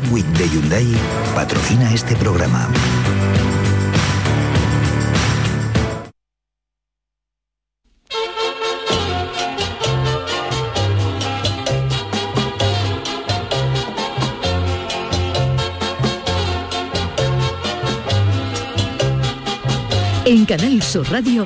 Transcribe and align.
Black 0.00 0.12
Week 0.12 0.26
de 0.26 0.48
Hyundai 0.48 0.86
patrocina 1.34 1.92
este 1.92 2.16
programa. 2.16 2.68
En 20.24 20.44
Canal 20.44 20.80
Sur 20.82 21.10
Radio, 21.10 21.44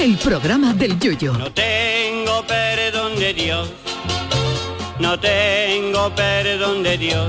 el 0.00 0.16
programa 0.18 0.72
del 0.74 0.98
Yoyo. 0.98 1.34
No 1.34 1.52
tengo 1.52 2.44
perdón 2.46 3.16
de 3.16 3.32
Dios, 3.32 3.68
no 4.98 5.18
tengo 5.20 6.12
perdón 6.16 6.82
de 6.82 6.98
Dios, 6.98 7.28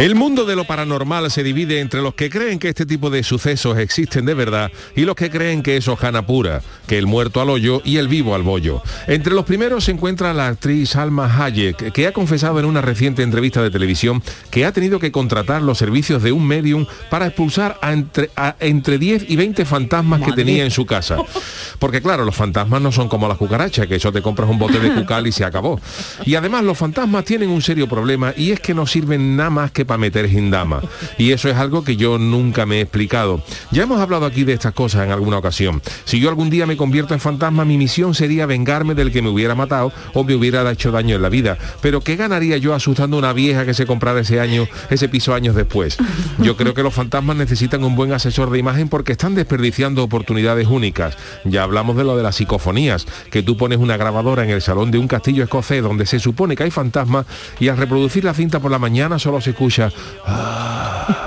El 0.00 0.14
mundo 0.14 0.46
de 0.46 0.56
lo 0.56 0.64
paranormal 0.64 1.30
se 1.30 1.42
divide 1.42 1.78
entre 1.78 2.00
los 2.00 2.14
que 2.14 2.30
creen 2.30 2.58
que 2.58 2.70
este 2.70 2.86
tipo 2.86 3.10
de 3.10 3.22
sucesos 3.22 3.76
existen 3.76 4.24
de 4.24 4.32
verdad 4.32 4.72
y 4.96 5.02
los 5.02 5.14
que 5.14 5.28
creen 5.28 5.62
que 5.62 5.76
es 5.76 5.88
hojana 5.88 6.24
pura, 6.24 6.62
que 6.86 6.96
el 6.96 7.06
muerto 7.06 7.42
al 7.42 7.50
hoyo 7.50 7.82
y 7.84 7.98
el 7.98 8.08
vivo 8.08 8.34
al 8.34 8.42
bollo. 8.42 8.82
Entre 9.08 9.34
los 9.34 9.44
primeros 9.44 9.84
se 9.84 9.90
encuentra 9.90 10.32
la 10.32 10.46
actriz 10.46 10.96
Alma 10.96 11.30
Hayek, 11.30 11.92
que 11.92 12.06
ha 12.06 12.14
confesado 12.14 12.58
en 12.58 12.64
una 12.64 12.80
reciente 12.80 13.22
entrevista 13.22 13.62
de 13.62 13.70
televisión 13.70 14.22
que 14.50 14.64
ha 14.64 14.72
tenido 14.72 14.98
que 15.00 15.12
contratar 15.12 15.60
los 15.60 15.76
servicios 15.76 16.22
de 16.22 16.32
un 16.32 16.46
medium 16.46 16.86
para 17.10 17.26
expulsar 17.26 17.76
a 17.82 17.92
entre, 17.92 18.30
a 18.36 18.56
entre 18.58 18.96
10 18.96 19.28
y 19.28 19.36
20 19.36 19.66
fantasmas 19.66 20.22
que 20.22 20.32
tenía 20.32 20.64
en 20.64 20.70
su 20.70 20.86
casa. 20.86 21.18
Porque 21.78 22.00
claro, 22.00 22.24
los 22.24 22.34
fantasmas 22.34 22.80
no 22.80 22.90
son 22.90 23.10
como 23.10 23.28
las 23.28 23.36
cucarachas, 23.36 23.86
que 23.86 23.96
eso 23.96 24.10
te 24.10 24.22
compras 24.22 24.48
un 24.48 24.58
bote 24.58 24.80
de 24.80 24.94
cucal 24.98 25.26
y 25.26 25.32
se 25.32 25.44
acabó. 25.44 25.78
Y 26.24 26.36
además 26.36 26.64
los 26.64 26.78
fantasmas 26.78 27.26
tienen 27.26 27.50
un 27.50 27.60
serio 27.60 27.86
problema 27.86 28.32
y 28.34 28.52
es 28.52 28.60
que 28.60 28.72
no 28.72 28.86
sirven 28.86 29.36
nada 29.36 29.50
más 29.50 29.70
que 29.72 29.89
para 29.90 29.98
meter 29.98 30.28
gindama. 30.28 30.82
Y 31.18 31.32
eso 31.32 31.48
es 31.48 31.56
algo 31.56 31.82
que 31.82 31.96
yo 31.96 32.16
nunca 32.16 32.64
me 32.64 32.76
he 32.76 32.80
explicado. 32.82 33.42
Ya 33.72 33.82
hemos 33.82 34.00
hablado 34.00 34.24
aquí 34.24 34.44
de 34.44 34.52
estas 34.52 34.72
cosas 34.72 35.04
en 35.04 35.10
alguna 35.10 35.38
ocasión. 35.38 35.82
Si 36.04 36.20
yo 36.20 36.28
algún 36.28 36.48
día 36.48 36.64
me 36.64 36.76
convierto 36.76 37.12
en 37.12 37.18
fantasma, 37.18 37.64
mi 37.64 37.76
misión 37.76 38.14
sería 38.14 38.46
vengarme 38.46 38.94
del 38.94 39.10
que 39.10 39.20
me 39.20 39.30
hubiera 39.30 39.56
matado 39.56 39.92
o 40.14 40.22
me 40.22 40.36
hubiera 40.36 40.70
hecho 40.70 40.92
daño 40.92 41.16
en 41.16 41.22
la 41.22 41.28
vida. 41.28 41.58
Pero 41.80 42.02
¿qué 42.02 42.14
ganaría 42.14 42.56
yo 42.56 42.72
asustando 42.72 43.16
a 43.16 43.18
una 43.18 43.32
vieja 43.32 43.66
que 43.66 43.74
se 43.74 43.84
comprara 43.84 44.20
ese 44.20 44.38
año, 44.38 44.68
ese 44.90 45.08
piso 45.08 45.34
años 45.34 45.56
después? 45.56 45.96
Yo 46.38 46.56
creo 46.56 46.72
que 46.72 46.84
los 46.84 46.94
fantasmas 46.94 47.36
necesitan 47.36 47.82
un 47.82 47.96
buen 47.96 48.12
asesor 48.12 48.50
de 48.50 48.60
imagen 48.60 48.88
porque 48.88 49.10
están 49.10 49.34
desperdiciando 49.34 50.04
oportunidades 50.04 50.68
únicas. 50.68 51.16
Ya 51.44 51.64
hablamos 51.64 51.96
de 51.96 52.04
lo 52.04 52.16
de 52.16 52.22
las 52.22 52.36
psicofonías, 52.36 53.06
que 53.32 53.42
tú 53.42 53.56
pones 53.56 53.78
una 53.78 53.96
grabadora 53.96 54.44
en 54.44 54.50
el 54.50 54.62
salón 54.62 54.92
de 54.92 54.98
un 54.98 55.08
castillo 55.08 55.42
escocés 55.42 55.82
donde 55.82 56.06
se 56.06 56.20
supone 56.20 56.54
que 56.54 56.62
hay 56.62 56.70
fantasmas 56.70 57.26
y 57.58 57.66
al 57.66 57.76
reproducir 57.76 58.22
la 58.22 58.34
cinta 58.34 58.60
por 58.60 58.70
la 58.70 58.78
mañana 58.78 59.18
solo 59.18 59.40
se 59.40 59.50
escucha 59.50 59.69
Ah, 60.26 61.24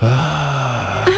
ah. 0.00 1.13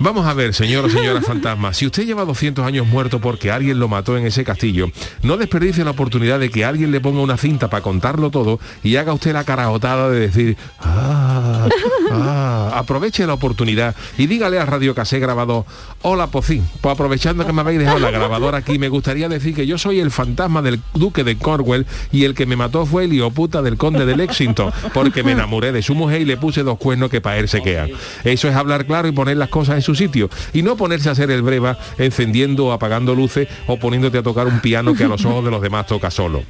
Vamos 0.00 0.26
a 0.26 0.34
ver, 0.34 0.54
señor 0.54 0.84
o 0.84 0.88
señora 0.88 1.20
fantasma, 1.20 1.74
si 1.74 1.84
usted 1.84 2.06
lleva 2.06 2.24
200 2.24 2.64
años 2.64 2.86
muerto 2.86 3.20
porque 3.20 3.50
alguien 3.50 3.78
lo 3.78 3.88
mató 3.88 4.16
en 4.16 4.26
ese 4.26 4.44
castillo, 4.44 4.90
no 5.22 5.36
desperdicie 5.36 5.84
la 5.84 5.90
oportunidad 5.90 6.38
de 6.38 6.50
que 6.50 6.64
alguien 6.64 6.92
le 6.92 7.00
ponga 7.00 7.20
una 7.20 7.36
cinta 7.36 7.68
para 7.68 7.82
contarlo 7.82 8.30
todo 8.30 8.60
y 8.84 8.96
haga 8.96 9.12
usted 9.12 9.32
la 9.32 9.44
carajotada 9.44 10.08
de 10.08 10.20
decir, 10.20 10.56
ah, 10.80 11.68
ah". 12.12 12.72
aproveche 12.74 13.26
la 13.26 13.34
oportunidad 13.34 13.96
y 14.16 14.26
dígale 14.26 14.60
a 14.60 14.66
Radio 14.66 14.94
Casé 14.94 15.18
grabado, 15.18 15.66
hola 16.02 16.28
Pocín, 16.28 16.64
pues 16.80 16.92
aprovechando 16.92 17.44
que 17.44 17.52
me 17.52 17.62
habéis 17.62 17.80
dejado 17.80 17.98
la 17.98 18.10
grabadora 18.12 18.58
aquí, 18.58 18.78
me 18.78 18.88
gustaría 18.88 19.28
decir 19.28 19.54
que 19.54 19.66
yo 19.66 19.78
soy 19.78 19.98
el 19.98 20.12
fantasma 20.12 20.62
del 20.62 20.80
duque 20.94 21.24
de 21.24 21.36
Cornwall 21.36 21.86
y 22.12 22.24
el 22.24 22.34
que 22.34 22.46
me 22.46 22.54
mató 22.56 22.86
fue 22.86 23.04
el 23.04 23.18
puta 23.32 23.62
del 23.62 23.76
conde 23.76 24.06
de 24.06 24.16
Lexington, 24.16 24.72
porque 24.94 25.22
me 25.22 25.32
enamoré 25.32 25.72
de 25.72 25.82
su 25.82 25.94
mujer 25.94 26.20
y 26.20 26.24
le 26.24 26.36
puse 26.36 26.62
dos 26.62 26.78
cuernos 26.78 27.10
que 27.10 27.20
para 27.20 27.38
él 27.38 27.48
se 27.48 27.62
quedan. 27.62 27.90
Eso 28.22 28.48
es 28.48 28.54
hablar 28.54 28.86
claro 28.86 29.08
y 29.08 29.12
poner 29.12 29.36
las 29.36 29.48
cosas 29.48 29.76
en 29.76 29.82
su 29.88 29.94
sitio 29.94 30.28
y 30.52 30.60
no 30.62 30.76
ponerse 30.76 31.08
a 31.08 31.12
hacer 31.12 31.30
el 31.30 31.40
breva 31.40 31.78
encendiendo 31.96 32.66
o 32.66 32.72
apagando 32.72 33.14
luces 33.14 33.48
o 33.66 33.78
poniéndote 33.78 34.18
a 34.18 34.22
tocar 34.22 34.46
un 34.46 34.60
piano 34.60 34.94
que 34.94 35.04
a 35.04 35.08
los 35.08 35.24
ojos 35.24 35.42
de 35.42 35.50
los 35.50 35.62
demás 35.62 35.86
toca 35.86 36.10
solo. 36.10 36.42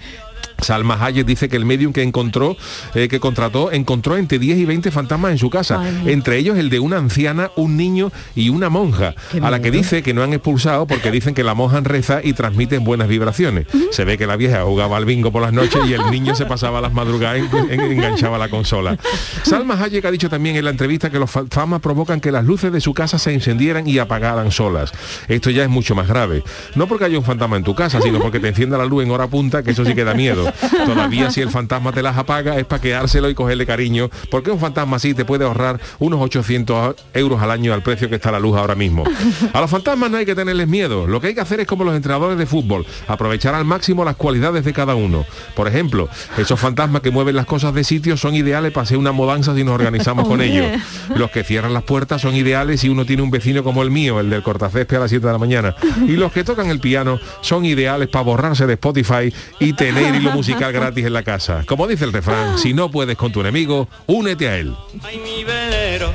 Salma 0.60 1.02
Hayek 1.02 1.26
dice 1.26 1.48
que 1.48 1.56
el 1.56 1.64
medium 1.64 1.92
que 1.92 2.02
encontró, 2.02 2.56
eh, 2.94 3.08
que 3.08 3.20
contrató, 3.20 3.70
encontró 3.70 4.16
entre 4.16 4.38
10 4.38 4.58
y 4.58 4.64
20 4.64 4.90
fantasmas 4.90 5.32
en 5.32 5.38
su 5.38 5.50
casa, 5.50 5.82
entre 6.04 6.36
ellos 6.36 6.58
el 6.58 6.68
de 6.68 6.80
una 6.80 6.96
anciana, 6.96 7.50
un 7.56 7.76
niño 7.76 8.10
y 8.34 8.48
una 8.48 8.68
monja, 8.68 9.14
a 9.40 9.50
la 9.50 9.60
que 9.60 9.70
dice 9.70 10.02
que 10.02 10.14
no 10.14 10.22
han 10.22 10.32
expulsado 10.32 10.86
porque 10.86 11.10
dicen 11.10 11.34
que 11.34 11.44
la 11.44 11.54
monja 11.54 11.80
reza 11.80 12.20
y 12.22 12.32
transmiten 12.32 12.84
buenas 12.84 13.08
vibraciones. 13.08 13.66
Se 13.92 14.04
ve 14.04 14.18
que 14.18 14.26
la 14.26 14.36
vieja 14.36 14.62
jugaba 14.62 14.96
al 14.96 15.04
bingo 15.04 15.30
por 15.30 15.42
las 15.42 15.52
noches 15.52 15.80
y 15.86 15.92
el 15.92 16.10
niño 16.10 16.34
se 16.34 16.46
pasaba 16.46 16.80
las 16.80 16.92
madrugadas 16.92 17.42
y 17.42 17.72
enganchaba 17.72 18.36
la 18.38 18.48
consola. 18.48 18.98
Salma 19.44 19.80
Hayek 19.82 20.04
ha 20.04 20.10
dicho 20.10 20.28
también 20.28 20.56
en 20.56 20.64
la 20.64 20.70
entrevista 20.70 21.10
que 21.10 21.18
los 21.18 21.30
fantasmas 21.30 21.80
provocan 21.80 22.20
que 22.20 22.32
las 22.32 22.44
luces 22.44 22.72
de 22.72 22.80
su 22.80 22.94
casa 22.94 23.18
se 23.18 23.32
encendieran 23.32 23.86
y 23.86 23.98
apagaran 23.98 24.50
solas. 24.50 24.92
Esto 25.28 25.50
ya 25.50 25.62
es 25.62 25.68
mucho 25.68 25.94
más 25.94 26.08
grave. 26.08 26.42
No 26.74 26.86
porque 26.88 27.04
haya 27.04 27.18
un 27.18 27.24
fantasma 27.24 27.56
en 27.56 27.64
tu 27.64 27.74
casa, 27.74 28.00
sino 28.00 28.18
porque 28.20 28.40
te 28.40 28.48
encienda 28.48 28.76
la 28.76 28.84
luz 28.84 29.04
en 29.04 29.10
hora 29.10 29.28
punta, 29.28 29.62
que 29.62 29.70
eso 29.70 29.84
sí 29.84 29.94
que 29.94 30.04
da 30.04 30.14
miedo. 30.34 30.52
Todavía 30.84 31.30
si 31.30 31.40
el 31.40 31.50
fantasma 31.50 31.92
te 31.92 32.02
las 32.02 32.16
apaga 32.16 32.58
es 32.58 32.64
para 32.64 32.80
quedárselo 32.80 33.28
y 33.30 33.34
cogerle 33.34 33.66
cariño, 33.66 34.10
porque 34.30 34.50
un 34.50 34.58
fantasma 34.58 34.96
así 34.96 35.14
te 35.14 35.24
puede 35.24 35.44
ahorrar 35.44 35.80
unos 35.98 36.20
800 36.20 36.96
euros 37.14 37.40
al 37.42 37.50
año 37.50 37.72
al 37.72 37.82
precio 37.82 38.08
que 38.08 38.16
está 38.16 38.30
la 38.30 38.38
luz 38.38 38.56
ahora 38.56 38.74
mismo. 38.74 39.04
A 39.52 39.60
los 39.60 39.70
fantasmas 39.70 40.10
no 40.10 40.16
hay 40.16 40.26
que 40.26 40.34
tenerles 40.34 40.68
miedo, 40.68 41.06
lo 41.06 41.20
que 41.20 41.28
hay 41.28 41.34
que 41.34 41.40
hacer 41.40 41.60
es 41.60 41.66
como 41.66 41.84
los 41.84 41.94
entrenadores 41.94 42.38
de 42.38 42.46
fútbol, 42.46 42.86
aprovechar 43.06 43.54
al 43.54 43.64
máximo 43.64 44.04
las 44.04 44.16
cualidades 44.16 44.64
de 44.64 44.72
cada 44.72 44.94
uno. 44.94 45.24
Por 45.54 45.68
ejemplo, 45.68 46.08
esos 46.36 46.58
fantasmas 46.58 47.02
que 47.02 47.10
mueven 47.10 47.36
las 47.36 47.46
cosas 47.46 47.74
de 47.74 47.84
sitio 47.84 48.16
son 48.16 48.34
ideales 48.34 48.72
para 48.72 48.84
hacer 48.84 48.96
una 48.96 49.12
mudanza 49.12 49.54
si 49.54 49.64
nos 49.64 49.74
organizamos 49.74 50.26
con 50.26 50.40
ellos. 50.40 50.66
Los 51.14 51.30
que 51.30 51.44
cierran 51.44 51.74
las 51.74 51.82
puertas 51.82 52.22
son 52.22 52.34
ideales 52.34 52.80
si 52.80 52.88
uno 52.88 53.04
tiene 53.04 53.22
un 53.22 53.30
vecino 53.30 53.64
como 53.64 53.82
el 53.82 53.90
mío, 53.90 54.20
el 54.20 54.30
del 54.30 54.42
cortacésped 54.42 54.96
a 54.96 55.00
las 55.00 55.10
7 55.10 55.26
de 55.26 55.32
la 55.32 55.38
mañana. 55.38 55.74
Y 56.06 56.12
los 56.12 56.32
que 56.32 56.44
tocan 56.44 56.70
el 56.70 56.80
piano 56.80 57.18
son 57.40 57.64
ideales 57.64 58.08
para 58.08 58.24
borrarse 58.24 58.66
de 58.66 58.74
Spotify 58.74 59.32
y 59.58 59.72
tener 59.72 60.14
hilo 60.18 60.30
musical 60.32 60.72
gratis 60.72 61.04
en 61.06 61.12
la 61.12 61.22
casa. 61.22 61.64
Como 61.66 61.86
dice 61.86 62.04
el 62.04 62.12
refrán, 62.12 62.58
si 62.58 62.72
no 62.74 62.90
puedes 62.90 63.16
con 63.16 63.32
tu 63.32 63.40
enemigo, 63.40 63.88
únete 64.06 64.48
a 64.48 64.56
él. 64.56 64.74
Ay, 65.02 65.18
mi 65.18 65.44
velero, 65.44 66.12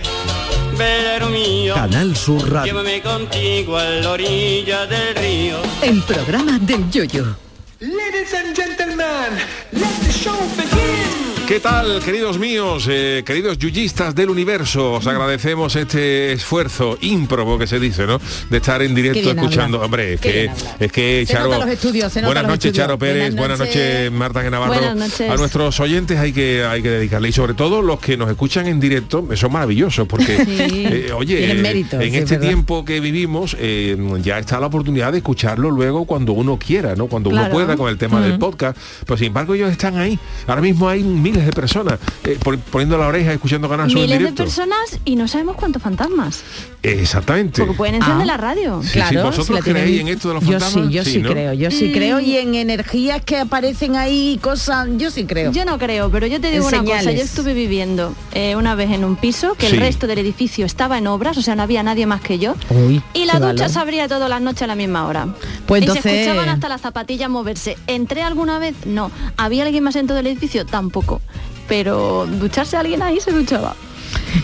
velero 0.78 1.30
mío, 1.30 1.74
Canal 1.76 2.16
Sur 2.16 2.52
Radio. 2.52 2.74
llévame 2.74 3.02
contigo 3.02 3.78
a 3.78 3.84
la 3.86 4.12
orilla 4.12 4.86
del 4.86 5.16
río. 5.16 5.58
El 5.82 6.02
programa 6.04 6.60
del 6.60 6.90
Yoyo. 6.90 7.36
Ladies 7.80 8.34
and 8.34 8.56
gentlemen, 8.56 9.38
let 9.72 10.06
the 10.06 10.12
show 10.12 10.38
begin. 10.56 11.23
¿Qué 11.48 11.60
tal, 11.60 12.00
queridos 12.04 12.40
míos, 12.40 12.88
eh, 12.90 13.22
queridos 13.26 13.58
yuyistas 13.60 14.16
del 14.16 14.30
universo? 14.30 14.94
Os 14.94 15.06
agradecemos 15.08 15.76
este 15.76 16.32
esfuerzo 16.32 16.98
ímprobo 17.02 17.60
que 17.60 17.68
se 17.68 17.80
dice, 17.82 18.08
¿no? 18.08 18.20
De 18.50 18.58
estar 18.58 18.82
en 18.82 18.96
directo 18.96 19.30
escuchando. 19.32 19.78
habla. 19.78 19.86
Hombre, 19.86 20.14
es 20.14 20.22
Qué 20.22 20.30
que, 20.32 20.40
bien 20.40 20.50
habla. 20.52 20.76
es 20.80 20.92
que 20.92 21.24
Se 21.28 21.34
Charo. 21.34 21.46
nota 21.52 21.66
los 21.66 21.70
estudios, 21.74 22.14
se 22.14 22.22
nota 22.22 22.28
buenas 22.30 22.44
los 22.44 22.50
noches, 22.54 22.66
estudios. 22.68 22.86
Charo 22.88 22.98
Pérez. 22.98 23.36
Buenas 23.36 23.36
Buenas 23.36 23.60
noches. 23.60 24.12
Marta 24.14 24.42
de 24.42 24.50
Navarro. 24.52 24.74
Buenas 24.74 24.96
noches. 24.96 25.30
A 25.30 25.36
nuestros 25.36 25.80
oyentes 25.82 26.18
hay 26.18 26.32
que, 26.32 26.64
hay 26.64 26.82
que 26.82 26.90
dedicarle. 26.90 27.28
Y 27.30 27.34
sobre 27.34 27.54
todo 27.54 27.82
los 27.82 28.00
que 28.00 28.16
nos 28.18 28.30
escuchan 28.32 28.66
en 28.68 28.80
directo, 28.80 29.28
eso 29.32 29.48
es 29.48 29.54
maravilloso, 29.54 30.06
porque, 30.08 30.38
Sí. 30.46 30.86
eh, 30.88 31.12
oye, 31.14 31.52
eh, 31.52 31.56
mérito, 31.56 32.00
en 32.00 32.10
sí, 32.12 32.18
este 32.20 32.36
verdad. 32.36 32.48
tiempo 32.48 32.86
que 32.86 33.00
vivimos, 33.02 33.56
eh, 33.60 33.98
ya 34.24 34.40
está 34.40 34.60
la 34.62 34.68
oportunidad 34.68 35.12
de 35.12 35.18
escucharlo 35.20 35.70
luego 35.70 36.06
cuando 36.06 36.32
uno 36.32 36.58
quiera, 36.58 36.96
¿no? 36.96 37.08
Cuando 37.08 37.30
uno 37.30 37.50
pueda 37.52 37.76
con 37.76 37.90
el 37.90 37.98
tema 37.98 38.22
del 38.22 38.36
Mm. 38.38 38.40
podcast. 38.40 38.78
Pero 39.06 39.18
sin 39.18 39.28
embargo, 39.28 39.54
ellos 39.54 39.70
están 39.70 39.98
ahí. 39.98 40.18
Ahora 40.48 40.62
mismo 40.62 40.88
hay 40.88 41.04
miles 41.34 41.46
de 41.48 41.52
personas 41.52 42.00
eh, 42.24 42.38
pon- 42.42 42.62
poniendo 42.72 42.98
la 42.98 43.08
oreja, 43.08 43.34
escuchando 43.34 43.68
Canal 43.68 43.90
Sur 43.90 43.98
en 44.00 44.04
Miles 44.04 44.18
de 44.20 44.24
directo. 44.26 44.44
personas 44.44 45.00
y 45.06 45.16
no 45.16 45.28
sabemos 45.28 45.56
cuántos 45.56 45.82
fantasmas. 45.82 46.44
Exactamente. 46.84 47.62
Porque 47.62 47.78
pueden 47.78 47.96
encender 47.96 48.24
Ah. 48.24 48.26
la 48.26 48.38
radio. 48.38 48.82
Sí, 48.84 49.00
sí, 49.10 49.16
¿vosotros 49.18 49.58
si 49.58 49.64
creéis 49.72 50.02
en 50.02 50.08
esto 50.10 50.28
de 50.30 50.34
los 50.36 50.44
yo 50.44 50.52
fantasmas? 50.60 50.88
sí, 50.88 50.94
yo 50.94 51.04
Sí, 51.06 51.12
sí, 51.14 51.20
¿no? 51.20 51.30
creo, 51.30 51.54
yo 51.54 51.72
sí 51.72 51.86
Mm. 51.90 51.92
creo 51.94 52.20
y 52.20 52.38
en 52.38 52.56
energías 52.56 53.22
que 53.24 53.38
aparecen 53.38 53.96
ahí 53.96 54.38
cosas, 54.42 54.88
yo 54.98 55.10
sí 55.10 55.26
creo. 55.26 55.52
Yo 55.52 55.66
no 55.66 55.78
creo, 55.78 56.10
pero 56.12 56.28
yo 56.28 56.40
te 56.42 56.52
digo 56.52 56.68
En 56.70 56.82
una 56.82 56.98
cosa, 56.98 57.12
yo 57.12 57.22
estuve 57.24 57.54
viviendo 57.54 58.14
eh, 58.34 58.56
una 58.56 58.76
vez 58.76 58.92
en 58.92 59.04
un 59.06 59.16
piso 59.16 59.56
que 59.56 59.68
Sí. 59.70 59.76
el 59.76 59.82
resto 59.82 60.08
del 60.08 60.20
edificio 60.20 60.66
estaba 60.66 60.98
en 60.98 61.08
obras, 61.08 61.38
o 61.38 61.42
sea, 61.42 61.56
no 61.56 61.64
había 61.64 61.84
nadie 61.84 62.06
más 62.06 62.22
que 62.22 62.38
yo. 62.38 62.56
Uy, 62.70 63.02
Y 63.14 63.26
la 63.26 63.34
ducha 63.36 63.46
valor. 63.54 63.70
se 63.70 63.80
abría 63.80 64.08
todas 64.08 64.30
las 64.30 64.42
noches 64.42 64.64
a 64.64 64.68
la 64.68 64.76
misma 64.76 65.06
hora. 65.08 65.28
Pues 65.66 65.82
y 65.82 65.86
se 65.86 65.92
entonces- 65.92 66.14
escuchaban 66.28 66.50
hasta 66.50 66.68
las 66.70 66.82
zapatillas 66.82 67.30
moverse. 67.30 67.78
¿Entré 67.88 68.22
alguna 68.24 68.60
vez? 68.60 68.76
No. 68.86 69.10
¿Había 69.38 69.64
alguien 69.64 69.84
más 69.84 69.96
en 69.96 70.08
todo 70.08 70.20
el 70.20 70.28
edificio? 70.28 70.66
Tampoco. 70.66 71.22
Pero 71.68 72.26
ducharse 72.28 72.78
alguien 72.78 73.02
ahí 73.02 73.20
se 73.20 73.32
duchaba. 73.32 73.76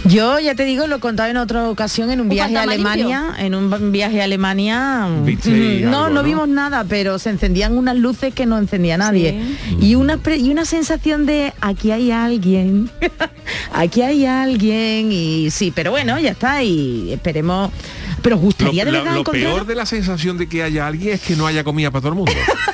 Yo 0.06 0.40
ya 0.40 0.56
te 0.56 0.66
digo, 0.66 0.88
lo 0.88 0.98
he 0.98 1.00
contado 1.00 1.30
en 1.30 1.38
otra 1.38 1.68
ocasión 1.70 2.10
en 2.12 2.20
un, 2.22 2.28
¿Un 2.28 2.30
viaje 2.30 2.58
a 2.58 2.62
Alemania. 2.64 3.36
En 3.38 3.56
un 3.56 3.92
viaje 3.92 4.22
a 4.22 4.24
Alemania. 4.26 5.08
¿Viste 5.24 5.50
ahí 5.52 5.82
mm, 5.84 5.90
no, 5.90 5.98
algo, 6.06 6.10
no 6.10 6.22
no? 6.22 6.24
vimos 6.24 6.48
nada, 6.48 6.86
pero 6.88 7.20
se 7.20 7.30
encendían 7.30 7.78
unas 7.78 7.96
luces 7.98 8.34
que 8.34 8.46
no 8.46 8.58
encendía 8.58 8.98
nadie. 8.98 9.40
Y 9.82 9.96
una 9.96 10.18
pre- 10.18 10.38
y 10.38 10.50
una 10.50 10.66
sensación 10.66 11.26
de 11.26 11.54
aquí 11.62 11.92
hay 11.92 12.12
alguien. 12.12 12.90
aquí 13.74 14.02
hay 14.02 14.26
alguien. 14.26 15.12
Y 15.12 15.50
sí, 15.52 15.72
pero 15.74 15.92
bueno, 15.92 16.20
ya 16.20 16.32
está. 16.32 16.64
Y 16.64 17.12
esperemos. 17.12 17.72
Pero 18.22 18.36
os 18.36 18.42
Lo, 18.42 18.46
gustaría 18.46 18.86
de 18.86 18.92
lo- 18.92 18.98
verdad 19.00 19.14
lo 19.14 19.20
encontrar. 19.22 19.44
peor 19.46 19.66
de 19.66 19.76
la 19.76 19.86
sensación 19.86 20.38
de 20.38 20.48
que 20.48 20.64
haya 20.64 20.88
alguien 20.88 21.14
es 21.16 21.22
que 21.22 21.36
no 21.36 21.48
haya 21.48 21.64
comida 21.64 21.92
para 21.92 22.02
todo 22.02 22.10
el 22.12 22.16
mundo. 22.18 22.32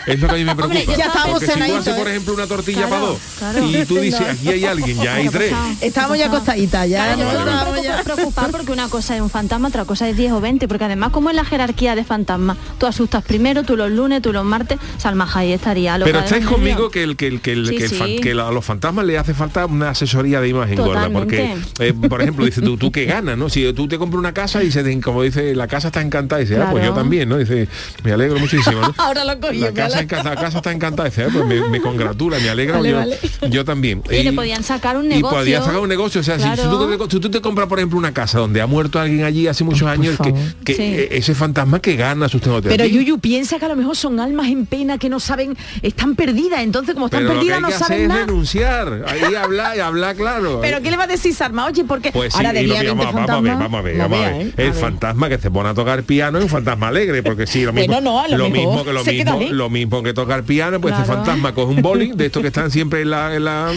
Es 0.07 0.19
lo 0.19 0.27
que 0.27 0.33
a 0.35 0.37
mí 0.37 0.45
me 0.45 0.55
preocupa. 0.55 0.79
Hombre, 0.79 0.97
ya 0.97 1.05
estamos 1.05 1.29
Porque 1.39 1.45
si 1.47 1.59
tú 1.71 1.75
haces, 1.75 1.93
por 1.95 2.07
¿eh? 2.07 2.11
ejemplo, 2.11 2.33
una 2.33 2.47
tortilla 2.47 2.87
Claro, 2.87 2.89
para 2.91 3.01
dos 3.05 3.19
claro. 3.39 3.65
y 3.69 3.85
tú 3.85 3.95
dices, 3.97 4.21
aquí 4.21 4.49
hay 4.49 4.65
alguien, 4.65 4.97
ya 5.01 5.15
hay 5.15 5.29
tres. 5.29 5.53
Estábamos 5.81 6.17
ya 6.17 6.27
acostaditas, 6.27 6.89
ya. 6.89 7.15
Claro, 7.15 7.33
no 7.33 7.51
preocupo- 7.71 7.83
ya. 7.83 8.03
preocupar 8.03 8.51
porque 8.51 8.71
una 8.71 8.87
cosa 8.89 9.15
es 9.15 9.21
un 9.21 9.29
fantasma, 9.29 9.67
otra 9.69 9.85
cosa 9.85 10.07
es 10.09 10.15
10 10.17 10.31
o 10.33 10.41
20, 10.41 10.67
porque 10.67 10.83
además 10.85 11.11
como 11.11 11.29
es 11.29 11.35
la 11.35 11.45
jerarquía 11.45 11.95
de 11.95 12.03
fantasmas, 12.03 12.57
tú 12.77 12.85
asustas 12.85 13.23
primero, 13.23 13.63
tú 13.63 13.75
los 13.77 13.91
lunes, 13.91 14.21
tú 14.21 14.31
los 14.33 14.45
martes, 14.45 14.77
Salma 14.97 15.27
Hayek 15.33 15.55
estaría 15.55 15.97
loca 15.97 16.11
Pero 16.11 16.23
estáis 16.23 16.45
conmigo 16.45 16.89
que 16.91 17.03
el 17.03 17.15
que 17.15 17.27
el 17.27 17.41
que 17.41 17.53
el, 17.53 17.67
Sí, 17.67 17.77
que 17.77 17.89
fan- 17.89 18.07
sí. 18.07 18.19
que 18.19 18.33
la- 18.33 18.47
a 18.47 18.51
los 18.51 18.63
fantasmas 18.63 19.05
le 19.05 19.17
hace 19.17 19.33
falta 19.33 19.65
una 19.65 19.89
asesoría 19.89 20.39
de 20.41 20.49
imagen 20.49 20.75
gorda 20.77 21.09
porque 21.09 21.55
eh, 21.79 21.93
por 21.93 22.21
ejemplo 22.21 22.45
dice 22.45 22.61
tú 22.61 22.77
tú 22.77 22.91
que 22.91 23.05
ganas 23.05 23.37
no 23.37 23.49
si 23.49 23.71
tú 23.73 23.87
te 23.87 23.97
compras 23.97 24.19
una 24.19 24.33
casa 24.33 24.63
y 24.63 24.71
se 24.71 24.99
como 25.01 25.23
dice 25.23 25.34
la 25.55 25.67
casa 25.67 25.87
está 25.87 26.01
encantada 26.01 26.41
y 26.41 26.45
dice 26.45 26.59
ah, 26.61 26.69
pues 26.71 26.83
yo 26.85 26.93
también 26.93 27.27
no 27.29 27.37
dice 27.37 27.67
me 28.03 28.11
alegro 28.13 28.39
muchísimo 28.39 28.81
¿no? 28.81 28.93
Ahora 28.97 29.23
lo 29.23 29.39
cogí. 29.39 29.59
la 29.59 29.73
casa, 29.73 30.01
la 30.23 30.35
casa 30.35 30.57
está 30.57 30.71
encantada 30.71 31.09
dice 31.09 31.23
ah, 31.23 31.29
pues 31.31 31.45
me, 31.45 31.69
me 31.69 31.81
congratula 31.81 32.37
me 32.39 32.49
alegra 32.49 32.77
Vale, 32.77 32.89
yo, 32.89 32.97
vale. 32.97 33.19
yo 33.49 33.65
también 33.65 34.01
Y 34.09 34.23
le 34.23 34.33
podían 34.33 34.63
sacar 34.63 34.97
un 34.97 35.05
y 35.05 35.09
negocio. 35.09 35.37
podían 35.39 35.63
sacar 35.63 35.79
un 35.79 35.89
negocio 35.89 36.21
o 36.21 36.23
sea 36.23 36.37
si- 36.39 36.61
tú, 36.61 36.97
te- 36.97 37.11
si 37.15 37.19
tú 37.19 37.29
te 37.29 37.41
compras 37.41 37.67
por 37.67 37.79
ejemplo 37.79 37.97
una 37.99 38.13
casa 38.13 38.39
donde 38.39 38.61
ha 38.61 38.67
muerto 38.67 38.99
alguien 38.99 39.23
allí 39.23 39.47
hace 39.47 39.63
muchos 39.63 39.87
años 39.87 40.17
que, 40.21 40.33
que 40.63 40.73
Sí. 40.75 40.81
eh, 40.83 41.07
ese 41.11 41.33
fantasma 41.35 41.79
que 41.79 41.95
gana 41.95 42.27
sustándote 42.27 42.67
a 42.67 42.71
Pero. 42.71 42.85
Yuyu 42.85 43.19
piensa 43.19 43.57
que 43.59 43.65
a 43.65 43.69
lo 43.69 43.75
mejor 43.75 43.95
son 43.95 44.19
almas 44.19 44.47
en 44.47 44.65
pena 44.65 44.97
que 44.97 45.09
no 45.09 45.19
saben, 45.19 45.55
están 45.81 46.15
perdidas, 46.15 46.61
entonces 46.61 46.93
como 46.93 47.07
están 47.07 47.21
pero 47.21 47.33
lo 47.35 47.39
que 47.39 47.45
perdidas 47.47 47.55
hay 47.57 47.61
no 47.61 47.67
que 47.69 47.73
hacer 47.75 47.87
saben 47.87 48.01
es 48.03 48.07
nada. 48.09 48.19
denunciar 48.25 49.03
ahí 49.07 49.35
habla 49.35 49.75
y 49.75 49.79
habla 49.79 50.13
claro 50.15 50.59
Pero 50.61 50.81
¿qué 50.81 50.91
le 50.91 50.97
va 50.97 51.03
a 51.03 51.07
decir 51.07 51.33
Sarma? 51.33 51.65
Oye, 51.65 51.83
porque 51.85 52.11
Pues 52.11 52.33
sí, 52.33 52.37
ahora 52.37 52.49
haber 52.49 52.67
vamos, 52.67 53.05
vamos 53.13 53.29
a 53.29 53.41
ver, 53.41 53.55
vamos 53.55 53.79
a 53.79 53.81
ver, 53.83 53.95
No 53.95 54.03
vamos 54.03 54.17
a 54.19 54.21
vea, 54.29 54.37
ver. 54.37 54.53
El 54.57 54.61
A 54.67 54.71
ver. 54.71 54.75
Fantasma 55.25 55.29
que 55.29 55.41
se 55.41 55.51
pone 55.51 55.69
a 55.69 55.73
tocar 55.73 56.03
piano 56.03 56.37
es 56.37 56.43
un 56.43 56.49
fantasma 56.49 56.87
alegre, 56.89 57.23
porque 57.23 57.47
sí, 57.47 57.63
lo 57.63 57.73
mismo, 57.73 57.93
Bueno, 57.93 58.21
no, 58.27 58.37
lo 58.37 58.49
mejor 58.49 58.51
mismo 58.51 58.83
que 58.85 58.93
lo 58.93 59.03
se 59.03 59.11
mismo, 59.13 59.39
lo 59.51 59.69
mismo 59.69 60.03
que 60.03 60.13
tocar 60.13 60.43
piano, 60.43 60.79
pues 60.79 60.93
este 60.93 61.05
Claro. 61.05 61.19
fantasma 61.23 61.53
coge 61.53 61.73
un 61.73 61.81
boli 61.81 62.11
de 62.15 62.25
estos 62.27 62.41
que 62.41 62.47
están 62.47 62.71
siempre 62.71 63.01
en 63.01 63.09
la 63.11 63.35
en 63.35 63.43
la, 63.45 63.71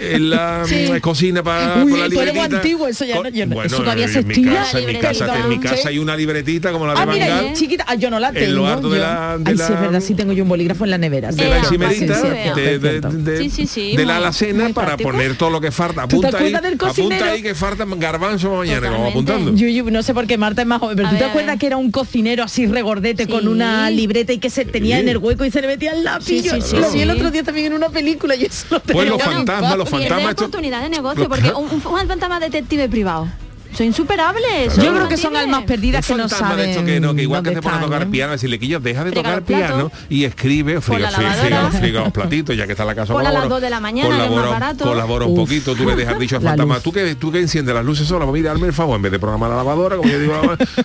en 0.00 0.30
la 0.30 0.64
mm, 0.96 1.00
cocina 1.00 1.42
para 1.42 1.82
Uy, 1.84 1.90
con 1.90 2.00
la 2.00 2.08
libretita. 2.08 2.56
antiguo, 2.56 2.88
eso 2.88 3.04
ya 3.04 3.16
no- 3.20 3.28
yo 3.28 3.46
no- 3.46 3.54
bueno, 3.54 3.66
eso 3.66 3.76
todavía 3.82 4.08
se 4.08 4.20
en 4.20 4.26
mi 4.28 4.32
estila. 4.34 4.54
casa, 4.54 4.78
en 4.80 4.86
mi 4.86 4.92
La 4.94 5.00
casa, 5.00 5.38
en 5.40 5.48
mi 5.48 5.58
casa 5.60 5.88
hay 5.88 5.98
una 5.98 6.16
libretita 6.16 6.72
como 6.72 6.86
la 6.86 6.94
de 6.94 7.00
Ah, 7.00 7.06
mira, 7.06 7.52
chiquita, 7.54 7.84
ah, 7.88 7.94
yo 7.94 8.10
no 8.10 8.18
la 8.18 8.28
En 8.28 8.34
tengo. 8.34 8.52
lo 8.56 8.66
alto 8.66 8.88
de 8.90 8.98
yo. 8.98 9.04
la- 9.04 9.38
de 9.38 9.50
Ay, 9.50 9.56
la- 9.56 9.66
sí, 9.66 9.72
es 9.72 9.80
verdad, 9.80 10.00
sí 10.00 10.14
tengo 10.14 10.32
yo 10.32 10.42
un 10.42 10.48
bolígrafo 10.48 10.84
en 10.84 10.90
la 10.90 10.98
nevera. 10.98 11.30
de 11.32 11.42
sí, 11.42 11.48
la 11.48 11.58
encimerita 11.58 12.14
sí, 12.14 12.20
sí, 12.22 12.60
de, 12.60 13.38
sí, 13.38 13.50
Sí, 13.50 13.50
sí, 13.50 13.66
sí, 13.66 13.96
la 14.04 14.16
alacena 14.16 14.68
para 14.70 14.96
poner 14.96 15.36
todo 15.36 15.50
lo 15.50 15.60
que 15.60 15.70
falta. 15.70 16.06
¿Tú 16.08 16.20
te 16.20 16.28
Apunta 16.28 16.38
ahí, 16.38 16.54
apunta 16.54 17.24
ahí 17.32 17.42
que 17.42 17.54
falta 17.54 17.84
garbanzo 17.96 18.48
para 18.50 18.58
mañana, 18.60 19.06
apuntando. 19.08 19.54
Yuyu, 19.54 19.90
no 19.90 20.02
sé 20.02 20.14
por 20.14 20.26
qué 20.26 20.36
Marta 20.50 20.62
es 20.62 20.66
más 20.68 20.80
joven, 20.80 20.96
pero 20.96 21.08
A 21.08 21.10
¿tú 21.12 21.16
te 21.16 21.22
ver, 21.22 21.30
acuerdas 21.30 21.58
que 21.58 21.66
era 21.66 21.76
un 21.76 21.90
cocinero 21.92 22.42
así 22.42 22.66
regordete 22.66 23.28
con 23.28 23.46
una 23.46 23.88
libreta 23.90 24.32
y 24.32 24.38
que 24.38 24.50
se 24.50 24.64
tenía 24.64 24.96
Sí. 24.96 25.02
en 25.02 25.08
el 25.08 25.18
hueco 25.18 25.44
y 25.44 25.50
se 25.52 25.60
le 25.60 25.68
metía 25.68 25.92
el 25.92 26.02
lápiz? 26.02 26.24
Sí, 26.26 26.42
Yo 26.42 26.54
sí, 26.56 26.60
sí, 26.62 26.76
lo 26.76 26.90
vi 26.90 27.00
el 27.02 27.10
otro 27.10 27.30
día 27.30 27.44
también 27.44 27.66
en 27.68 27.74
una 27.74 27.88
película 27.88 28.34
y 28.34 28.44
eso 28.46 28.66
lo 28.70 28.80
Pues 28.80 28.96
tengo 29.06 29.16
los 29.16 29.22
fantasmas, 29.22 29.76
los 29.76 29.88
fantasmas. 29.88 30.30
esto- 30.30 30.44
oportunidad 30.46 30.82
de 30.82 30.88
negocio 30.88 31.28
porque 31.28 31.50
un- 31.56 31.70
un 31.70 31.80
fantasma 32.08 32.40
detective 32.40 32.88
privado. 32.88 33.28
Son 33.76 33.86
insuperables. 33.86 34.76
Yo 34.76 34.92
creo 34.92 35.08
que 35.08 35.16
son 35.16 35.36
almas 35.36 35.62
perdidas 35.64 36.06
que 36.06 36.14
no 36.14 36.28
saben 36.28 36.56
de 36.58 36.70
esto 36.70 36.84
que 36.84 37.00
no, 37.00 37.14
que 37.14 37.22
igual 37.22 37.42
que 37.42 37.50
te 37.52 37.62
pone 37.62 37.76
a 37.76 37.80
tocar 37.80 38.02
¿eh? 38.02 38.06
piano, 38.06 38.32
decirle 38.32 38.58
que 38.58 38.66
yo 38.66 38.80
deja 38.80 39.04
de 39.04 39.10
Friga 39.10 39.22
tocar 39.22 39.42
piano 39.42 39.92
y 40.08 40.24
escribe, 40.24 40.80
friga, 40.80 41.10
friga, 41.10 41.32
friga, 41.34 41.70
friga 41.70 42.00
los 42.02 42.12
platitos, 42.12 42.56
ya 42.56 42.66
que 42.66 42.72
está 42.72 42.84
la 42.84 42.94
casa 42.94 43.12
a 43.12 43.16
las 43.22 43.32
colabora- 43.32 43.48
dos 43.48 43.60
de 43.60 43.70
la 43.70 43.80
mañana, 43.80 44.08
que 44.08 44.14
es 44.14 44.18
más 44.18 44.28
colabora, 44.28 44.50
barato. 44.50 44.84
colabora 44.84 45.24
un 45.26 45.34
poquito, 45.36 45.74
tú 45.74 45.84
le 45.86 45.96
dejas 45.96 46.18
dicho 46.18 46.36
al 46.36 46.44
La 46.44 46.50
fantasma, 46.50 46.80
tú 46.80 46.92
que 46.92 47.14
tú 47.14 47.30
que 47.32 47.38
enciendes 47.40 47.74
las 47.74 47.84
luces 47.84 48.06
sola, 48.06 48.24
pues 48.26 48.40
mira, 48.40 48.52
hazme 48.52 48.66
el 48.66 48.72
favor, 48.72 48.96
en 48.96 49.02
vez 49.02 49.12
de 49.12 49.18
programar 49.18 49.50
la 49.50 49.56
lavadora, 49.56 49.96
como 49.96 50.08
yo 50.08 50.18
digo, 50.20 50.34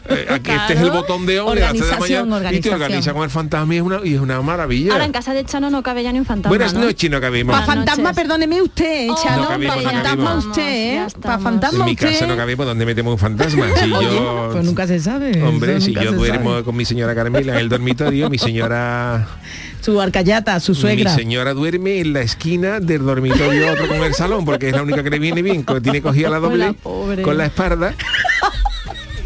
eh, 0.10 0.28
aquí 0.30 0.52
este 0.52 0.74
es 0.74 0.80
el 0.82 0.92
botón 0.92 1.26
de 1.26 1.40
on, 1.40 1.56
de 1.56 1.62
las 1.62 1.72
tres 1.72 1.82
de 1.84 1.88
la 1.90 1.96
Organización, 1.96 2.30
mañana, 2.30 2.54
y 2.56 2.62
te 2.62 2.70
organiza 2.74 3.14
con 3.14 3.24
el 3.24 3.30
fantasma 3.30 3.74
y 3.74 3.78
es 3.78 3.84
una, 3.84 4.00
y 4.04 4.14
es 4.14 4.20
una 4.22 4.42
maravilla. 4.42 4.94
Ahora 4.94 5.06
en 5.06 5.12
casa 5.12 5.34
de 5.34 5.44
Chano 5.46 5.70
no 5.70 5.82
cabe 5.84 6.04
ya 6.04 6.12
ni 6.12 6.20
un 6.20 6.26
fantasma. 6.26 6.50
Buenas 6.50 6.74
¿no? 6.74 6.82
noches, 6.82 7.10
no 7.10 7.20
cabimos. 7.20 7.54
Pa' 7.56 7.66
Buenas 7.66 7.76
fantasma, 7.76 8.14
perdóneme 8.14 8.62
usted, 8.62 9.08
Oh, 9.10 9.20
Chano, 9.24 9.44
No 9.44 9.48
cabimos, 9.50 9.76
pa' 9.76 9.82
no 9.82 9.90
fantasma 9.90 10.36
usted, 10.36 10.62
¿eh? 10.96 10.98
Pa' 11.02 11.08
estamos. 11.08 11.44
fantasma 11.44 11.80
En 11.80 11.86
mi 11.86 11.92
usted. 11.94 12.12
casa 12.12 12.28
no 12.28 12.36
cabemos 12.36 12.66
donde 12.76 12.86
metemos 12.86 13.14
un 13.14 13.20
fantasma. 13.20 13.68
Si 13.78 13.90
yo, 13.90 14.50
pues 14.52 14.64
nunca 14.66 14.86
se 14.88 15.00
sabe. 15.00 15.42
Hombre, 15.44 15.80
si 15.82 15.94
yo 15.94 16.12
duermo 16.12 16.52
sabe. 16.52 16.64
con 16.64 16.76
mi 16.76 16.86
señora 16.86 17.16
Carmela 17.16 17.54
en 17.54 17.60
el 17.60 17.70
dormitorio, 17.70 18.30
mi 18.30 18.38
señora 18.38 19.28
Su 19.82 20.02
arcayata, 20.02 20.60
su 20.60 20.74
suegra. 20.76 21.12
mi 21.12 21.16
señora 21.18 21.54
duerme 21.54 22.00
en 22.00 22.14
la 22.14 22.22
esquina 22.22 22.80
del 22.80 23.06
dormitorio 23.06 23.72
otro 23.72 23.88
con 23.88 24.04
el 24.04 24.14
salón, 24.16 24.44
porque 24.44 24.70
es 24.70 24.74
la 24.76 24.82
única 24.82 25.04
que 25.04 25.10
le 25.12 25.20
viene 25.20 25.42
bien, 25.44 25.64
que 25.64 25.80
tiene 25.80 26.02
cogida 26.02 26.30
la 26.30 26.40
doble 26.40 26.64
Hola, 26.66 26.74
pobre. 26.74 27.22
con 27.22 27.38
la 27.38 27.46
espalda 27.46 27.94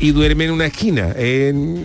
y 0.02 0.12
duerme 0.12 0.46
en 0.46 0.52
una 0.52 0.66
esquina, 0.68 1.10
en, 1.18 1.84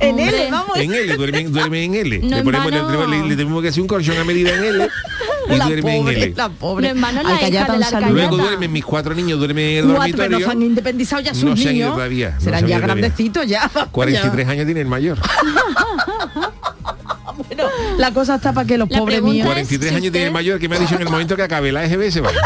En 0.00 0.18
él, 0.18 0.28
Hombre. 0.34 0.48
vamos. 0.50 0.76
en 0.78 0.92
L, 0.94 1.16
duerme, 1.16 1.44
duerme 1.44 1.84
en 1.84 1.94
L. 1.94 2.18
No 2.18 2.28
le, 2.28 2.36
en 2.38 2.44
ponemos, 2.44 2.70
le, 2.70 3.18
le- 3.22 3.28
le 3.28 3.36
tenemos 3.36 3.62
que 3.62 3.68
hacer 3.68 3.80
un 3.80 3.86
colchón 3.88 4.18
a 4.18 4.24
medida 4.24 4.54
en 4.54 4.64
L 4.64 4.88
y 5.54 5.56
la 5.56 5.64
duerme 5.66 5.98
pobre, 5.98 6.16
en 6.16 6.22
L. 6.22 6.34
la 6.36 6.48
pobre. 6.48 6.88
En 6.90 7.00
vano 7.00 7.22
la 7.22 7.48
hija 7.48 8.00
de. 8.00 8.10
Luego 8.10 8.36
duermen 8.36 8.72
mis 8.72 8.84
cuatro 8.84 9.14
niños, 9.14 9.38
duermen 9.38 9.64
en 9.64 9.76
el 9.90 9.94
Cuatro, 9.94 10.02
pero 10.02 10.16
no 10.16 10.16
dormitorio. 10.38 10.46
se 10.46 10.52
han 10.52 10.62
independizado 10.62 11.22
ya 11.22 11.34
sus 11.34 11.44
No 11.44 11.56
se 11.56 11.68
han 11.68 11.74
ido 11.76 11.84
niños. 11.86 11.94
todavía, 11.94 12.30
no 12.30 12.40
Serán 12.40 12.60
se 12.62 12.68
ya 12.68 12.78
grandecitos 12.78 13.46
ya. 13.46 13.70
vamos 13.74 13.90
43 13.92 14.48
años 14.48 14.64
tiene 14.66 14.80
el 14.80 14.86
mayor. 14.88 15.18
Bueno, 17.36 17.64
la 17.98 18.12
cosa 18.12 18.36
está 18.36 18.52
para 18.52 18.66
que 18.66 18.78
los 18.78 18.88
La 18.90 18.98
pobres 18.98 19.22
míos. 19.22 19.38
es- 19.46 19.52
43 19.52 19.90
si 19.90 19.96
años 19.96 20.12
tiene 20.12 20.26
el 20.28 20.32
mayor 20.32 20.58
que 20.60 20.68
me 20.68 20.76
ha 20.76 20.78
dicho 20.78 20.94
en 20.94 21.02
el 21.02 21.08
momento 21.08 21.36
que 21.36 21.42
acabe 21.42 21.72
la 21.72 21.84
EGB 21.84 22.10
se 22.10 22.20
va. 22.20 22.30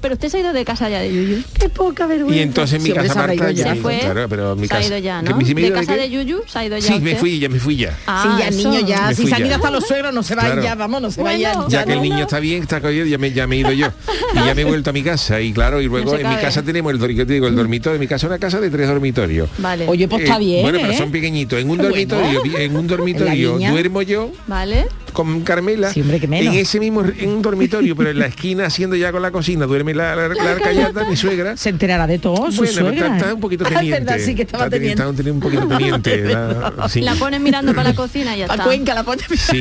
Pero 0.00 0.14
usted 0.14 0.28
se 0.28 0.38
ha 0.38 0.40
ido 0.40 0.52
de 0.52 0.64
casa 0.64 0.88
ya 0.88 1.00
de 1.00 1.12
Yuyu. 1.12 1.42
Qué 1.58 1.68
poca 1.68 2.06
vergüenza. 2.06 2.36
Y 2.38 2.42
entonces 2.42 2.76
en 2.78 2.82
mi 2.82 2.90
casa 2.92 3.14
Marta 3.26 3.50
ya. 3.50 3.74
Se 3.74 3.80
fue. 3.80 3.98
claro, 3.98 4.26
pero 4.28 4.56
mi 4.56 4.66
se 4.66 4.74
ha 4.74 4.76
casa 4.78 4.88
ido 4.88 4.98
ya, 4.98 5.22
¿Que 5.22 5.30
¿no? 5.30 5.38
de 5.38 5.72
casa 5.72 5.94
de 5.96 6.10
Yuyu 6.10 6.42
se 6.46 6.58
ha 6.58 6.64
ido 6.64 6.78
ya. 6.78 6.86
Sí, 6.94 7.00
me 7.00 7.16
fui 7.16 7.38
ya, 7.38 7.48
me 7.48 7.58
fui 7.60 7.76
ya. 7.76 7.96
Ah, 8.06 8.22
sí, 8.22 8.42
ya 8.42 8.48
el 8.48 8.58
eso. 8.58 8.70
niño 8.70 8.86
ya, 8.86 9.08
Me 9.08 9.14
si 9.14 9.26
se 9.26 9.34
han 9.34 9.40
ya. 9.42 9.46
ido 9.46 9.56
hasta 9.56 9.70
los 9.70 9.86
suegros, 9.86 10.14
no 10.14 10.22
se 10.22 10.34
vayan 10.34 10.52
Claro. 10.52 10.62
ya, 10.64 10.74
vamos, 10.74 11.02
no 11.02 11.10
se 11.10 11.20
Bueno, 11.20 11.36
vayan 11.38 11.68
Ya 11.68 11.84
que 11.84 11.92
el 11.92 12.02
niño 12.02 12.20
está 12.22 12.40
bien, 12.40 12.62
está 12.62 12.80
cogido, 12.80 13.04
ya 13.06 13.18
me, 13.18 13.30
ya 13.32 13.46
me 13.46 13.56
he 13.56 13.58
ido 13.60 13.72
yo. 13.72 13.88
Y 14.32 14.36
ya 14.36 14.54
me 14.54 14.62
he 14.62 14.64
vuelto 14.64 14.90
a 14.90 14.92
mi 14.92 15.02
casa. 15.02 15.40
Y 15.40 15.52
claro, 15.52 15.80
y 15.80 15.86
luego 15.86 16.16
en 16.16 16.28
mi 16.28 16.36
casa 16.36 16.62
tenemos 16.62 16.92
el, 16.92 16.98
dor- 16.98 17.14
¿qué 17.14 17.26
te 17.26 17.34
digo, 17.34 17.46
el 17.46 17.54
dormitorio. 17.56 17.94
En 17.96 18.00
mi 18.00 18.06
casa 18.06 18.26
es 18.26 18.30
una 18.30 18.38
casa 18.38 18.60
de 18.60 18.70
tres 18.70 18.88
dormitorios. 18.88 19.48
Vale. 19.58 19.86
Oye, 19.86 20.08
pues 20.08 20.22
está 20.22 20.36
Eh, 20.36 20.40
bien, 20.40 20.62
Bueno, 20.62 20.78
pero 20.80 20.92
¿eh? 20.92 20.96
son 20.96 21.10
pequeñitos. 21.10 21.58
En 21.60 21.68
un 21.70 21.78
dormitorio, 21.78 22.42
en 22.56 22.76
un 22.76 22.86
dormitorio 22.86 23.58
duermo 23.58 24.02
yo 24.02 24.32
Vale. 24.46 24.86
Con 25.12 25.40
Carmela. 25.42 25.92
Sí, 25.92 26.00
hombre, 26.00 26.20
que 26.20 26.28
menos. 26.28 26.54
En 26.54 26.60
ese 26.60 26.78
mismo 26.80 27.02
en 27.04 27.28
un 27.30 27.42
dormitorio, 27.42 27.94
pero 27.96 28.10
en 28.10 28.18
la 28.18 28.26
esquina 28.26 28.66
haciendo 28.66 28.96
ya 28.96 29.12
con 29.12 29.22
la 29.22 29.30
cocina, 29.30 29.66
duerme 29.66 29.94
la, 29.94 30.14
la, 30.16 30.28
la 30.28 30.50
arcayata, 30.52 31.04
mi 31.04 31.16
suegra. 31.16 31.56
Se 31.56 31.68
enterará 31.70 32.06
de 32.06 32.18
todo, 32.18 32.50
su 32.50 32.58
Bueno, 32.58 32.72
suegra. 32.72 32.92
está, 33.06 33.16
está 33.16 33.34
un 33.34 33.40
poquito 33.40 33.64
verdad, 33.70 34.16
sí 34.18 34.34
que 34.34 34.42
estaba 34.42 34.64
Está 34.64 34.76
teni- 34.76 34.80
teniendo. 34.80 35.02
está 35.10 35.16
teniendo 35.16 35.32
un 35.34 35.40
poquito 35.40 35.68
pendiente. 35.68 36.16
la- 36.24 36.72
sí. 36.88 37.00
La 37.02 37.14
pones 37.14 37.40
mirando 37.40 37.74
para 37.74 37.90
la 37.90 37.94
cocina 37.94 38.34
y 38.36 38.40
ya 38.40 38.46
está. 38.46 38.64
Cuenca 38.64 38.94
la 38.94 39.02
pone. 39.04 39.22
Sí. 39.36 39.60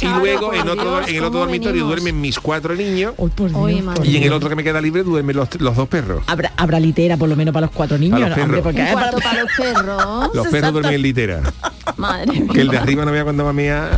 y 0.00 0.06
luego 0.06 0.52
en 0.54 0.68
otro, 0.68 0.98
Dios, 0.98 1.08
en 1.08 1.14
el 1.16 1.20
otro 1.24 1.30
¿cómo 1.30 1.38
dormitorio 1.40 1.72
venimos? 1.72 1.88
duermen 1.90 2.20
mis 2.20 2.38
cuatro 2.38 2.74
niños 2.74 3.14
por 3.14 3.34
Dios, 3.34 3.52
por 3.52 4.06
y 4.06 4.16
en 4.16 4.22
el 4.24 4.32
otro 4.32 4.48
que 4.48 4.54
me 4.56 4.64
queda 4.64 4.80
libre 4.80 5.02
duermen 5.02 5.36
los, 5.36 5.48
los 5.60 5.76
dos 5.76 5.88
perros. 5.88 6.22
Habrá, 6.26 6.52
habrá 6.56 6.78
litera 6.80 7.16
por 7.16 7.28
lo 7.28 7.36
menos 7.36 7.52
para 7.52 7.66
los 7.66 7.74
cuatro 7.74 7.98
niños, 7.98 8.20
los 8.20 8.28
¿no? 8.28 8.34
perros. 8.34 8.44
hombre, 8.46 8.62
porque 8.62 8.80
Un 8.80 8.86
hay 8.86 8.92
cuarto 8.92 9.16
para- 9.18 9.30
para 9.30 9.42
los 9.42 9.52
perros. 9.56 10.30
Los 10.34 10.46
perros 10.50 10.72
duermen 10.72 10.94
en 10.94 11.02
litera. 11.02 11.40
Madre 11.96 12.32
mía. 12.40 12.52
Que 12.52 12.60
el 12.60 12.68
de 12.68 12.78
arriba 12.78 13.04
no 13.04 13.12
vea 13.12 13.24
cuando 13.24 13.44
mamea 13.44 13.90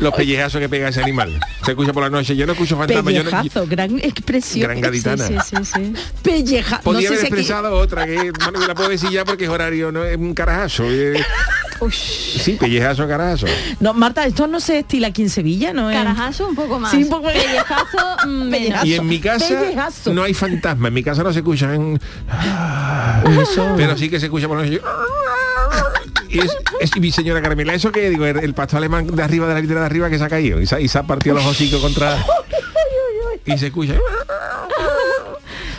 los 0.00 0.14
pellejazos 0.14 0.60
que 0.60 0.68
pega 0.68 0.88
ese 0.88 1.02
animal. 1.02 1.38
Se 1.64 1.72
escucha 1.72 1.92
por 1.92 2.02
la 2.02 2.10
noche. 2.10 2.36
Yo 2.36 2.46
no 2.46 2.52
escucho 2.52 2.76
fantasmas. 2.76 3.14
Yo 3.14 3.22
no, 3.24 3.30
Pellejazo, 3.30 3.66
gran 3.66 3.98
expresión. 3.98 4.62
Gran 4.68 4.80
gaditana. 4.80 5.26
Sí, 5.26 5.34
sí, 5.50 5.56
sí. 5.64 5.92
Pelleja. 6.22 6.80
Podría 6.80 7.10
no 7.10 7.14
sé 7.16 7.20
haber 7.20 7.20
si 7.20 7.26
aquí- 7.32 7.40
expresado 7.42 7.76
otra 7.78 8.06
que 8.06 8.32
bueno, 8.44 8.66
la 8.66 8.74
puedo 8.74 8.88
decir 8.88 9.10
ya 9.10 9.24
porque 9.24 9.44
es 9.44 9.50
horario, 9.50 9.90
no 9.92 10.04
es 10.04 10.16
un 10.16 10.34
carajazo. 10.34 10.84
eh. 10.86 11.14
Sí, 11.90 12.52
pellejazo, 12.58 13.06
carajazo. 13.06 13.46
No, 13.80 13.92
Marta, 13.92 14.24
esto 14.24 14.46
no 14.46 14.58
se 14.60 14.78
estila 14.78 15.08
aquí 15.08 15.20
en 15.22 15.28
Sevilla, 15.28 15.72
¿no? 15.74 15.90
es? 15.90 15.96
Carajazo 15.96 16.48
un 16.48 16.54
poco 16.54 16.78
más. 16.78 16.90
Sí, 16.92 17.02
un 17.02 17.08
poco- 17.10 17.26
Pellejazo 17.28 18.16
mm, 18.26 18.28
menos. 18.48 18.50
Pellejazo. 18.50 18.86
Y 18.86 18.94
en 18.94 19.06
mi 19.06 19.18
casa 19.20 19.48
Pellejazo. 19.60 20.14
no 20.14 20.22
hay 20.22 20.32
fantasma, 20.34 20.88
en 20.88 20.94
mi 20.94 21.02
casa 21.02 21.22
no 21.22 21.32
se 21.32 21.40
escuchan, 21.40 22.00
pero 23.76 23.96
sí 23.98 24.08
que 24.08 24.18
se 24.20 24.26
escucha 24.26 24.48
por 24.48 24.58
la 24.58 24.64
noche. 24.64 24.80
Y, 26.34 26.40
es, 26.80 26.96
mi 27.00 27.12
señora 27.12 27.40
Carmela, 27.40 27.74
¿eso 27.74 27.92
qué? 27.92 28.10
Digo, 28.10 28.26
el, 28.26 28.38
el 28.38 28.54
pastor 28.54 28.78
alemán 28.78 29.06
de 29.06 29.22
arriba 29.22 29.46
de 29.46 29.54
la 29.54 29.60
litera 29.60 29.80
de 29.80 29.86
arriba 29.86 30.10
que 30.10 30.18
se 30.18 30.24
ha 30.24 30.28
caído 30.28 30.60
y 30.60 30.66
se, 30.66 30.82
y 30.82 30.88
se 30.88 30.98
ha 30.98 31.04
partido 31.04 31.36
los 31.36 31.46
hocicos 31.46 31.80
contra... 31.80 32.24
Y 33.46 33.58
se 33.58 33.66
escucha... 33.66 33.94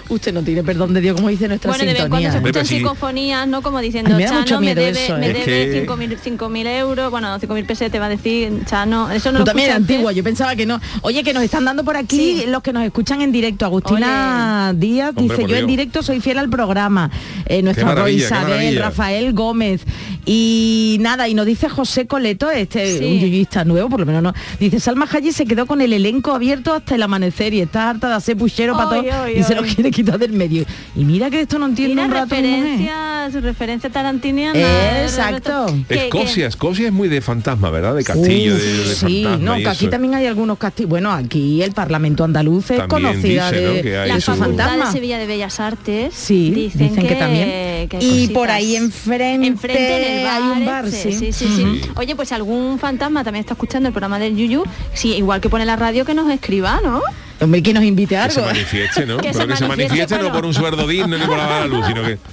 Usted 0.07 0.33
no 0.33 0.43
tiene 0.43 0.63
perdón 0.63 0.93
de 0.93 1.01
Dios, 1.01 1.15
como 1.15 1.29
dice 1.29 1.47
nuestra 1.47 1.71
Bueno, 1.71 1.83
de 1.85 1.93
vez 1.93 2.01
en 2.03 2.09
cuando 2.09 2.27
se 2.29 2.33
sintonía. 2.33 2.49
escuchan 2.51 2.65
sí. 2.67 2.77
psicofonías, 2.77 3.47
¿no? 3.47 3.61
Como 3.61 3.79
diciendo, 3.81 4.15
Me 4.15 4.25
Chano 4.25 4.61
me 4.61 4.75
debe, 4.75 4.89
eso, 5.05 5.17
me 5.17 5.27
¿eh? 5.27 5.31
Es 5.39 5.45
debe 5.45 5.71
que- 5.71 5.87
5.000 5.87 6.17
5.000 6.19 6.67
euros, 6.67 7.09
bueno, 7.11 7.39
5.000 7.39 7.65
pesetas 7.65 7.99
va 7.99 8.05
a 8.05 8.09
decir, 8.09 8.51
Chano, 8.65 9.09
eso 9.11 9.31
no 9.31 9.39
Tú 9.39 9.41
lo 9.41 9.45
también 9.45 9.69
escuchaste. 9.69 9.93
antigua, 9.93 10.11
yo 10.11 10.23
pensaba 10.23 10.55
que 10.55 10.65
no. 10.65 10.79
Oye, 11.01 11.23
que 11.23 11.33
nos 11.33 11.41
están 11.43 11.65
dando 11.65 11.83
por 11.83 11.97
aquí 11.97 12.15
Sí. 12.41 12.43
los 12.47 12.61
que 12.61 12.71
nos 12.73 12.83
escuchan 12.83 13.21
en 13.21 13.31
directo. 13.31 13.65
Agustina 13.65 14.73
Díaz 14.75 15.13
Hombre, 15.15 15.37
dice, 15.37 15.49
yo 15.49 15.55
en 15.57 15.67
directo 15.67 16.03
soy 16.03 16.19
fiel 16.21 16.37
al 16.37 16.49
programa. 16.49 17.09
Eh, 17.47 17.61
nuestra 17.61 17.85
maravilla, 17.85 18.19
qué 18.29 18.35
Isabel. 18.35 18.79
Rafael 18.79 19.33
Gómez. 19.33 19.81
Y 20.25 20.97
nada, 21.01 21.27
y 21.29 21.33
nos 21.33 21.45
dice 21.45 21.69
José 21.69 22.07
Coleto, 22.07 22.49
este 22.49 22.97
Sí. 22.99 23.05
un 23.05 23.19
yuyista 23.19 23.63
nuevo, 23.63 23.89
por 23.89 23.99
lo 23.99 24.05
menos 24.05 24.23
no. 24.23 24.33
Dice, 24.59 24.79
Salma 24.79 25.07
Hayek 25.11 25.33
se 25.33 25.45
quedó 25.45 25.65
con 25.65 25.81
el 25.81 25.93
elenco 25.93 26.33
abierto 26.33 26.73
hasta 26.73 26.95
el 26.95 27.03
amanecer 27.03 27.53
y 27.53 27.61
está 27.61 27.89
harta 27.91 28.07
de 28.09 28.15
hacer 28.15 28.35
puchero 28.37 28.75
para 28.75 28.89
todo 29.01 29.29
y 29.29 29.43
se 29.43 29.53
lo 29.55 29.61
quiere 29.63 29.91
quitar 29.95 30.19
del 30.19 30.33
medio. 30.33 30.65
Y 30.95 31.05
mira 31.05 31.29
que 31.29 31.41
esto 31.41 31.57
no 31.57 31.65
entiende 31.67 31.95
Mira, 31.95 32.05
un 32.07 32.11
rato 32.11 32.35
mujer. 32.35 32.43
referencia, 32.45 33.29
su 33.31 33.41
referencia 33.41 33.89
tarantiniana. 33.89 34.59
Exacto. 35.03 35.65
Que- 35.87 35.95
que- 35.95 36.03
Escocia, 36.05 36.47
Escocia 36.47 36.87
es 36.87 36.93
muy 36.93 37.07
de 37.07 37.21
fantasma, 37.21 37.69
¿verdad? 37.69 37.95
De 37.95 38.03
castillo, 38.03 38.53
Uf, 38.55 38.61
de, 38.61 38.73
de 38.89 38.95
sí, 38.95 39.23
fantasma 39.23 39.45
no, 39.45 39.57
y 39.59 39.63
que 39.63 39.69
aquí 39.69 39.85
eso. 39.85 39.91
también 39.91 40.15
hay 40.15 40.25
algunos 40.27 40.57
castillos. 40.57 40.89
Bueno, 40.89 41.11
aquí 41.11 41.61
el 41.61 41.71
Parlamento 41.71 42.23
andaluz 42.23 42.69
es 42.71 42.81
conocida 42.83 43.49
dice, 43.51 43.65
¿no? 43.65 43.73
de, 43.73 43.81
que 43.81 43.97
hay 43.97 44.09
La 44.09 44.19
su- 44.21 44.35
Facultad 44.35 44.77
de. 44.77 44.91
Sevilla 44.91 45.17
de 45.17 45.25
Bellas 45.25 45.59
Artes 45.59 46.13
Sí, 46.13 46.51
dicen, 46.51 46.89
dicen 46.89 47.07
que 47.07 47.15
también. 47.15 47.89
que 47.89 47.97
Y 48.01 48.27
por 48.29 48.49
ahí 48.51 48.75
enfrente 48.75 49.47
Enfrente 49.47 50.11
en 50.11 50.17
el 50.19 50.23
bar, 50.25 50.41
hay 50.41 50.49
un 50.61 50.65
bar, 50.65 50.85
este, 50.85 51.11
sí. 51.11 51.31
sí, 51.31 51.33
sí, 51.33 51.47
sí. 51.55 51.81
Oye, 51.95 52.15
pues 52.15 52.31
algún 52.31 52.77
fantasma 52.79 53.23
también 53.23 53.41
está 53.41 53.53
escuchando 53.53 53.87
el 53.87 53.93
programa 53.93 54.19
del 54.19 54.35
Yuyu, 54.35 54.63
sí, 54.93 55.13
igual 55.13 55.41
que 55.41 55.49
pone 55.49 55.65
la 55.65 55.75
radio 55.75 56.05
que 56.05 56.13
nos 56.13 56.29
escriba, 56.31 56.79
¿no? 56.83 57.01
Hombre, 57.41 57.61
que 57.63 57.73
nos 57.73 57.83
invite 57.83 58.17
a 58.17 58.27
Que 58.27 58.33
se 58.33 58.39
algo. 58.39 58.51
manifieste, 58.53 59.05
¿no? 59.05 59.17
Que 59.21 59.29
Pero 59.31 59.41
se 59.41 59.47
que 59.47 59.55
se 59.57 59.67
manifieste, 59.67 59.95
manifieste 59.97 60.17
no 60.19 60.31
por 60.31 60.45
un 60.45 60.53
sueldo 60.53 60.87
digno 60.87 61.17
ni 61.17 61.25
por 61.25 61.37
la 61.37 61.65
luz, 61.67 61.85
sino 61.87 62.03
que... 62.03 62.17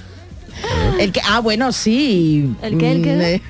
El 0.99 1.11
que, 1.11 1.19
ah, 1.27 1.39
bueno, 1.39 1.73
sí. 1.73 2.49
¿El 2.61 2.77
qué, 2.77 2.91
el 2.93 3.01
qué? 3.01 3.15
Mm, 3.15 3.21
eh, 3.21 3.41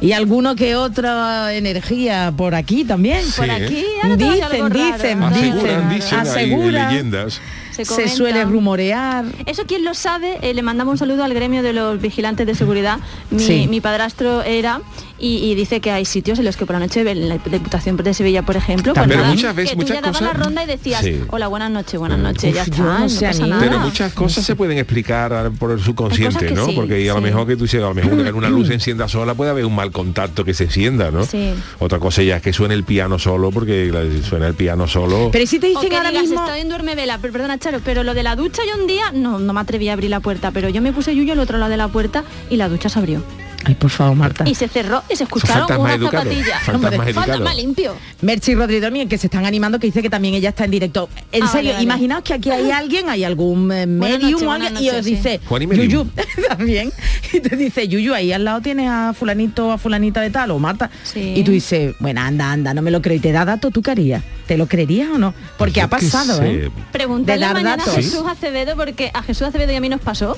y 0.02 0.12
alguno 0.12 0.54
que 0.54 0.76
otra 0.76 1.54
energía 1.54 2.30
por 2.36 2.54
aquí 2.54 2.84
también. 2.84 3.20
Por 3.34 3.50
aquí 3.50 3.78
¿eh? 3.78 3.86
ahora 4.02 4.16
Dicen, 4.16 4.42
algo 4.44 4.68
raro, 4.68 4.92
dicen, 4.92 5.20
raro, 5.20 5.34
Aseguran, 5.34 5.88
dicen, 5.88 6.18
Aseguran. 6.18 6.90
leyendas. 6.90 7.40
Se, 7.70 8.08
suele 8.08 8.44
rumorear. 8.44 9.24
Eso 9.46 9.64
quien 9.66 9.84
lo 9.84 9.94
sabe, 9.94 10.38
eh, 10.42 10.52
le 10.54 10.62
mandamos 10.62 10.92
un 10.92 10.98
saludo 10.98 11.24
al 11.24 11.32
gremio 11.34 11.62
de 11.62 11.72
los 11.72 12.00
vigilantes 12.00 12.46
de 12.46 12.54
seguridad. 12.54 12.98
Mi, 13.30 13.40
Sí. 13.42 13.66
mi 13.68 13.80
padrastro 13.80 14.42
era 14.42 14.80
y, 15.26 15.50
y 15.50 15.54
dice 15.54 15.80
que 15.80 15.90
hay 15.90 16.04
sitios 16.04 16.38
en 16.38 16.44
los 16.44 16.56
que 16.56 16.66
por 16.66 16.74
la 16.74 16.80
noche 16.80 17.00
en 17.08 17.28
la 17.28 17.38
Diputación 17.38 17.96
de 17.96 18.12
Sevilla, 18.14 18.42
por 18.42 18.56
ejemplo, 18.56 18.92
pues 18.94 19.06
Pero 19.06 19.20
nada, 19.20 19.32
muchas 19.32 19.54
veces, 19.56 19.70
que 19.70 19.76
tú 19.76 19.82
muchas 19.82 19.96
ya 19.96 20.00
dabas 20.02 20.18
cosas- 20.18 20.36
la 20.36 20.44
ronda 20.44 20.64
y 20.64 20.66
decías, 20.66 21.02
Sí. 21.02 21.20
hola, 21.30 21.48
buenas 21.48 21.70
noches, 21.70 21.98
buenas 21.98 22.18
noches, 22.18 22.54
ya 22.54 22.62
está, 22.64 22.76
yo 22.76 22.84
no 22.84 22.98
no, 23.00 23.08
sé, 23.08 23.26
pasa 23.26 23.42
ni- 23.44 23.48
nada. 23.50 23.62
Pero 23.64 23.78
muchas 23.80 24.12
cosas 24.12 24.44
se 24.44 24.54
pueden 24.56 24.78
explicar 24.78 25.32
a- 25.32 25.50
por 25.50 25.70
el 25.72 25.80
subconsciente, 25.80 26.50
¿no? 26.52 26.66
sí, 26.66 26.72
Porque 26.74 27.10
a 27.10 27.14
lo 27.14 27.20
mejor 27.20 27.46
que 27.46 27.56
tú 27.56 27.62
dices, 27.64 27.80
a 27.80 27.86
lo 27.86 27.94
mejor 27.94 28.12
una, 28.12 28.30
una 28.34 28.48
luz 28.50 28.68
se 28.68 28.74
encienda 28.74 29.08
sola 29.08 29.34
puede 29.34 29.50
haber 29.50 29.64
un 29.64 29.74
mal 29.74 29.90
contacto 29.92 30.44
que 30.44 30.52
se 30.54 30.64
encienda, 30.64 31.10
¿no? 31.10 31.24
Sí. 31.24 31.52
Otra 31.78 31.98
cosa 31.98 32.22
ya 32.22 32.36
es 32.36 32.42
que 32.42 32.52
suene 32.52 32.74
el 32.74 32.84
piano 32.84 33.18
solo, 33.18 33.50
porque 33.50 33.90
suena 34.28 34.46
el 34.46 34.54
piano 34.54 34.86
solo. 34.86 35.30
Pero 35.32 35.44
¿y 35.44 35.46
si 35.46 35.58
te 35.58 35.68
dicen 35.68 35.88
que 35.88 35.96
ahora 35.96 36.10
digas, 36.10 36.24
mismo... 36.24 36.44
estoy 36.44 36.60
en 36.60 36.68
duerme 36.68 36.94
vela, 36.94 37.18
pero 37.20 37.32
perdona 37.32 37.58
Charo, 37.58 37.80
pero 37.84 38.02
lo 38.02 38.14
de 38.14 38.22
la 38.22 38.36
ducha 38.36 38.62
yo 38.68 38.80
un 38.80 38.86
día 38.86 39.10
no, 39.12 39.38
no 39.38 39.52
me 39.52 39.60
atreví 39.60 39.88
a 39.88 39.94
abrir 39.94 40.10
la 40.10 40.20
puerta, 40.20 40.50
pero 40.50 40.68
yo 40.68 40.82
me 40.82 40.92
puse 40.92 41.14
yuyo 41.16 41.32
al 41.32 41.38
otro 41.38 41.58
lado 41.58 41.70
de 41.70 41.76
la 41.76 41.88
puerta 41.88 42.24
y 42.50 42.56
la 42.56 42.68
ducha 42.68 42.88
se 42.88 42.98
abrió. 42.98 43.22
Ay, 43.64 43.74
por 43.74 43.90
favor, 43.90 44.16
Marta. 44.16 44.44
Y 44.48 44.54
se 44.54 44.68
cerró 44.68 45.02
y 45.10 45.16
se 45.16 45.24
escucharon 45.24 45.80
unas 45.80 46.00
zapatillas. 46.00 46.62
fantasmas 46.62 47.12
fantasma 47.14 47.54
limpio. 47.54 47.94
Merchi 48.22 48.54
Rodríguez 48.54 48.82
también, 48.84 49.08
que 49.08 49.18
se 49.18 49.26
están 49.28 49.46
animando, 49.46 49.78
que 49.78 49.86
dice 49.86 50.02
que 50.02 50.10
también 50.10 50.34
ella 50.34 50.50
está 50.50 50.64
en 50.64 50.70
directo. 50.70 51.08
En 51.32 51.42
Ah, 51.44 51.48
serio, 51.48 51.70
vale, 51.70 51.72
vale. 51.72 51.84
imaginaos 51.84 52.22
que 52.24 52.34
aquí 52.34 52.50
hay 52.50 52.70
alguien, 52.70 53.08
hay 53.08 53.24
algún 53.24 53.70
eh, 53.72 53.86
medium 53.86 54.46
o 54.46 54.52
alguien, 54.52 54.76
y 54.82 54.90
os 54.90 55.04
sí. 55.04 55.14
dice, 55.16 55.40
Juan 55.46 55.62
y. 55.62 55.66
Yuyu, 55.76 56.06
también, 56.48 56.92
y 57.32 57.40
te 57.40 57.56
dice, 57.56 57.88
Yuyu, 57.88 58.14
ahí 58.14 58.32
al 58.32 58.44
lado 58.44 58.60
tienes 58.60 58.88
a 58.88 59.12
fulanito, 59.14 59.72
a 59.72 59.78
fulanita 59.78 60.20
de 60.20 60.30
tal, 60.30 60.50
o 60.50 60.58
Marta. 60.58 60.90
Sí. 61.02 61.34
Y 61.36 61.42
tú 61.44 61.52
dices, 61.52 61.94
bueno, 62.00 62.20
anda, 62.20 62.50
anda, 62.52 62.74
no 62.74 62.82
me 62.82 62.90
lo 62.90 63.00
creo. 63.02 63.16
Y 63.16 63.20
te 63.20 63.32
da 63.32 63.44
dato, 63.44 63.70
¿tú 63.70 63.82
qué 63.82 63.90
harías? 63.92 64.22
¿Te 64.46 64.56
lo 64.58 64.66
creerías 64.66 65.08
o 65.14 65.18
no? 65.18 65.32
Porque 65.56 65.80
Yo 65.80 65.86
ha 65.86 65.88
pasado. 65.88 66.42
¿eh? 66.42 66.70
Preguntarle 66.92 67.40
De 67.40 67.46
dar 67.46 67.54
mañana 67.54 67.74
a 67.74 67.76
datos. 67.86 67.94
Jesús 67.94 68.22
Acevedo, 68.28 68.76
porque 68.76 69.10
a 69.14 69.22
Jesús 69.22 69.46
Acevedo 69.46 69.72
y 69.72 69.76
a 69.76 69.80
mí 69.80 69.88
nos 69.88 70.00
pasó, 70.00 70.36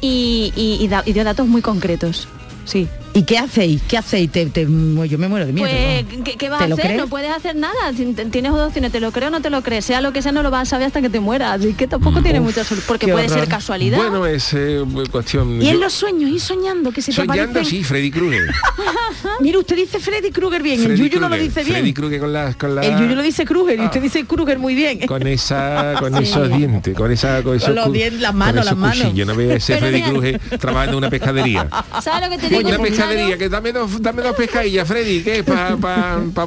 y, 0.00 0.52
y- 0.56 0.78
y 0.84 0.88
da- 0.88 1.02
y 1.06 1.12
dio 1.12 1.24
datos 1.24 1.46
muy 1.46 1.62
concretos. 1.62 2.28
Sí. 2.64 2.88
¿Y 3.16 3.22
qué 3.22 3.38
hacéis? 3.38 3.80
¿Qué 3.86 3.96
hacéis? 3.96 4.30
Te- 4.32 4.46
te- 4.46 4.62
yo 4.64 5.18
me 5.18 5.28
muero 5.28 5.46
de 5.46 5.52
miedo. 5.52 5.68
Pues, 5.68 6.18
¿no? 6.18 6.24
¿qué, 6.24 6.36
qué 6.36 6.48
vas 6.48 6.58
¿Te 6.58 6.64
a 6.64 6.74
hacer? 6.74 6.84
crees? 6.84 6.98
No 7.00 7.06
puedes 7.06 7.30
hacer 7.30 7.54
nada. 7.54 7.92
Tienes 8.30 8.50
dos 8.52 8.66
opciones, 8.66 8.90
te 8.90 8.98
lo 8.98 9.12
creo 9.12 9.28
o 9.28 9.30
no 9.30 9.40
te 9.40 9.50
lo 9.50 9.62
crees. 9.62 9.84
Sea 9.84 10.00
lo 10.00 10.12
que 10.12 10.20
sea, 10.20 10.32
no 10.32 10.42
lo 10.42 10.50
vas 10.50 10.62
a 10.62 10.70
saber 10.70 10.88
hasta 10.88 11.00
que 11.00 11.08
te 11.08 11.20
mueras. 11.20 11.60
Así 11.60 11.74
que 11.74 11.86
tampoco 11.86 12.20
tiene 12.22 12.40
mucha 12.40 12.64
solución. 12.64 12.88
Porque 12.88 13.06
puede 13.06 13.26
horror. 13.26 13.38
ser 13.38 13.48
casualidad. 13.48 13.98
Bueno, 13.98 14.26
es 14.26 14.52
eh, 14.54 14.82
cuestión... 15.12 15.62
Y 15.62 15.68
en 15.68 15.74
yo- 15.74 15.80
los 15.80 15.92
sueños, 15.92 16.28
y 16.28 16.40
soñando, 16.40 16.90
que 16.90 17.00
se 17.02 17.12
te 17.12 17.16
Soñando, 17.24 17.60
aparecen- 17.60 17.64
sí, 17.70 17.84
Freddy 17.84 18.10
Krueger. 18.10 18.42
Mira, 19.40 19.58
usted 19.60 19.76
dice 19.76 20.00
Freddy 20.00 20.30
Krueger 20.32 20.62
bien, 20.62 20.80
el 20.80 20.86
Freddy 20.86 20.98
Yuyu 21.08 21.20
no 21.20 21.28
lo 21.28 21.36
Krueger, 21.36 21.46
dice 21.48 21.60
bien. 21.62 21.76
Freddy 21.76 21.92
Krueger 21.94 22.20
con 22.20 22.32
las... 22.32 22.56
Con 22.56 22.74
la... 22.74 22.82
El 22.82 22.98
Yuyu 22.98 23.14
lo 23.14 23.22
dice 23.22 23.44
Kruger 23.44 23.78
y 23.78 23.82
Ah. 23.82 23.86
usted 23.86 24.02
dice 24.02 24.24
Kruger 24.24 24.58
muy 24.58 24.74
bien. 24.74 25.06
con 25.06 25.24
esa 25.26 25.94
con 26.00 26.14
esos 26.22 26.48
dientes 26.56 26.96
con 26.96 27.12
esa 27.12 27.42
con, 27.42 27.56
esos 27.56 27.74
los 27.74 27.92
dientes, 27.92 28.20
las 28.20 28.34
manos, 28.34 28.64
las 28.64 28.76
manos. 28.76 28.98
cuchillos. 29.04 29.26
no 29.26 29.34
veo 29.36 29.52
ese 29.52 29.76
Freddy 29.78 30.02
Krueger 30.02 30.40
trabajando 30.58 30.92
en 30.92 30.98
una 30.98 31.10
pescadería 31.10 31.68
¿Sabes 32.02 32.28
lo 32.28 32.30
que 32.30 32.38
te 32.38 32.48
digo? 32.48 32.68
Pescadería 33.08 33.38
que 33.38 33.48
dame 33.48 33.72
dos 33.72 34.02
dame 34.02 34.22
dos 34.22 34.36
pescadillas 34.36 34.86
Freddy 34.88 35.22
que 35.22 35.38
es 35.38 35.42
para 35.44 35.76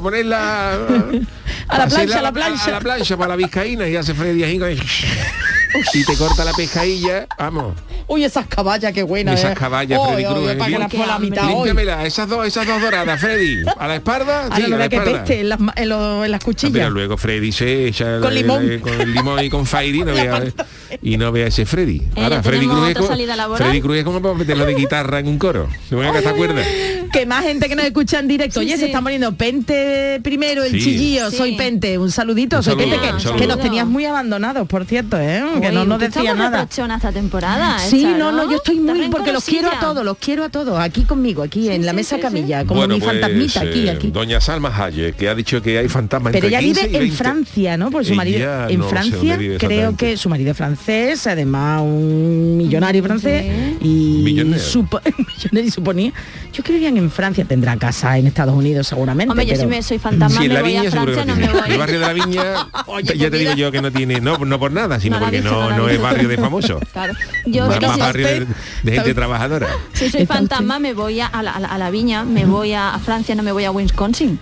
ponerla 0.00 0.72
A 1.68 1.78
la 1.78 1.84
pa' 1.84 1.90
plancha, 1.90 2.18
a 2.18 2.22
la 2.22 2.32
plancha. 2.32 2.64
a, 2.66 2.70
la 2.70 2.80
plancha 2.80 3.16
para 3.16 3.28
la 3.30 3.36
vizcaína 3.36 3.86
y 3.88 3.96
hace 3.96 4.14
Freddy 4.14 4.42
ahí 4.44 4.58
con- 4.58 4.70
y 5.94 6.04
te 6.04 6.16
corta 6.16 6.44
la 6.44 6.52
pescadilla 6.52 7.26
vamos 7.38 7.74
Uy, 8.10 8.24
esas 8.24 8.46
caballas, 8.46 8.90
qué 8.94 9.02
buenas. 9.02 9.38
esas 9.38 9.52
eh. 9.52 9.54
caballas 9.54 10.00
Freddy 10.08 10.24
oy, 10.24 10.32
Krueger 10.34 10.56
para 10.58 10.70
que 10.70 10.78
las 10.78 10.88
Qué 10.90 10.96
por 10.96 11.06
la 11.06 11.14
hambre. 11.16 11.30
mitad 11.30 11.44
hoy. 11.44 11.52
límpiamela 11.52 12.06
esas 12.06 12.26
dos 12.28 12.46
esas 12.46 12.66
dos 12.66 12.80
doradas 12.80 13.20
Freddy 13.20 13.64
a 13.78 13.86
la 13.86 13.96
espalda 13.96 14.48
sí, 14.56 14.62
a 14.62 14.68
la 14.68 14.88
que 14.88 15.00
peste 15.00 15.40
en 15.40 15.48
las, 15.50 15.60
ma- 15.60 15.74
en 15.76 15.88
los- 15.90 16.24
en 16.24 16.30
las 16.30 16.40
Ah, 16.40 16.44
cuchillas. 16.44 16.72
Pero 16.72 16.90
luego 16.90 17.18
Freddy 17.18 17.52
se 17.52 17.86
echa 17.88 18.18
Con 18.20 18.34
limón. 18.34 18.78
con 18.78 18.98
el 18.98 19.12
limón 19.12 19.44
y 19.44 19.50
con 19.50 19.66
Fairy 19.66 20.04
y 21.02 21.16
no 21.16 21.32
vea 21.32 21.46
ese 21.46 21.66
Freddy. 21.66 21.98
Eh, 22.16 22.22
Ahora 22.22 22.42
Freddy 22.42 22.66
Cruz. 22.66 23.08
Freddy 23.56 23.80
Cruz 23.80 23.96
es 23.98 24.04
como 24.04 24.20
para 24.22 24.34
meterlo 24.34 24.64
de 24.66 24.74
guitarra 24.74 25.18
en 25.20 25.28
un 25.28 25.38
coro. 25.38 25.68
¿No 25.90 25.98
me 25.98 26.20
te 26.22 26.28
acuerdas? 26.28 26.66
que 27.12 27.24
más 27.26 27.42
gente 27.44 27.68
que 27.68 27.74
nos 27.74 27.86
escucha 27.86 28.18
en 28.18 28.28
directo. 28.28 28.60
Sí, 28.60 28.66
Oye, 28.66 28.74
sí. 28.74 28.80
se 28.80 28.86
están 28.86 29.02
poniendo 29.02 29.34
Pente 29.34 30.20
primero, 30.22 30.62
el 30.62 30.72
Sí. 30.72 30.80
chillillo, 30.80 31.30
Sí. 31.30 31.36
soy 31.38 31.56
Pente, 31.56 31.96
un 31.98 32.10
saludito, 32.10 32.58
Un 32.58 32.62
soy 32.62 32.74
saludo, 32.74 32.90
Pente, 33.00 33.22
que, 33.22 33.28
un 33.30 33.36
que 33.38 33.46
nos 33.46 33.60
tenías 33.60 33.86
muy 33.86 34.04
abandonados, 34.04 34.68
por 34.68 34.84
cierto, 34.84 35.18
¿eh? 35.18 35.42
que 35.60 35.68
Uy, 35.68 35.74
no 35.74 35.84
nos 35.84 36.00
decía 36.00 36.34
nada. 36.34 36.68
esta 36.70 37.12
temporada. 37.12 37.76
¿eh, 37.84 37.88
Sí, 37.88 38.04
no, 38.04 38.30
no, 38.32 38.50
yo 38.50 38.56
estoy 38.58 38.80
muy 38.80 39.08
porque 39.08 39.32
los 39.32 39.44
quiero 39.44 39.68
a 39.70 39.80
todos, 39.80 40.04
los 40.04 40.18
quiero 40.18 40.44
a 40.44 40.48
todos, 40.48 40.78
aquí 40.78 41.04
conmigo, 41.04 41.42
aquí 41.42 41.68
en 41.70 41.86
la 41.86 41.92
mesa 41.92 42.18
camilla, 42.18 42.64
como 42.64 42.86
mi 42.86 43.00
fantasmita 43.00 43.60
aquí, 43.60 43.86
eh, 43.88 43.90
aquí. 43.90 44.10
Doña 44.10 44.40
Salma 44.40 44.68
Hayek, 44.76 45.16
que 45.16 45.28
ha 45.28 45.34
dicho 45.34 45.62
que 45.62 45.78
hay 45.78 45.88
fantasmas 45.88 46.32
Pero 46.32 46.46
entre 46.46 46.58
ella 46.58 46.66
15 46.66 46.86
vive 46.86 46.96
en 46.98 47.02
20. 47.04 47.16
Francia, 47.16 47.76
¿no? 47.76 47.90
Porque 47.90 48.08
su 48.08 48.14
marido 48.14 48.68
en 48.68 48.84
Francia 48.84 49.38
creo 49.58 49.96
que 49.96 50.16
su 50.16 50.28
marido 50.28 50.50
es 50.50 50.56
francés, 50.56 50.77
además 51.26 51.82
un 51.82 52.56
millonario 52.56 53.02
francés 53.02 53.44
y 53.80 54.22
Millonario. 54.24 54.64
supo- 54.64 55.00
millonario 55.36 55.70
suponía. 55.70 56.12
Yo 56.52 56.62
creo 56.62 56.64
que 56.64 56.72
vivían 56.74 56.96
en 56.96 57.10
Francia, 57.10 57.44
tendrá 57.44 57.76
casa 57.76 58.16
en 58.18 58.26
Estados 58.26 58.54
Unidos 58.54 58.86
seguramente. 58.86 59.30
Hombre, 59.30 59.44
yo 59.46 59.50
pero- 59.52 59.62
si 59.62 59.66
me 59.68 59.82
soy 59.82 59.98
fantasma, 59.98 60.38
Sí, 60.40 60.46
en 60.46 60.48
me 60.48 60.54
la 60.54 60.60
voy 60.62 60.70
a 60.76 60.80
viña 60.80 60.90
que 60.90 60.96
Francia, 60.96 61.24
no 61.24 61.36
me 61.36 61.48
voy. 61.48 61.70
El 61.72 61.78
barrio 61.78 62.00
de 62.00 62.06
la 62.06 62.12
viña, 62.12 62.42
Oye, 62.86 63.04
ya 63.06 63.14
pues 63.18 63.30
te 63.30 63.36
digo 63.38 63.50
mira. 63.52 63.54
yo 63.66 63.72
que 63.72 63.82
no 63.82 63.92
tiene, 63.92 64.20
no, 64.20 64.38
no 64.38 64.58
por 64.58 64.72
nada, 64.72 64.98
sino 65.00 65.18
porque 65.18 65.38
dicho, 65.42 65.50
no, 65.50 65.76
no 65.76 65.88
es 65.88 66.00
barrio 66.00 66.28
de 66.28 66.36
famoso. 66.38 66.80
Claro. 66.92 67.12
Yo 67.46 67.66
más 67.66 67.74
es 67.74 67.80
que 67.80 67.86
más 67.86 67.94
si- 67.96 68.00
barrio 68.00 68.26
de, 68.26 68.46
de 68.82 68.92
gente 68.92 69.14
trabajadora. 69.14 69.68
Si 69.92 70.10
soy 70.10 70.26
fantasma 70.26 70.76
usted- 70.76 70.82
me 70.88 70.94
voy 70.94 71.20
a, 71.20 71.26
a 71.26 71.42
la, 71.42 71.52
a 71.52 71.60
la- 71.60 71.68
a 71.68 71.78
la 71.78 71.90
viña, 71.90 72.24
me 72.24 72.44
voy 72.46 72.72
a, 72.72 72.94
a 72.94 72.98
Francia, 72.98 73.34
no 73.34 73.42
me 73.42 73.52
voy 73.52 73.64
a 73.64 73.70
Wisconsin. 73.70 74.38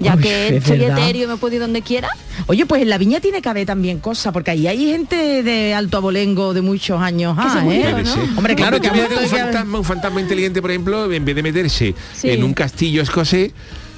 Ya 0.00 0.14
Uy, 0.14 0.22
que 0.22 0.56
es 0.58 0.64
soy 0.64 0.78
verdad. 0.78 0.98
etéreo 0.98 1.24
y 1.24 1.26
me 1.26 1.36
puedo 1.36 1.54
ir 1.54 1.60
donde 1.60 1.82
quiera. 1.82 2.08
Oye, 2.46 2.66
pues 2.66 2.82
en 2.82 2.88
la 2.88 2.98
viña 2.98 3.20
tiene 3.20 3.42
que 3.42 3.48
haber 3.48 3.66
también 3.66 3.98
cosas, 3.98 4.32
porque 4.32 4.52
ahí 4.52 4.66
hay 4.66 4.90
gente 4.92 5.42
de 5.42 5.74
alto 5.74 5.96
abolengo 5.98 6.54
de 6.54 6.62
muchos 6.62 7.00
años. 7.00 7.36
Se 7.36 7.58
ah, 7.58 7.64
¿eh? 7.68 8.04
Hombre, 8.36 8.54
claro 8.54 8.80
que 8.80 8.88
Hombre, 8.88 9.02
a 9.16 9.20
un 9.20 9.28
fantasma, 9.28 9.78
un 9.78 9.84
fantasma 9.84 10.20
inteligente, 10.20 10.62
por 10.62 10.70
ejemplo, 10.70 11.12
en 11.12 11.24
vez 11.24 11.34
de 11.34 11.42
meterse 11.42 11.94
Sí. 12.14 12.30
en 12.30 12.44
un 12.44 12.54
castillo 12.54 13.02
escocés, 13.02 13.52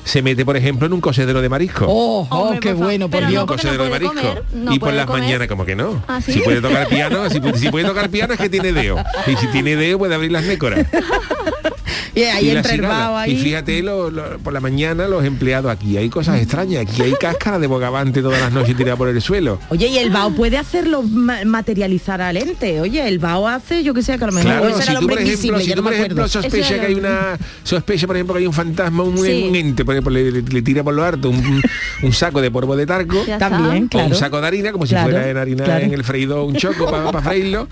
se 0.05 0.23
mete, 0.23 0.45
por 0.47 0.57
ejemplo, 0.57 0.87
en 0.87 0.95
un 0.95 1.01
cocedero 1.01 1.43
de 1.43 1.49
marisco. 1.51 1.85
Oh, 1.87 2.27
oh, 2.31 2.37
Hombre, 2.39 2.61
qué 2.61 2.71
por 2.71 2.85
bueno, 2.85 3.11
por 3.11 3.27
Dios. 3.27 3.47
no 3.47 3.83
de 3.85 3.91
marisco. 3.91 4.15
comer, 4.15 4.43
no 4.55 4.73
y 4.75 4.79
por 4.79 4.95
las 4.95 5.07
comer. 5.07 5.23
mañanas, 5.23 5.49
como 5.49 5.65
que 5.67 5.77
no. 5.77 6.03
¿Ah, 6.09 6.21
sí? 6.25 6.33
Si 6.33 6.41
puede 6.41 6.63
tocar 6.63 6.89
piano, 6.89 7.29
si, 7.29 7.41
si 7.59 7.69
puede 7.69 7.87
tocar 7.87 8.09
piano 8.09 8.33
es 8.33 8.41
que 8.41 8.49
tiene 8.49 8.73
dedo. 8.73 8.97
Y 9.27 9.37
si 9.37 9.47
tiene 9.49 9.77
dedo 9.77 9.99
puede 9.99 10.15
abrir 10.15 10.33
las 10.33 10.45
nécoras. 10.45 10.87
Y 12.15 12.23
ahí 12.23 12.47
la 12.53 12.61
entre 12.61 12.75
el 12.75 12.85
ahí. 12.87 13.33
Y 13.33 13.37
fíjate, 13.37 13.83
lo- 13.83 14.11
lo- 14.11 14.39
por 14.39 14.53
la 14.53 14.61
mañana 14.61 15.07
los 15.09 15.25
empleados 15.25 15.71
aquí 15.71 15.97
hay 15.97 16.09
cosas 16.09 16.41
extrañas. 16.41 16.83
Aquí 16.83 17.03
hay 17.03 17.13
cáscara 17.13 17.59
de 17.59 17.67
bogavante 17.67 18.23
todas 18.23 18.41
las 18.41 18.53
noches 18.53 18.77
tirada 18.77 18.97
por 18.97 19.09
el 19.09 19.21
suelo. 19.23 19.59
Oye, 19.71 19.89
y 19.89 19.99
el 19.99 20.11
vaho 20.11 20.31
puede 20.33 20.59
hacerlo 20.59 21.03
ma- 21.03 21.45
materializar 21.45 22.21
al 22.21 22.37
ente. 22.37 22.81
Oye, 22.81 23.07
el 23.07 23.19
vaho 23.19 23.47
hace, 23.49 23.83
yo 23.85 23.95
que 23.95 24.03
sé, 24.03 24.19
que 24.19 24.25
a 24.25 24.27
lo 24.27 24.33
mejor 24.33 24.51
Claro, 24.51 24.81
si 24.81 24.95
tú, 24.95 25.07
por 25.09 25.21
ejemplo, 25.21 25.61
si 25.61 25.73
tú, 25.75 25.83
por 25.83 25.93
ejemplo, 25.93 26.29
sospecha 26.29 26.81
que 26.81 26.87
hay 26.87 26.95
una 26.95 27.39
sospecha, 27.63 28.07
por 28.07 28.17
ejemplo, 28.17 28.35
que 28.35 28.41
hay 28.41 28.47
un 28.47 28.53
fantasma, 28.53 29.03
un, 29.03 29.17
Sí. 29.19 29.47
un 29.49 29.55
ente, 29.57 29.85
por 29.85 29.95
ejemplo, 29.95 30.13
le, 30.13 30.31
le 30.43 30.63
tira 30.63 30.83
por 30.83 30.95
lo 30.95 31.05
harto 31.05 31.31
un, 31.31 31.63
un 32.03 32.13
saco 32.13 32.41
de 32.41 32.51
polvo 32.51 32.77
de 32.77 32.87
tarco. 32.87 33.19
También, 33.39 33.89
claro. 33.89 34.09
un 34.09 34.15
saco 34.15 34.41
de 34.41 34.47
harina, 34.47 34.73
como 34.73 34.85
Claro, 34.85 35.07
si 35.07 35.13
fuera 35.13 35.31
en 35.31 35.37
harina 35.37 35.65
claro. 35.65 35.85
en 35.85 35.93
el 35.95 36.05
freído 36.05 36.45
un 36.45 36.55
choco 36.57 36.91
para 36.91 37.21
freírlo. 37.23 37.69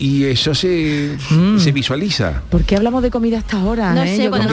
Y 0.00 0.24
eso 0.24 0.54
se, 0.54 1.16
Mm. 1.30 1.58
se 1.58 1.72
visualiza. 1.72 2.42
¿Por 2.50 2.62
qué 2.62 2.76
hablamos 2.76 3.02
de 3.02 3.10
comida 3.10 3.37
hasta 3.38 3.56
ahora? 3.60 3.94
No 3.94 4.02
eh? 4.02 4.16
sé, 4.16 4.24
Yo 4.24 4.30
cuando 4.30 4.48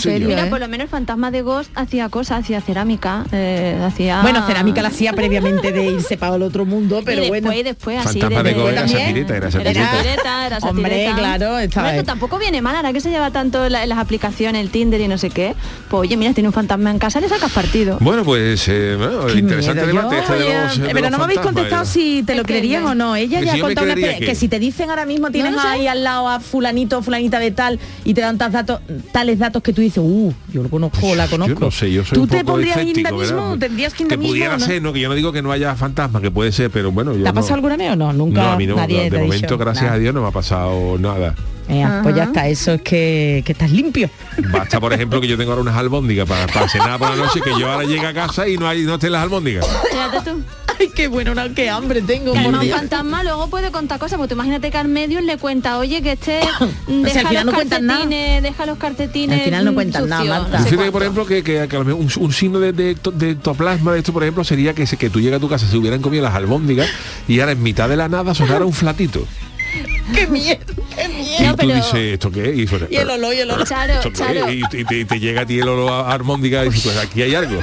serio. 0.00 0.28
Mira, 0.28 0.46
¿eh? 0.46 0.50
por 0.50 0.60
lo 0.60 0.68
menos 0.68 0.84
el 0.84 0.90
fantasma 0.90 1.30
de 1.30 1.42
Ghost 1.42 1.70
hacía 1.74 2.08
cosas, 2.08 2.40
hacía 2.40 2.60
cerámica, 2.60 3.24
eh, 3.32 3.78
hacía... 3.84 4.22
Bueno, 4.22 4.46
cerámica 4.46 4.82
la 4.82 4.88
hacía 4.88 5.12
previamente 5.12 5.72
de 5.72 5.84
irse 5.84 6.16
para 6.16 6.36
el 6.36 6.42
otro 6.42 6.64
mundo, 6.64 7.00
pero 7.04 7.18
y 7.18 7.30
después, 7.30 7.42
bueno. 7.42 7.62
después, 7.62 7.98
así 7.98 8.20
Fantasma 8.20 8.42
de 8.42 8.52
Ghost 8.54 8.72
era 8.72 8.80
también. 8.82 9.00
satireta, 9.06 9.36
era 9.36 9.46
Era 9.48 9.50
satireta. 9.50 9.90
satireta, 9.90 10.46
era 10.46 10.58
Hombre, 10.58 11.10
claro, 11.16 11.58
estaba 11.58 11.88
Bueno, 11.88 12.04
tampoco 12.04 12.38
viene 12.38 12.62
mal, 12.62 12.76
ahora 12.76 12.92
que 12.92 13.00
se 13.00 13.10
lleva 13.10 13.30
tanto 13.30 13.64
en 13.66 13.72
la- 13.72 13.86
las 13.86 13.98
aplicaciones, 13.98 14.60
el 14.62 14.70
Tinder 14.70 15.00
y 15.00 15.08
no 15.08 15.18
sé 15.18 15.30
qué. 15.30 15.54
Pues 15.88 16.00
oye, 16.02 16.16
mira, 16.16 16.32
tiene 16.32 16.48
un 16.48 16.52
fantasma 16.52 16.90
en 16.90 16.98
casa, 16.98 17.20
le 17.20 17.28
sacas 17.28 17.52
partido. 17.52 17.98
Bueno, 18.00 18.24
pues 18.24 18.66
eh, 18.68 18.94
bueno, 18.96 19.28
interesante 19.34 19.82
miedo. 19.86 20.08
debate 20.08 20.16
Yo, 20.16 20.22
este 20.22 20.32
de 20.34 20.38
los, 20.64 20.78
de 20.78 20.88
Pero 20.88 21.00
los 21.00 21.10
no 21.10 21.18
me 21.18 21.24
habéis 21.24 21.40
contestado 21.40 21.84
si 21.84 22.22
te 22.24 22.34
lo 22.34 22.42
me- 22.42 22.48
o 22.90 22.94
no. 22.94 23.16
Ella 23.16 23.40
ya 23.40 23.54
ha 23.54 23.58
contado 23.60 23.84
una 23.86 23.94
creería 23.94 24.10
experiencia- 24.12 24.26
que- 24.26 24.34
si 24.34 24.48
te 24.48 24.58
dicen 24.58 24.90
ahora 24.90 25.06
mismo 25.06 25.30
tienes 25.30 25.54
ahí 25.64 25.86
al 25.86 26.04
lado 26.04 26.28
a 26.28 26.40
fulanito 26.40 26.98
o 26.98 27.02
fulanita 27.02 27.38
de 27.38 27.50
tal 27.50 27.78
y 28.04 28.14
te 28.14 28.19
dan 28.20 28.38
tas 28.38 28.52
datos, 28.52 28.80
tales 29.12 29.38
datos 29.38 29.62
que 29.62 29.72
tú 29.72 29.80
dices, 29.80 29.98
uh, 30.04 30.32
yo 30.52 30.62
lo 30.62 30.68
conozco 30.68 31.14
la 31.14 31.26
conozco. 31.28 31.54
Yo 31.54 31.60
no 31.60 31.70
sé, 31.70 31.90
yo 31.92 32.04
soy 32.04 32.14
¿Tú 32.16 32.22
un 32.22 32.28
te 32.28 32.38
poco 32.38 32.52
pondrías 32.52 32.76
escéptico, 32.78 33.16
mismo? 33.16 33.56
¿Tendrías 33.58 33.94
que 33.94 34.04
pudiera 34.18 34.56
no? 34.58 34.64
ser, 34.64 34.82
¿no? 34.82 34.92
Que 34.92 35.00
yo 35.00 35.08
no 35.08 35.14
digo 35.14 35.32
que 35.32 35.42
no 35.42 35.52
haya 35.52 35.74
fantasma, 35.76 36.20
que 36.20 36.30
puede 36.30 36.52
ser, 36.52 36.70
pero 36.70 36.90
bueno, 36.92 37.12
yo 37.14 37.22
¿Te 37.22 37.28
ha 37.28 37.32
no- 37.32 37.36
pasado 37.36 37.54
alguna 37.56 37.76
vez 37.76 37.92
o 37.92 37.96
no? 37.96 38.12
Nunca 38.12 38.42
No, 38.42 38.52
a 38.52 38.56
mí 38.56 38.66
no, 38.66 38.76
nadie 38.76 39.04
de 39.04 39.10
te 39.10 39.18
momento, 39.18 39.36
dicho 39.46 39.58
gracias 39.58 39.84
nada. 39.84 39.96
a 39.96 39.98
Dios, 39.98 40.14
no 40.14 40.22
me 40.22 40.28
ha 40.28 40.32
pasado 40.32 40.98
nada. 40.98 41.34
Ea, 41.68 42.00
Pues 42.02 42.16
ya 42.16 42.24
está, 42.24 42.48
eso 42.48 42.72
es 42.72 42.82
que, 42.82 43.42
que 43.46 43.52
estás 43.52 43.70
limpio. 43.70 44.10
Basta, 44.52 44.80
por 44.80 44.92
ejemplo, 44.92 45.20
que 45.20 45.28
yo 45.28 45.36
tengo 45.36 45.52
ahora 45.52 45.62
unas 45.62 45.76
albóndigas 45.76 46.28
para, 46.28 46.46
para 46.48 46.68
cenar 46.68 46.98
por 46.98 47.10
la 47.10 47.16
noche, 47.16 47.40
que 47.40 47.50
yo 47.58 47.70
ahora 47.70 47.84
llegue 47.86 48.06
a 48.06 48.12
casa 48.12 48.48
y 48.48 48.56
no 48.56 48.66
hay 48.66 48.82
no 48.82 48.94
estén 48.94 49.12
las 49.12 49.22
albóndigas. 49.22 49.64
Tú. 50.24 50.42
Ay, 50.80 50.88
qué 50.94 51.08
bueno, 51.08 51.32
una- 51.32 51.52
qué 51.54 51.68
hambre 51.68 52.00
tengo. 52.00 52.32
Que 52.32 52.38
un 52.38 52.68
fantasma 52.70 53.22
luego 53.22 53.48
puede 53.48 53.70
contar 53.70 53.98
cosas, 53.98 54.18
porque 54.18 54.32
imagínate 54.34 54.70
que 54.70 54.78
al 54.78 54.88
medium 54.88 55.24
le 55.24 55.36
cuenta, 55.36 55.76
oye, 55.78 56.00
que 56.02 56.12
este 56.12 56.40
deja 56.88 57.20
al 57.20 57.28
final 57.28 57.34
los 57.34 57.44
no 57.46 57.52
cuentan 57.52 57.86
nada. 57.86 58.06
deja 58.40 58.66
los 58.66 58.78
calcetines 58.78 59.38
Al 59.38 59.44
final 59.44 59.64
no 59.66 59.74
cuentan 59.74 60.08
nada, 60.08 60.24
Marta. 60.24 60.58
no 60.58 60.64
sé 60.64 60.70
Fíjate 60.70 60.86
que, 60.86 60.92
por 60.92 61.02
ejemplo, 61.02 61.26
que, 61.26 61.68
un, 61.78 62.10
un 62.18 62.32
signo 62.32 62.58
de, 62.60 62.72
de, 62.72 62.96
de 63.14 63.30
ectoplasma 63.30 63.92
de 63.92 63.98
esto, 63.98 64.12
por 64.12 64.22
ejemplo, 64.22 64.42
sería 64.42 64.74
que, 64.74 64.86
se- 64.86 64.96
que 64.96 65.10
tú 65.10 65.20
llegas 65.20 65.36
a 65.38 65.40
tu 65.40 65.48
casa, 65.48 65.66
se 65.68 65.76
hubieran 65.76 66.00
comido 66.00 66.22
las 66.22 66.34
albóndigas 66.34 66.88
y 67.28 67.40
ahora 67.40 67.52
en 67.52 67.62
mitad 67.62 67.88
de 67.88 67.96
la 67.96 68.08
nada 68.08 68.34
sonara 68.34 68.64
un 68.64 68.72
flatito. 68.72 69.26
Qué 70.14 70.26
miedo, 70.26 70.58
qué 70.96 71.08
miedo. 71.08 71.36
y 71.38 71.42
No, 71.44 71.50
tú 71.52 71.56
pero- 71.58 71.74
dices, 71.76 71.94
¿esto 72.14 72.32
qué? 72.32 72.52
Y, 72.52 72.66
suena, 72.66 72.86
Y 72.90 72.96
el 72.96 73.08
olor, 73.08 73.32
y 73.32 73.38
el 73.38 73.50
olor. 73.52 73.64
Charo. 73.68 73.94
Charo. 74.12 74.50
Y, 74.50 74.64
y 74.72 74.84
te, 74.84 74.98
y 74.98 75.04
te 75.04 75.20
llega 75.20 75.42
a 75.42 75.46
ti 75.46 75.60
el 75.60 75.68
olor 75.68 76.04
a 76.08 76.16
y 76.16 76.68
dices, 76.68 76.82
pues 76.82 76.96
aquí 76.96 77.22
hay 77.22 77.36
algo. 77.36 77.60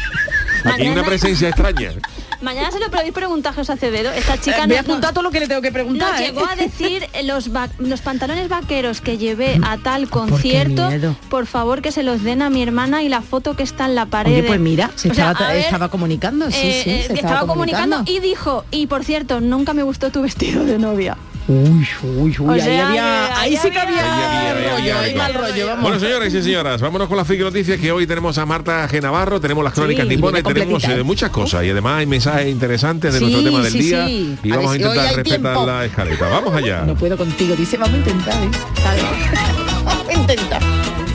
Aquí 0.63 0.69
hay 0.81 0.81
una 0.81 0.89
Mañana- 0.95 1.03
presencia 1.07 1.49
extraña. 1.49 1.91
Mañana 2.41 2.69
se 2.71 2.79
lo 2.79 2.91
podéis 2.91 3.13
preguntar 3.13 3.51
a 3.51 3.55
José 3.55 3.73
Acevedo. 3.73 4.11
Esta 4.11 4.39
chica 4.39 4.57
Eh, 4.63 4.67
Voy 4.67 4.75
a 4.75 4.81
no- 4.83 4.87
apuntar 4.91 5.11
todo 5.11 5.23
lo 5.23 5.31
que 5.31 5.39
le 5.39 5.47
tengo 5.47 5.59
que 5.61 5.71
preguntar. 5.71 6.11
Nos 6.11 6.21
¿eh? 6.21 6.25
llegó 6.25 6.45
a 6.47 6.55
decir 6.55 7.07
eh, 7.13 7.23
los, 7.23 7.53
va- 7.55 7.69
los 7.79 8.01
pantalones 8.01 8.47
vaqueros 8.47 9.01
que 9.01 9.17
llevé 9.17 9.59
a 9.63 9.77
tal 9.77 10.07
concierto, 10.09 10.87
por 11.29 11.47
favor 11.47 11.81
que 11.81 11.91
se 11.91 12.03
los 12.03 12.23
den 12.23 12.43
a 12.43 12.49
mi 12.51 12.61
hermana 12.61 13.01
y 13.01 13.09
la 13.09 13.21
foto 13.23 13.55
que 13.55 13.63
está 13.63 13.85
en 13.85 13.95
la 13.95 14.05
pared. 14.05 14.31
Oye, 14.33 14.43
pues 14.43 14.59
mira, 14.59 14.91
se 14.95 15.09
O 15.09 15.13
sea, 15.15 15.31
estaba, 15.31 15.49
a 15.49 15.53
ver, 15.53 15.61
estaba 15.65 15.89
comunicando, 15.89 16.51
sí, 16.51 16.57
eh, 16.61 16.81
sí, 16.83 16.89
eh, 16.91 17.03
se 17.07 17.13
estaba, 17.13 17.47
comunicando. 17.47 18.03
y 18.05 18.19
dijo, 18.19 18.65
y 18.69 18.85
por 18.85 19.03
cierto, 19.03 19.41
nunca 19.41 19.73
me 19.73 19.81
gustó 19.81 20.11
tu 20.11 20.21
vestido 20.21 20.63
de 20.63 20.77
novia. 20.77 21.17
Uy, 21.49 21.87
uy, 22.03 22.35
uy, 22.39 22.45
O 22.45 22.51
ahí, 22.51 22.59
había, 22.77 23.39
ahí 23.39 23.53
ahí 23.53 23.57
sí 23.61 23.71
que 23.71 23.79
había- 23.79 24.75
había, 24.75 24.99
Ahí 24.99 25.15
mal 25.15 25.33
rollo, 25.33 25.67
vamos. 25.67 25.81
Bueno, 25.81 25.99
señores 25.99 26.33
y 26.33 26.41
señoras, 26.43 26.81
vámonos 26.81 27.07
con 27.07 27.15
las 27.15 27.25
friki 27.25 27.41
noticias 27.43 27.79
que 27.79 27.89
hoy 27.91 28.05
tenemos 28.05 28.37
a 28.37 28.45
Marta 28.45 28.85
G. 28.89 29.01
Navarro, 29.01 29.39
tenemos 29.39 29.63
las 29.63 29.71
crónicas 29.73 30.03
Sí, 30.07 30.09
niponas 30.15 30.41
y 30.41 30.43
viene 30.43 30.59
tenemos 30.59 30.83
eh, 30.83 31.03
muchas 31.03 31.29
cosas. 31.29 31.63
Y 31.63 31.69
además 31.69 31.99
hay 31.99 32.05
mensajes 32.05 32.47
interesantes 32.47 33.13
de 33.13 33.19
Sí, 33.19 33.25
nuestro 33.25 33.43
tema 33.49 33.63
del 33.63 33.71
sí, 33.71 33.79
día. 33.79 34.07
sí. 34.07 34.37
Y 34.43 34.51
A 34.51 34.55
vamos 34.57 34.71
a 34.71 34.75
intentar 34.75 35.05
respetar 35.15 35.23
tiempo. 35.23 35.65
la 35.65 35.85
escaleta. 35.85 36.27
Vamos 36.29 36.53
allá. 36.53 36.81
No 36.81 36.95
puedo 36.95 37.15
contigo, 37.15 37.55
dice, 37.55 37.77
vamos 37.77 37.93
a 37.95 37.97
intentar, 37.97 38.35
¿eh? 38.43 38.49
Vamos 39.85 40.09
a 40.09 40.13
intentar. 40.13 40.61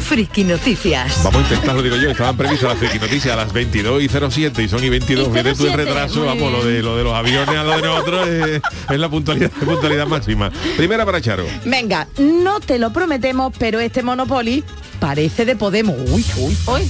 Friki 0.03 0.45
Noticias. 0.45 1.23
Vamos 1.25 1.41
a 1.41 1.43
intentarlo, 1.45 1.83
digo 1.83 1.97
yo. 1.97 2.11
Estaban 2.11 2.37
previstas 2.37 2.71
las 2.71 2.79
friki 2.79 2.99
noticias 2.99 3.33
a 3.33 3.37
las 3.37 3.53
22 3.53 4.03
y 4.03 4.09
07 4.09 4.63
y 4.63 4.69
son 4.69 4.85
y 4.85 4.89
22. 4.89 5.29
Y 5.29 5.31
Fíjate 5.31 5.55
tú 5.55 5.65
el 5.65 5.73
07, 5.73 5.77
retraso, 5.85 6.25
vamos, 6.25 6.53
lo 6.53 6.65
de, 6.65 6.83
lo 6.83 6.97
de 6.97 7.05
los 7.05 7.15
aviones 7.15 7.57
a 7.57 7.63
lo 7.63 7.77
de 7.77 7.83
nosotros 7.83 8.29
es, 8.29 8.63
es 8.91 8.99
la 8.99 9.09
puntualidad, 9.09 9.51
puntualidad 9.51 10.07
máxima. 10.07 10.51
Primera 10.77 11.07
para 11.07 11.21
Charo. 11.21 11.47
Venga, 11.65 12.09
no 12.19 12.61
te 12.61 12.79
lo 12.79 12.93
prometemos, 12.93 13.53
pero 13.59 13.81
este 13.81 14.03
Monopoly 14.03 14.65
parece 15.01 15.45
de 15.45 15.57
Podemos. 15.57 15.97
Uy, 16.11 16.25
uy. 16.37 16.57
Hoy. 16.67 16.83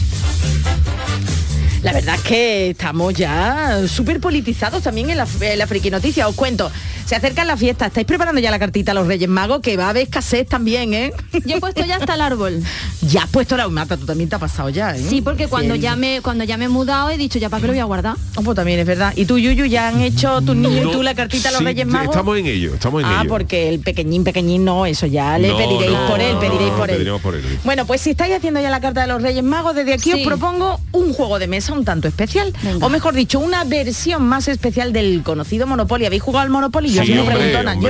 La 1.83 1.93
verdad 1.93 2.15
es 2.15 2.21
que 2.23 2.71
estamos 2.71 3.13
ya 3.15 3.81
súper 3.89 4.21
politizados 4.21 4.83
también 4.85 5.11
en 5.11 5.17
la, 5.17 5.27
en 5.41 5.59
la 5.59 5.67
friki 5.67 5.91
noticia. 5.91 6.29
Os 6.29 6.37
cuento, 6.37 6.71
se 7.05 7.17
acercan 7.17 7.49
las 7.49 7.59
fiestas. 7.59 7.89
¿Estáis 7.89 8.07
preparando 8.07 8.41
ya 8.41 8.53
la 8.53 8.61
cartita 8.61 8.93
a 8.93 8.95
los 8.95 9.09
Reyes 9.09 9.29
Magos? 9.29 9.61
Que 9.63 9.77
va 9.77 9.87
a 9.87 9.91
haber 9.91 10.05
escasez 10.05 10.47
también, 10.47 10.95
¿eh? 10.95 11.13
Yo 11.45 11.57
he 11.57 11.61
puesto 11.61 11.85
ya 11.85 11.97
hasta 11.97 12.15
el 12.15 12.21
árbol. 12.21 12.63
ya 13.03 13.25
has 13.25 13.31
puesto 13.31 13.57
la 13.57 13.67
Marta, 13.69 13.97
tú 13.97 14.07
también 14.07 14.29
te 14.31 14.37
ha 14.37 14.39
pasado 14.39 14.69
ya, 14.71 14.95
¿eh? 14.97 15.03
Sí, 15.09 15.23
porque 15.23 15.49
cuando 15.49 15.75
Sí. 15.75 15.81
ya 15.81 15.97
me 15.97 16.21
cuando 16.23 16.45
ya 16.45 16.57
me 16.57 16.67
he 16.67 16.69
mudado 16.69 17.11
he 17.11 17.17
dicho 17.17 17.39
ya 17.41 17.49
para 17.49 17.61
qué 17.63 17.67
lo 17.67 17.73
voy 17.73 17.81
a 17.81 17.85
guardar. 17.85 18.17
Oh, 18.37 18.43
pues 18.43 18.55
también 18.55 18.79
es 18.79 18.87
verdad. 18.87 19.13
¿Y 19.17 19.25
tú, 19.25 19.39
Yuyu, 19.39 19.65
ya 19.65 19.89
han 19.89 20.01
hecho 20.03 20.41
tus 20.43 20.55
niños 20.55 20.87
y 20.89 20.93
tú 20.93 21.03
la 21.03 21.15
cartita 21.15 21.49
a 21.49 21.53
los 21.53 21.59
Sí, 21.61 21.65
Reyes 21.65 21.87
Magos? 21.87 22.11
Estamos 22.11 22.39
en 22.39 22.47
ello, 22.47 22.75
estamos 22.75 23.03
en 23.03 23.09
Ah, 23.09 23.21
ello. 23.23 23.29
porque 23.31 23.69
el 23.69 23.81
pequeñín, 23.81 24.23
pequeñín 24.23 24.65
no, 24.65 24.87
eso 24.87 25.07
ya 25.07 25.37
le 25.37 25.49
No, 25.49 25.57
pediréis 25.57 25.91
no, 25.91 26.07
por 26.07 26.21
él, 26.21 26.35
no, 26.35 26.41
pediréis 26.41 26.71
por 26.73 26.91
él. 26.91 26.97
pediremos 26.97 27.21
por 27.23 27.35
él. 27.35 27.43
Bueno, 27.65 27.87
pues 27.87 28.01
si 28.03 28.11
estáis 28.11 28.35
haciendo 28.37 28.61
ya 28.61 28.71
la 28.71 28.81
carta 28.81 29.01
de 29.03 29.09
los 29.09 29.21
Reyes 29.21 29.43
Magos, 29.43 29.75
desde 29.75 29.95
aquí 29.95 30.13
Sí. 30.13 30.21
os 30.21 30.27
propongo 30.27 30.79
un 30.93 31.13
juego 31.13 31.39
de 31.41 31.49
mesa 31.49 31.72
un 31.73 31.85
tanto 31.85 32.09
especial. 32.09 32.53
Venga. 32.63 32.87
O 32.87 32.89
mejor 32.89 33.15
dicho, 33.15 33.39
una 33.41 33.65
versión 33.65 34.23
más 34.25 34.49
especial 34.49 34.93
del 34.93 35.23
conocido 35.23 35.67
Monopoly. 35.67 36.07
¿Habéis 36.07 36.23
jugado 36.23 36.43
al 36.45 36.51
Monopoly? 36.51 36.93
Yo 36.93 37.03
Sí, 37.03 37.09
soy 37.09 37.19
hombre, 37.19 37.37
preguntona. 37.37 37.75
Yo, 37.81 37.89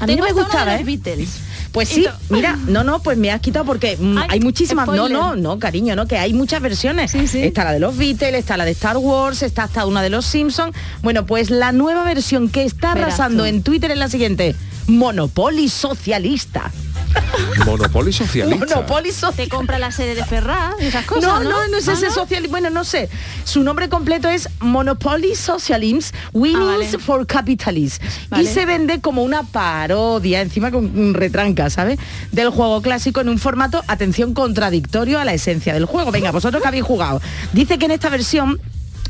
a 0.00 0.06
mí 0.06 0.16
no 0.16 0.24
me 0.24 0.32
gustaba, 0.32 0.76
¿eh? 0.78 0.84
Beatles. 0.84 1.38
Pues 1.72 1.88
sí, 1.88 2.06
mira, 2.28 2.56
no, 2.68 2.84
no, 2.84 3.02
pues 3.02 3.18
me 3.18 3.32
has 3.32 3.40
quitado 3.40 3.64
porque 3.64 3.96
mm, 3.98 4.18
Ay, 4.18 4.26
hay 4.30 4.40
muchísimas. 4.40 4.86
No, 4.86 4.94
spoiler. 4.94 5.18
no, 5.18 5.34
no, 5.34 5.58
cariño, 5.58 5.96
no, 5.96 6.06
que 6.06 6.16
hay 6.16 6.32
muchas 6.32 6.62
versiones. 6.62 7.10
Sí, 7.10 7.26
sí. 7.26 7.42
Está 7.42 7.64
la 7.64 7.72
de 7.72 7.80
los 7.80 7.96
Beatles, 7.96 8.32
está 8.34 8.56
la 8.56 8.64
de 8.64 8.70
Star 8.70 8.96
Wars, 8.96 9.42
está 9.42 9.64
hasta 9.64 9.84
una 9.84 10.00
de 10.00 10.08
los 10.10 10.24
Simpsons. 10.24 10.72
Bueno, 11.02 11.26
pues 11.26 11.50
la 11.50 11.72
nueva 11.72 12.04
versión 12.04 12.48
que 12.48 12.62
está 12.64 12.94
Verás 12.94 13.14
arrasando 13.14 13.42
tú. 13.42 13.48
en 13.48 13.62
Twitter 13.64 13.90
es 13.90 13.98
la 13.98 14.08
siguiente. 14.08 14.54
Monopoly 14.86 15.68
socialista. 15.68 16.70
Monopoly 17.66 18.12
socialista. 18.12 18.66
Monopoly 18.76 19.08
Te 19.10 19.14
socialista. 19.14 19.56
compra 19.56 19.78
la 19.78 19.90
sede 19.92 20.14
de 20.14 20.24
Ferraz 20.24 20.74
y 20.80 20.86
esas 20.86 21.04
cosas, 21.06 21.22
No, 21.24 21.40
¿no? 21.42 21.50
no, 21.50 21.68
no 21.68 21.76
es 21.78 21.88
Ah, 21.88 21.92
ese 21.92 22.06
¿no? 22.06 22.12
social, 22.14 22.46
bueno, 22.48 22.70
no 22.70 22.84
sé. 22.84 23.08
Su 23.44 23.62
nombre 23.62 23.88
completo 23.88 24.28
es 24.28 24.48
Monopoly 24.60 25.34
Socialism 25.34 26.14
Winnings 26.32 26.92
vale. 26.92 26.98
for 26.98 27.26
Capitalists. 27.26 28.04
Vale. 28.28 28.42
Y 28.42 28.46
se 28.46 28.66
vende 28.66 29.00
como 29.00 29.22
una 29.22 29.42
parodia, 29.42 30.40
encima 30.40 30.70
con 30.70 30.84
un 30.98 31.14
retranca, 31.14 31.70
¿sabes? 31.70 31.98
Del 32.32 32.50
juego 32.50 32.82
clásico 32.82 33.20
en 33.20 33.28
un 33.28 33.38
formato, 33.38 33.82
atención, 33.86 34.34
contradictorio 34.34 35.18
a 35.18 35.24
la 35.24 35.34
esencia 35.34 35.72
del 35.74 35.84
juego. 35.86 36.10
Venga, 36.10 36.30
vosotros 36.32 36.60
que 36.62 36.68
habéis 36.68 36.84
jugado. 36.84 37.20
Dice 37.52 37.78
que 37.78 37.84
en 37.86 37.92
esta 37.92 38.08
versión 38.08 38.60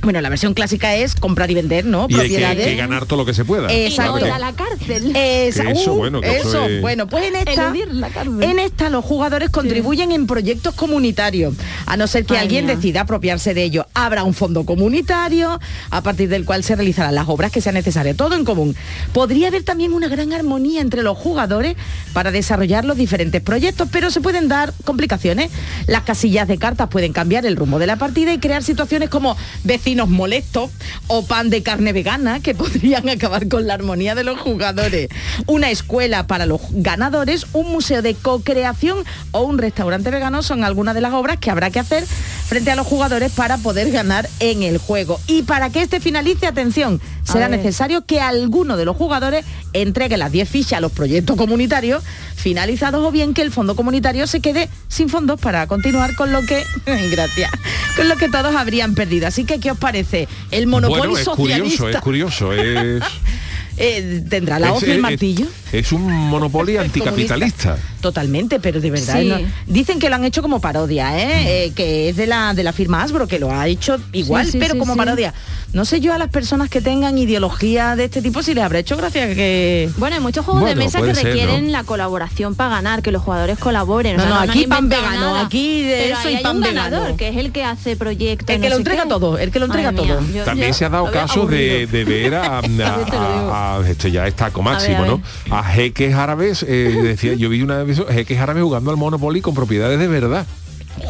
bueno, 0.05 0.21
la 0.21 0.29
versión 0.29 0.55
clásica 0.55 0.95
es 0.95 1.15
comprar 1.15 1.51
y 1.51 1.55
vender, 1.55 1.85
¿no? 1.85 2.07
Y 2.09 2.15
hay 2.15 2.21
que, 2.21 2.29
Propiedades. 2.37 2.67
que 2.67 2.77
ganar 2.77 3.07
todo 3.07 3.19
lo 3.19 3.25
que 3.27 3.35
se 3.35 3.45
pueda. 3.45 3.73
Y 3.73 3.77
no 3.83 3.87
Exacto. 3.89 4.19
ir 4.27 4.33
a 4.33 4.39
la 4.39 4.53
cárcel. 4.53 5.17
Esa- 5.17 5.65
Que 5.65 5.71
eso, 5.73 5.93
uh, 5.95 5.97
bueno, 5.97 6.21
que 6.21 6.37
eso 6.37 6.49
eso, 6.49 6.67
es- 6.67 6.81
bueno, 6.81 7.07
pues 7.09 7.25
en 7.27 7.37
esta, 7.37 7.73
la 7.91 8.11
en 8.41 8.59
esta 8.59 8.91
los 8.91 9.05
jugadores 9.05 9.51
contribuyen 9.51 10.13
en 10.13 10.27
proyectos 10.27 10.75
comunitarios, 10.75 11.55
a 11.87 11.97
no 11.97 12.07
ser 12.07 12.25
que 12.27 12.35
Ay, 12.35 12.41
alguien 12.43 12.67
mía. 12.67 12.77
decida 12.77 13.01
apropiarse 13.03 13.55
de 13.55 13.63
ello. 13.65 13.87
Habrá 13.95 14.25
un 14.25 14.35
fondo 14.35 14.65
comunitario 14.65 15.59
a 15.91 16.03
partir 16.03 16.29
del 16.29 16.45
cual 16.45 16.63
se 16.65 16.77
realizarán 16.77 17.15
las 17.15 17.29
obras 17.29 17.51
que 17.53 17.61
sean 17.61 17.75
necesarias, 17.75 18.17
todo 18.17 18.35
en 18.35 18.45
común. 18.45 18.77
Podría 19.13 19.49
haber 19.49 19.63
también 19.65 19.93
una 19.93 20.09
gran 20.09 20.33
armonía 20.33 20.81
entre 20.81 21.03
los 21.03 21.17
jugadores 21.17 21.77
para 22.13 22.31
desarrollar 22.31 22.85
los 22.85 22.97
diferentes 22.97 23.41
proyectos, 23.43 23.89
pero 23.91 24.11
se 24.11 24.21
pueden 24.21 24.49
dar 24.49 24.73
complicaciones. 24.85 25.51
Las 25.87 26.03
casillas 26.03 26.49
de 26.49 26.59
cartas 26.59 26.89
pueden 26.89 27.13
cambiar 27.13 27.47
el 27.47 27.57
rumbo 27.57 27.79
de 27.79 27.87
la 27.87 27.97
partida 27.97 28.33
y 28.33 28.39
crear 28.39 28.63
situaciones 28.63 29.09
como 29.09 29.37
vecinos 29.63 29.94
molestos 30.09 30.71
o 31.07 31.25
pan 31.25 31.51
de 31.51 31.63
carne 31.63 31.93
vegana 31.93 32.41
que 32.41 32.55
podrían 32.55 33.09
acabar 33.09 33.49
con 33.49 33.67
la 33.67 33.75
armonía 33.75 34.15
de 34.15 34.25
los 34.25 34.39
jugadores. 34.39 35.09
Una 35.47 35.71
escuela 35.71 36.27
para 36.27 36.47
los 36.47 36.61
ganadores, 36.71 37.47
un 37.53 37.71
museo 37.71 38.03
de 38.03 38.15
co-creación 38.15 39.05
o 39.33 39.43
un 39.43 39.59
restaurante 39.59 40.11
vegano 40.11 40.43
son 40.43 40.65
algunas 40.65 40.95
de 40.95 41.01
las 41.01 41.13
obras 41.13 41.39
que 41.39 41.51
habrá 41.51 41.71
que 41.71 41.81
hacer 41.81 42.05
frente 42.07 42.71
a 42.71 42.77
los 42.77 42.87
jugadores 42.87 43.33
para 43.33 43.59
poder 43.59 43.91
ganar 43.91 44.29
en 44.41 44.63
el 44.63 44.79
juego. 44.79 45.21
Y 45.27 45.43
para 45.43 45.71
que 45.71 45.83
este 45.83 46.01
finalice, 46.01 46.47
atención, 46.47 47.01
será 47.25 47.49
necesario 47.49 48.05
que 48.05 48.21
alguno 48.21 48.77
de 48.77 48.85
los 48.85 48.97
jugadores 48.97 49.45
entregue 49.73 50.17
las 50.17 50.31
10 50.31 50.49
fichas 50.49 50.75
a 50.75 50.81
los 50.81 50.93
proyectos 50.93 51.37
comunitarios 51.37 52.03
finalizados 52.37 53.05
o 53.05 53.11
bien 53.11 53.35
que 53.35 53.43
el 53.43 53.51
fondo 53.51 53.75
comunitario 53.77 54.27
se 54.27 54.41
quede 54.41 54.69
sin 54.89 55.09
fondos 55.09 55.41
para 55.41 55.67
continuar 55.67 56.15
con 56.15 56.33
lo 56.33 56.43
que, 56.43 56.63
gracias, 57.11 57.51
con 57.97 58.09
lo 58.09 58.17
que 58.17 58.29
todos 58.29 58.55
habrían 58.55 58.95
perdido. 58.95 59.27
Así 59.27 59.45
que, 59.45 59.59
¿qué 59.61 59.71
os 59.71 59.79
parece? 59.79 60.29
El 60.51 60.67
monopolio 60.67 61.11
bueno, 61.11 61.19
es 61.19 61.29
curioso, 61.29 61.63
socialista 61.73 61.99
es 61.99 62.05
curioso. 62.05 62.53
Es, 62.53 63.03
eh, 63.77 64.23
tendrá 64.29 64.59
la 64.59 64.73
hoz 64.73 64.83
y 64.83 64.87
el 64.87 64.93
es- 64.97 65.01
martillo. 65.01 65.47
Es 65.73 65.93
un 65.93 66.03
monopolio 66.13 66.81
anticapitalista. 66.83 67.79
Totalmente, 68.05 68.61
pero 68.61 68.83
de 68.83 68.91
verdad. 68.91 69.19
Sí. 69.19 69.29
¿no? 69.29 69.39
Dicen 69.67 69.99
que 69.99 70.11
lo 70.11 70.17
han 70.17 70.25
hecho 70.25 70.43
como 70.43 70.61
parodia, 70.61 71.19
¿eh? 71.19 71.65
Eh, 71.67 71.73
que 71.75 72.11
es 72.11 72.17
de 72.17 72.27
la, 72.27 72.53
de 72.53 72.63
la 72.63 72.75
firma 72.75 73.03
Hasbro, 73.03 73.27
que 73.27 73.39
lo 73.39 73.51
ha 73.51 73.67
hecho 73.67 73.97
igual, 74.13 74.45
Sí, 74.45 74.53
sí, 74.53 74.59
pero 74.59 74.75
sí, 74.75 74.79
como 74.79 74.93
sí. 74.93 74.99
parodia. 74.99 75.33
No 75.73 75.87
sé 75.87 76.01
yo 76.01 76.13
a 76.13 76.19
las 76.19 76.29
personas 76.29 76.69
que 76.69 76.83
tengan 76.83 77.17
ideología 77.17 77.97
de 77.97 78.05
este 78.05 78.21
tipo 78.21 78.43
si 78.43 78.53
les 78.55 78.63
habrá 78.63 78.79
hecho 78.81 78.97
gracia 78.99 79.35
que... 79.35 79.89
Bueno, 79.97 80.17
hay 80.17 80.23
muchos 80.23 80.45
juegos 80.45 80.61
Bueno, 80.63 80.79
de 80.79 80.85
mesa 80.85 81.01
que 81.01 81.15
ser, 81.15 81.25
requieren 81.25 81.65
¿no? 81.67 81.71
la 81.73 81.83
colaboración 81.85 82.55
para 82.55 82.71
ganar, 82.77 83.01
que 83.03 83.11
los 83.11 83.23
jugadores 83.23 83.59
colaboren. 83.59 84.17
O 84.17 84.19
No, 84.19 84.25
sea, 84.25 84.35
no, 84.47 84.53
aquí 84.53 84.67
pan 84.67 84.89
vegano, 84.91 85.21
nada. 85.33 85.47
aquí 85.47 85.83
de 85.83 85.97
Pero 86.05 86.19
eso 86.19 86.31
y 86.31 86.35
hay 86.37 86.43
pan 86.43 86.57
un 86.57 86.63
vegano. 86.63 86.91
ganador, 86.91 87.17
que 87.17 87.29
es 87.29 87.37
el 87.39 87.51
que 87.53 87.65
hace 87.65 87.97
proyectos. 87.97 88.55
El 88.55 88.61
que 88.61 88.69
no 88.69 88.75
lo 88.75 88.79
entrega 88.79 89.03
qué. 89.05 89.09
todo, 89.09 89.39
el 89.39 89.51
que 89.51 89.59
lo 89.59 89.65
entrega 89.65 89.91
Madre 89.93 90.07
mía, 90.07 90.17
todo. 90.17 90.33
yo- 90.35 90.45
También 90.45 90.69
yo 90.69 90.75
se 90.75 90.85
ha 90.85 90.89
dado 90.91 91.11
caso 91.11 91.47
de, 91.47 91.87
de 91.87 92.05
ver 92.05 92.35
a, 92.35 92.59
a- 92.59 92.63
te 92.63 92.69
lo 92.69 92.75
digo. 92.77 93.19
a- 93.19 93.77
a- 93.79 93.89
esto 93.89 94.09
ya 94.09 94.27
es 94.27 94.35
taco 94.37 94.63
máximo, 94.63 94.99
A 94.99 95.01
ver, 95.01 95.11
a 95.11 95.13
¿no? 95.15 95.23
A 95.57 95.65
jeques 95.65 96.15
árabes, 96.15 96.63
eh, 96.69 97.01
decía, 97.03 97.35
yo 97.35 97.49
vi 97.49 97.63
una 97.63 97.83
vez 97.83 97.94
eso, 97.95 98.07
jeques 98.07 98.39
árabes 98.39 98.63
jugando 98.63 98.91
al 98.91 98.97
Monopoly 98.97 99.41
con 99.41 99.55
propiedades 99.55 99.99
de 99.99 100.09
verdad. 100.09 100.47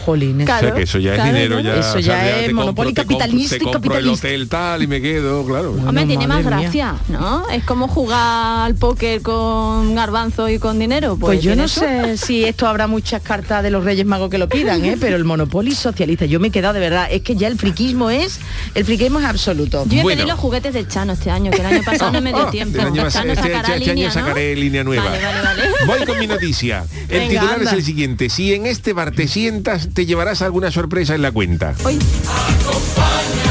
Jolines. 0.04 0.46
Claro. 0.46 0.66
o 0.66 0.70
sea 0.70 0.76
que 0.76 0.82
eso 0.82 0.98
ya 0.98 1.14
es 1.16 1.24
dinero, 1.24 1.60
ya. 1.60 1.76
Eso 1.76 1.90
o 1.90 1.92
sea, 1.92 2.00
ya 2.02 2.40
es 2.40 2.46
te 2.46 2.52
monopolio 2.54 2.92
te 2.94 3.02
compro- 3.02 3.18
capitalista 3.18 3.56
y 3.56 3.58
te 3.58 3.64
compro 3.64 3.96
el 3.98 4.08
hotel 4.08 4.48
tal 4.48 4.82
y 4.82 4.86
me 4.86 5.00
quedo, 5.00 5.44
claro. 5.46 5.72
Hombre, 5.72 6.06
tiene 6.06 6.26
más 6.26 6.40
mía. 6.44 6.50
gracia, 6.50 6.94
¿no? 7.08 7.48
Es 7.50 7.64
como 7.64 7.88
jugar 7.88 8.66
al 8.66 8.74
póker 8.74 9.22
con 9.22 9.94
garbanzo 9.94 10.48
y 10.48 10.58
con 10.58 10.78
dinero. 10.78 11.16
Pues, 11.18 11.36
Pues 11.38 11.42
yo 11.42 11.54
no 11.56 11.64
eso. 11.64 11.80
sé 11.80 12.16
si 12.16 12.44
esto 12.44 12.66
habrá 12.66 12.86
muchas 12.86 13.22
cartas 13.22 13.62
de 13.62 13.70
los 13.70 13.84
Reyes 13.84 14.06
Magos 14.06 14.30
que 14.30 14.38
lo 14.38 14.48
pidan, 14.48 14.84
¿eh? 14.84 14.96
pero 15.00 15.16
el 15.16 15.24
Monopoly 15.24 15.72
socialista, 15.74 16.24
yo 16.26 16.40
me 16.40 16.48
he 16.48 16.50
quedado 16.50 16.74
de 16.74 16.80
verdad, 16.80 17.08
es 17.10 17.22
que 17.22 17.36
ya 17.36 17.48
el 17.48 17.58
friquismo 17.58 18.10
es, 18.10 18.40
el 18.74 18.84
friquismo 18.84 19.20
es 19.20 19.26
absoluto. 19.26 19.84
Yo 19.88 19.98
he 20.00 20.02
Bueno. 20.02 20.18
pedido 20.20 20.34
los 20.34 20.40
juguetes 20.40 20.72
del 20.74 20.88
Chano 20.88 21.12
este 21.12 21.30
año, 21.30 21.50
que 21.50 21.60
el 21.60 21.66
año 21.66 21.82
pasado 21.84 22.10
no 22.12 22.20
me 22.20 22.30
dio 22.32 22.46
Ah, 22.46 22.50
tiempo. 22.50 22.80
año 22.80 23.06
este, 23.06 23.10
sacará 23.10 23.32
este 23.60 23.72
año 23.72 23.86
línea, 23.94 24.08
¿no? 24.08 24.14
sacaré 24.14 24.56
línea 24.56 24.84
nueva. 24.84 25.04
Vale, 25.04 25.22
vale, 25.24 25.40
vale. 25.42 25.62
Voy 25.86 26.06
con 26.06 26.18
mi 26.18 26.26
noticia. 26.26 26.84
El 27.08 27.18
Venga, 27.20 27.28
titular 27.28 27.54
anda. 27.58 27.70
es 27.70 27.76
el 27.76 27.84
siguiente. 27.84 28.28
Si 28.30 28.54
en 28.54 28.66
este 28.66 28.92
bar 28.92 29.10
te 29.12 29.28
sientas, 29.28 29.73
te 29.92 30.06
llevarás 30.06 30.42
alguna 30.42 30.70
sorpresa 30.70 31.14
en 31.14 31.22
la 31.22 31.32
cuenta. 31.32 31.74
Uy, 31.84 31.98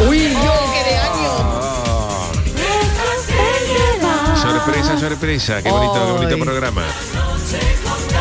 Uy, 0.07 0.29
yo 0.33 0.53
qué 0.73 0.83
de 0.89 0.97
año. 0.97 1.31
Sorpresa, 4.41 4.99
sorpresa. 4.99 5.61
Qué 5.61 5.71
bonito, 5.71 5.93
qué 5.93 6.11
bonito 6.11 6.37
programa. 6.39 6.83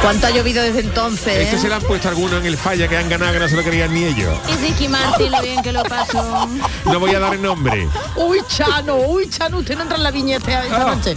¿Cuánto 0.02 0.26
ha 0.26 0.30
llovido 0.30 0.62
desde 0.64 0.80
entonces? 0.80 1.36
Este 1.38 1.56
eh? 1.56 1.58
se 1.60 1.68
le 1.68 1.74
han 1.74 1.82
puesto 1.82 2.08
algunos 2.08 2.40
en 2.40 2.46
el 2.46 2.56
falla 2.56 2.88
que 2.88 2.96
han 2.96 3.08
ganado 3.08 3.32
que 3.32 3.38
no 3.38 3.48
se 3.48 3.54
lo 3.56 3.62
querían 3.62 3.94
ni 3.94 4.04
ellos. 4.04 4.36
y 4.48 4.56
Ricky 4.66 4.88
Martin, 4.88 5.30
lo 5.30 5.40
bien 5.40 5.62
que 5.62 5.72
lo 5.72 5.84
pasó. 5.84 6.48
No 6.86 6.98
voy 6.98 7.14
a 7.14 7.20
dar 7.20 7.34
el 7.34 7.40
nombre. 7.42 7.86
Uy, 8.16 8.40
Chano, 8.48 8.96
uy, 8.96 9.28
Chano, 9.30 9.58
usted 9.58 9.76
no 9.76 9.82
entra 9.82 9.96
en 9.96 10.02
la 10.02 10.10
viñeta 10.10 10.64
esta 10.64 10.90
Ah. 10.90 10.94
noche. 10.96 11.14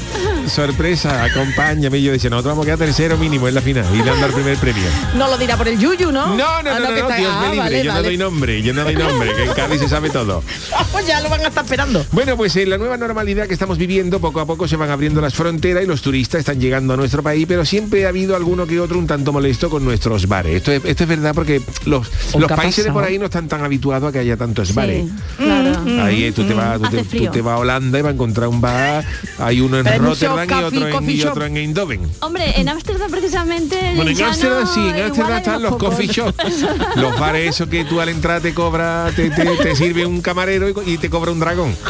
Sorpresa, 0.48 1.24
acompáñame. 1.24 1.98
Y 1.98 2.04
Yo 2.04 2.12
decía, 2.12 2.30
nosotros 2.30 2.52
vamos 2.54 2.64
a 2.64 2.68
quedar 2.68 2.78
tercero 2.80 3.18
mínimo 3.18 3.48
en 3.48 3.56
la 3.56 3.62
final 3.62 3.86
y 3.94 3.98
le 4.04 4.10
han 4.12 4.16
dado 4.18 4.28
el 4.28 4.34
primer 4.34 4.58
premio. 4.58 4.84
No 5.16 5.28
lo 5.28 5.38
dirá 5.38 5.58
por 5.58 5.68
el 5.68 5.80
Yuyu, 5.80 6.12
¿no? 6.12 6.28
No, 6.28 6.36
no, 6.36 6.46
Ah, 6.46 6.62
no, 6.62 6.80
no, 6.80 6.88
que 6.88 7.02
no, 7.02 7.10
está- 7.10 7.16
Dios 7.16 7.32
ah, 7.34 7.40
me 7.42 7.46
libre. 7.48 7.60
vale, 7.60 7.84
yo 7.84 7.94
no 7.94 8.04
doy 8.04 8.18
nombre, 8.18 8.62
yo 8.62 8.74
no 8.74 8.84
doy 8.84 8.96
nombre, 8.96 9.34
que 9.36 9.44
en 9.46 9.54
Cádiz 9.54 9.80
se 9.82 9.90
sabe 9.90 10.10
todo. 10.12 10.44
Pues 10.92 11.08
ya 11.08 11.20
lo 11.20 11.30
van 11.30 11.42
a 11.42 11.48
estar 11.50 11.64
esperando. 11.66 12.06
Bueno, 12.12 12.38
pues 12.38 12.56
en 12.56 12.70
la 12.70 12.78
nueva 12.78 12.96
normalidad 12.96 13.48
que 13.48 13.54
estamos 13.54 13.78
viviendo, 13.78 14.20
poco 14.22 14.40
a 14.40 14.46
poco 14.46 14.66
se 14.68 14.78
van 14.78 14.90
abriendo 14.92 15.20
las 15.20 15.34
fronteras 15.34 15.84
y 15.84 15.88
los 15.88 16.02
turistas 16.02 16.40
están 16.40 16.60
llegando 16.60 16.94
a 16.94 16.98
nuestro 16.98 17.22
país, 17.22 17.46
pero 17.48 17.66
siempre 17.66 18.06
ha 18.06 18.10
habido 18.10 18.36
alguno 18.36 18.66
que 18.66 18.75
otro 18.80 19.00
un 19.00 19.08
tanto 19.08 19.32
molesto 19.34 19.70
con 19.70 19.84
nuestros 19.86 20.28
bares. 20.28 20.56
Esto 20.58 20.72
es, 20.72 20.84
esto 20.86 21.04
es 21.04 21.10
verdad 21.10 21.34
porque 21.34 21.62
los, 21.86 22.08
¿O 22.34 22.40
los 22.40 22.52
países 22.52 22.86
de 22.86 22.92
por 22.92 23.04
ahí 23.04 23.18
no 23.18 23.26
están 23.26 23.48
tan 23.48 23.64
habituados 23.64 24.10
a 24.10 24.12
que 24.12 24.20
haya 24.20 24.38
tantos 24.38 24.74
bares. 24.74 25.06
Sí, 25.06 25.12
claro. 25.38 26.04
Ahí 26.04 26.26
eh, 26.26 26.32
tú 26.32 26.44
te 26.44 26.54
vas, 26.54 26.80
tú 26.80 26.90
te, 26.90 26.98
tú 26.98 27.04
frío. 27.06 27.32
te 27.32 27.42
vas 27.42 27.56
a 27.56 27.58
Holanda 27.60 28.00
y 28.00 28.02
vas 28.02 28.12
a 28.12 28.14
encontrar 28.14 28.48
un 28.48 28.62
bar, 28.62 29.06
hay 29.40 29.62
uno 29.62 29.78
en 29.80 29.86
Rotterdam 29.86 30.48
y 30.50 30.64
otro 30.64 30.88
en, 30.88 31.10
y 31.10 31.22
otro 31.24 31.46
en 31.46 31.58
Eindhoven. 31.58 32.02
Hombre, 32.20 32.60
en 32.60 32.70
Ámsterdam 32.70 33.10
precisamente. 33.12 33.94
Bueno, 33.96 34.12
en 34.12 34.22
Ámsterdam 34.24 34.64
no, 34.64 34.74
sí, 34.74 34.80
en 34.88 35.04
Ámsterdam 35.04 35.38
están 35.38 35.62
los 35.62 35.76
coffee 35.78 36.08
shops. 36.08 36.36
Los 36.96 37.20
bares 37.20 37.50
esos 37.56 37.68
que 37.70 37.86
tú 37.86 38.00
al 38.02 38.10
entrar 38.10 38.42
te 38.42 38.54
cobra, 38.54 39.12
te, 39.16 39.30
te- 39.30 39.46
te 39.58 39.76
sirve 39.76 40.06
un 40.06 40.22
camarero 40.22 40.68
y 40.86 40.98
te 40.98 41.10
cobra 41.10 41.32
un 41.32 41.40
dragón. 41.40 41.76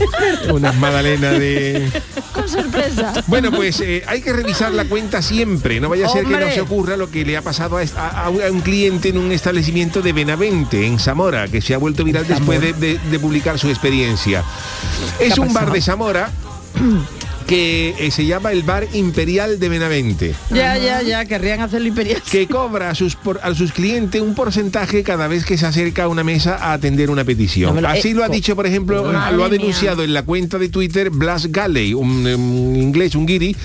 Unas 0.52 0.74
magdalenas 0.76 1.38
de... 1.38 1.90
Con 2.32 2.48
sorpresa. 2.48 3.12
Bueno, 3.26 3.50
pues 3.50 3.80
eh, 3.80 4.02
hay 4.06 4.20
que 4.22 4.32
revisar 4.32 4.72
la 4.72 4.84
cuenta 4.86 5.22
siempre. 5.22 5.80
No 5.80 5.88
vaya 5.88 6.06
a 6.06 6.08
ser 6.08 6.24
que 6.24 6.30
no 6.30 6.50
se 6.50 6.60
ocurra 6.60 6.96
lo 6.96 7.10
que 7.10 7.24
le 7.24 7.36
ha 7.36 7.42
pasado 7.42 7.78
a, 7.78 7.82
a- 7.96 8.24
a 8.26 8.30
un- 8.30 8.60
cliente 8.62 9.08
en 9.10 9.18
un 9.18 9.32
establecimiento 9.32 10.02
de 10.02 10.12
Benavente, 10.12 10.86
en 10.86 10.98
Zamora, 10.98 11.48
que 11.48 11.60
se 11.60 11.74
ha 11.74 11.78
vuelto 11.78 12.04
viral 12.04 12.26
después 12.26 12.60
de, 12.60 12.72
de- 12.72 12.98
de 12.98 13.18
publicar 13.18 13.58
su 13.58 13.68
experiencia. 13.68 14.44
Es 15.20 15.38
un 15.38 15.52
bar 15.52 15.72
de 15.72 15.80
Zamora 15.80 16.30
que 17.44 17.94
eh, 17.98 18.10
se 18.10 18.26
llama 18.26 18.52
el 18.52 18.62
Bar 18.62 18.86
Imperial 18.92 19.58
de 19.58 19.68
Benavente 19.68 20.34
Ya, 20.50 20.76
ya, 20.78 21.02
ya, 21.02 21.24
querrían 21.24 21.60
hacerlo 21.60 21.88
imperial. 21.88 22.22
que 22.30 22.46
cobra 22.46 22.90
a 22.90 22.94
sus, 22.94 23.16
por- 23.16 23.40
a 23.42 23.54
sus 23.54 23.72
clientes 23.72 24.20
un 24.20 24.34
porcentaje 24.34 25.02
cada 25.02 25.28
vez 25.28 25.44
que 25.44 25.56
se 25.58 25.66
acerca 25.66 26.04
a 26.04 26.08
una 26.08 26.24
mesa 26.24 26.56
a 26.56 26.72
atender 26.72 27.10
una 27.10 27.24
petición. 27.24 27.70
No 27.70 27.74
me 27.74 27.82
lo- 27.82 27.88
Así 27.88 28.10
eh, 28.10 28.14
lo 28.14 28.24
ha 28.24 28.28
dicho, 28.28 28.54
por 28.56 28.66
ejemplo, 28.66 29.10
lo 29.12 29.18
ha 29.18 29.30
mía. 29.32 29.48
denunciado 29.48 30.02
en 30.04 30.12
la 30.14 30.22
cuenta 30.22 30.58
de 30.58 30.68
Twitter 30.68 31.10
Blas 31.10 31.50
Galley, 31.50 31.94
un, 31.94 32.26
un 32.26 32.76
inglés, 32.76 33.14
un 33.14 33.26
guiri, 33.26 33.56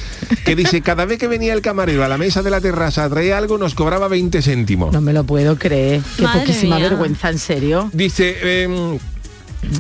que 0.45 0.55
dice, 0.55 0.81
cada 0.81 1.05
vez 1.05 1.17
que 1.17 1.27
venía 1.27 1.53
el 1.53 1.61
camarero 1.61 2.03
a 2.03 2.07
la 2.07 2.17
mesa 2.17 2.41
de 2.43 2.49
la 2.49 2.61
terraza 2.61 3.03
a 3.03 3.09
traer 3.09 3.33
algo, 3.33 3.57
nos 3.57 3.73
cobraba 3.75 4.07
20 4.07 4.41
céntimos. 4.41 4.93
No 4.93 5.01
me 5.01 5.13
lo 5.13 5.23
puedo 5.23 5.57
creer. 5.57 6.01
Qué 6.15 6.23
Madre 6.23 6.39
poquísima 6.41 6.77
mía. 6.77 6.89
vergüenza, 6.89 7.29
en 7.29 7.39
serio. 7.39 7.89
Dice... 7.93 8.63
em, 8.63 8.97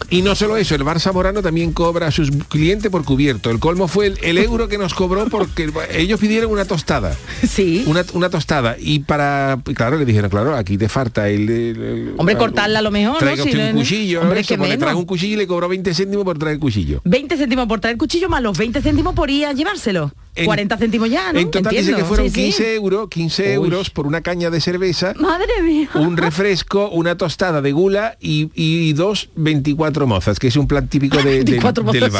y 0.09 0.21
no 0.21 0.35
solo 0.35 0.57
eso, 0.57 0.75
el 0.75 0.83
Bar 0.83 0.99
Zamorano 0.99 1.41
también 1.41 1.71
cobra 1.71 2.07
a 2.07 2.11
sus 2.11 2.29
clientes 2.49 2.91
por 2.91 3.03
cubierto. 3.05 3.49
El 3.51 3.59
colmo 3.59 3.87
fue 3.87 4.07
el, 4.07 4.17
el 4.21 4.37
euro 4.43 4.67
que 4.67 4.77
nos 4.77 4.93
cobró 4.93 5.27
porque 5.27 5.69
ellos 5.93 6.19
pidieron 6.19 6.51
una 6.51 6.65
tostada. 6.65 7.15
Sí. 7.47 7.83
Una, 7.87 8.03
una 8.13 8.29
tostada 8.29 8.75
y 8.79 8.99
para 8.99 9.59
claro 9.75 9.97
le 9.97 10.05
dijeron 10.05 10.29
claro 10.29 10.55
aquí 10.55 10.77
te 10.77 10.89
falta 10.89 11.29
el, 11.29 11.49
el- 11.49 11.81
el- 11.83 12.13
Hombre, 12.17 12.33
algo. 12.35 12.45
cortarla 12.47 12.79
a 12.79 12.81
lo 12.81 12.91
mejor, 12.91 13.13
¿no? 13.13 13.19
traiga 13.19 13.43
Si 13.43 13.53
no- 13.53 13.65
un 13.67 13.71
cuchillo 13.73 14.21
Hombre, 14.21 14.39
eso, 14.41 14.57
que 14.57 14.77
trajo 14.77 14.99
un 14.99 15.05
cuchillo 15.05 15.33
y 15.35 15.37
le 15.37 15.47
cobró 15.47 15.67
20 15.69 15.93
céntimos 15.93 16.25
por 16.25 16.37
traer 16.37 16.55
el 16.55 16.59
cuchillo 16.59 17.01
20 17.05 17.37
céntimos 17.37 17.67
por 17.67 17.79
traer 17.79 17.93
el 17.93 17.97
cuchillo 17.99 18.29
más 18.29 18.41
los 18.41 18.57
20 18.57 18.81
céntimos 18.81 19.13
por 19.15 19.29
ir 19.29 19.45
a 19.45 19.53
llevárselo. 19.53 20.11
En- 20.37 20.45
40 20.45 20.77
céntimos 20.77 21.09
ya, 21.09 21.33
¿no? 21.33 21.39
en 21.39 21.51
total 21.51 21.71
dice 21.71 21.79
Entiendo. 21.91 21.97
que 22.03 22.05
fueron 22.07 22.25
Sí, 22.29 22.33
sí. 22.35 22.41
15 22.45 22.75
euros 22.75 23.09
15 23.09 23.43
Uy. 23.59 23.65
euros 23.65 23.89
por 23.89 24.07
una 24.07 24.21
caña 24.21 24.49
de 24.49 24.61
cerveza 24.61 25.13
Madre 25.19 25.47
mía. 25.63 25.89
un 25.95 26.15
refresco, 26.17 26.89
una 26.89 27.17
tostada 27.17 27.61
de 27.61 27.71
gula 27.71 28.17
y, 28.21 28.49
y 28.55 28.93
dos 28.93 29.29
24 29.35 30.07
mozas, 30.07 30.39
que 30.39 30.47
es 30.47 30.55
un 30.55 30.67
plan 30.67 30.87
típico 30.87 31.17
de- 31.17 31.23
de- 31.23 31.35
24 31.43 31.83
del 31.91 32.01
mozas, 32.11 32.19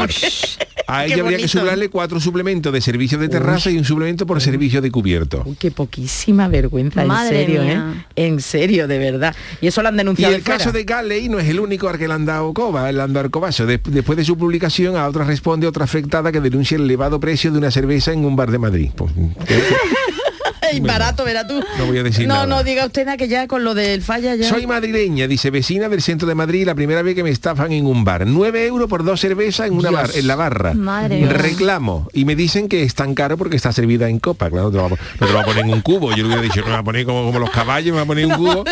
bar. 0.58 0.67
A 0.90 1.06
ella 1.06 1.22
habría 1.22 1.38
que 1.38 1.48
sumarle 1.48 1.90
cuatro 1.90 2.20
suplementos 2.20 2.72
de 2.72 2.80
servicio 2.82 3.18
de 3.18 3.28
terraza 3.30 3.70
y 3.70 3.78
un 3.78 3.84
suplemento 3.84 4.26
por 4.26 4.42
servicio 4.42 4.82
de 4.82 4.90
cubierto. 4.90 5.44
Uy, 5.46 5.56
qué 5.60 5.70
poquísima 5.70 6.48
vergüenza, 6.48 7.04
Madre 7.06 7.42
en 7.42 7.46
serio, 7.48 7.64
mía. 7.64 7.94
¿eh? 8.16 8.26
En 8.28 8.40
serio, 8.42 8.88
de 8.88 8.98
verdad. 8.98 9.36
Y 9.62 9.68
eso 9.68 9.82
lo 9.82 9.90
han 9.90 9.96
Y 9.96 9.98
denunciado 9.98 10.34
el 10.36 10.44
caso 10.44 10.72
de 10.72 10.84
Galley 10.86 11.28
no 11.30 11.40
es 11.40 11.50
el 11.50 11.60
único 11.60 11.90
al 11.90 11.98
que 11.98 12.08
le 12.08 12.14
han 12.14 12.26
dado 12.26 12.54
coba, 12.54 12.90
le 12.92 13.02
han 13.02 13.12
dado 13.14 13.30
cobazo. 13.30 13.66
De- 13.66 13.82
después 13.84 14.18
de 14.18 14.24
su 14.24 14.38
publicación, 14.38 14.96
a 14.96 15.08
otra 15.08 15.26
responde 15.26 15.68
otra 15.68 15.84
afectada 15.84 16.32
que 16.32 16.40
denuncia 16.40 16.76
el 16.78 16.84
elevado 16.84 17.20
precio 17.20 17.52
de 17.52 17.58
una 17.58 17.70
cerveza 17.72 18.14
en 18.14 18.24
un 18.26 18.36
bar 18.36 18.50
de 18.52 18.58
Madrid. 18.60 18.92
Pues, 18.96 19.12
Ey, 20.72 20.80
barato, 20.80 21.24
verás 21.24 21.48
tú. 21.48 21.62
No 21.78 21.86
voy 21.86 21.98
a 21.98 22.04
decir 22.04 22.28
No, 22.28 22.36
nada. 22.36 22.48
no 22.48 22.64
diga 22.64 22.86
usted 22.86 23.06
nada 23.06 23.18
que 23.18 23.28
ya 23.28 23.48
con 23.48 23.64
lo 23.64 23.74
del 23.74 24.02
falla 24.02 24.36
ya. 24.36 24.48
Soy 24.50 24.68
madrileña, 24.68 25.28
dice 25.28 25.50
vecina 25.52 25.90
del 25.90 26.02
centro 26.02 26.28
de 26.28 26.36
Madrid, 26.36 26.66
la 26.66 26.76
primera 26.76 27.02
vez 27.02 27.16
que 27.16 27.24
me 27.24 27.30
estafan 27.30 27.72
en 27.72 27.86
un 27.86 28.04
bar. 28.04 28.26
9 28.28 28.66
euros 28.66 28.90
por 28.90 29.04
dos 29.04 29.20
cervezas 29.20 29.68
en 29.68 29.74
una 29.74 29.90
Dios. 29.90 30.02
bar, 30.02 30.10
en 30.16 30.28
la 30.28 30.36
barra. 30.36 30.74
Madre. 30.74 31.26
Reclamo. 31.28 32.08
Y 32.14 32.26
me 32.26 32.36
dicen 32.36 32.68
que 32.70 32.84
es 32.84 32.96
tan 32.96 33.14
caro 33.16 33.38
porque 33.38 33.56
está 33.56 33.72
servida 33.72 34.10
en 34.10 34.20
copa. 34.20 34.50
Claro, 34.50 34.66
no 34.66 34.72
te, 34.72 34.78
lo 34.78 34.84
va 34.84 34.88
a, 34.88 34.90
no 34.92 34.98
te 35.20 35.26
lo 35.28 35.34
va 35.34 35.42
a 35.42 35.46
poner 35.46 35.66
en 35.66 35.74
un 35.74 35.82
cubo. 35.82 36.10
Yo 36.12 36.18
le 36.18 36.26
hubiera 36.26 36.42
dicho, 36.42 36.62
no 36.62 36.68
me 36.68 36.74
va 36.74 36.80
a 36.80 36.84
poner 36.84 37.06
como, 37.06 37.24
como 37.26 37.40
los 37.40 37.50
caballos, 37.50 37.92
me 37.92 37.98
va 37.98 38.04
a 38.04 38.06
poner 38.06 38.26
un 38.26 38.34
cubo. 38.36 38.64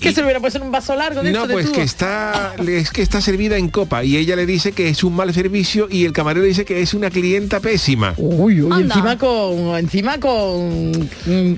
Que 0.00 0.12
se 0.12 0.20
lo 0.20 0.26
hubiera 0.26 0.40
puesto 0.40 0.58
en 0.58 0.64
un 0.64 0.72
vaso 0.72 0.94
largo 0.96 1.22
de 1.22 1.32
No, 1.32 1.46
de 1.46 1.54
pues 1.54 1.70
que 1.70 1.82
está, 1.82 2.54
es 2.66 2.90
que 2.90 3.02
está 3.02 3.20
servida 3.20 3.56
en 3.56 3.68
copa. 3.68 4.04
Y 4.04 4.16
ella 4.16 4.36
le 4.36 4.46
dice 4.46 4.72
que 4.72 4.88
es 4.88 5.04
un 5.04 5.14
mal 5.14 5.32
servicio 5.34 5.88
y 5.90 6.04
el 6.04 6.12
camarero 6.12 6.44
dice 6.46 6.64
que 6.64 6.80
es 6.82 6.94
una 6.94 7.10
clienta 7.10 7.60
pésima. 7.60 8.14
Uy, 8.16 8.62
uy, 8.62 8.82
encima 8.82 9.18
con 9.18 9.76
encima 9.78 10.18
con 10.18 11.08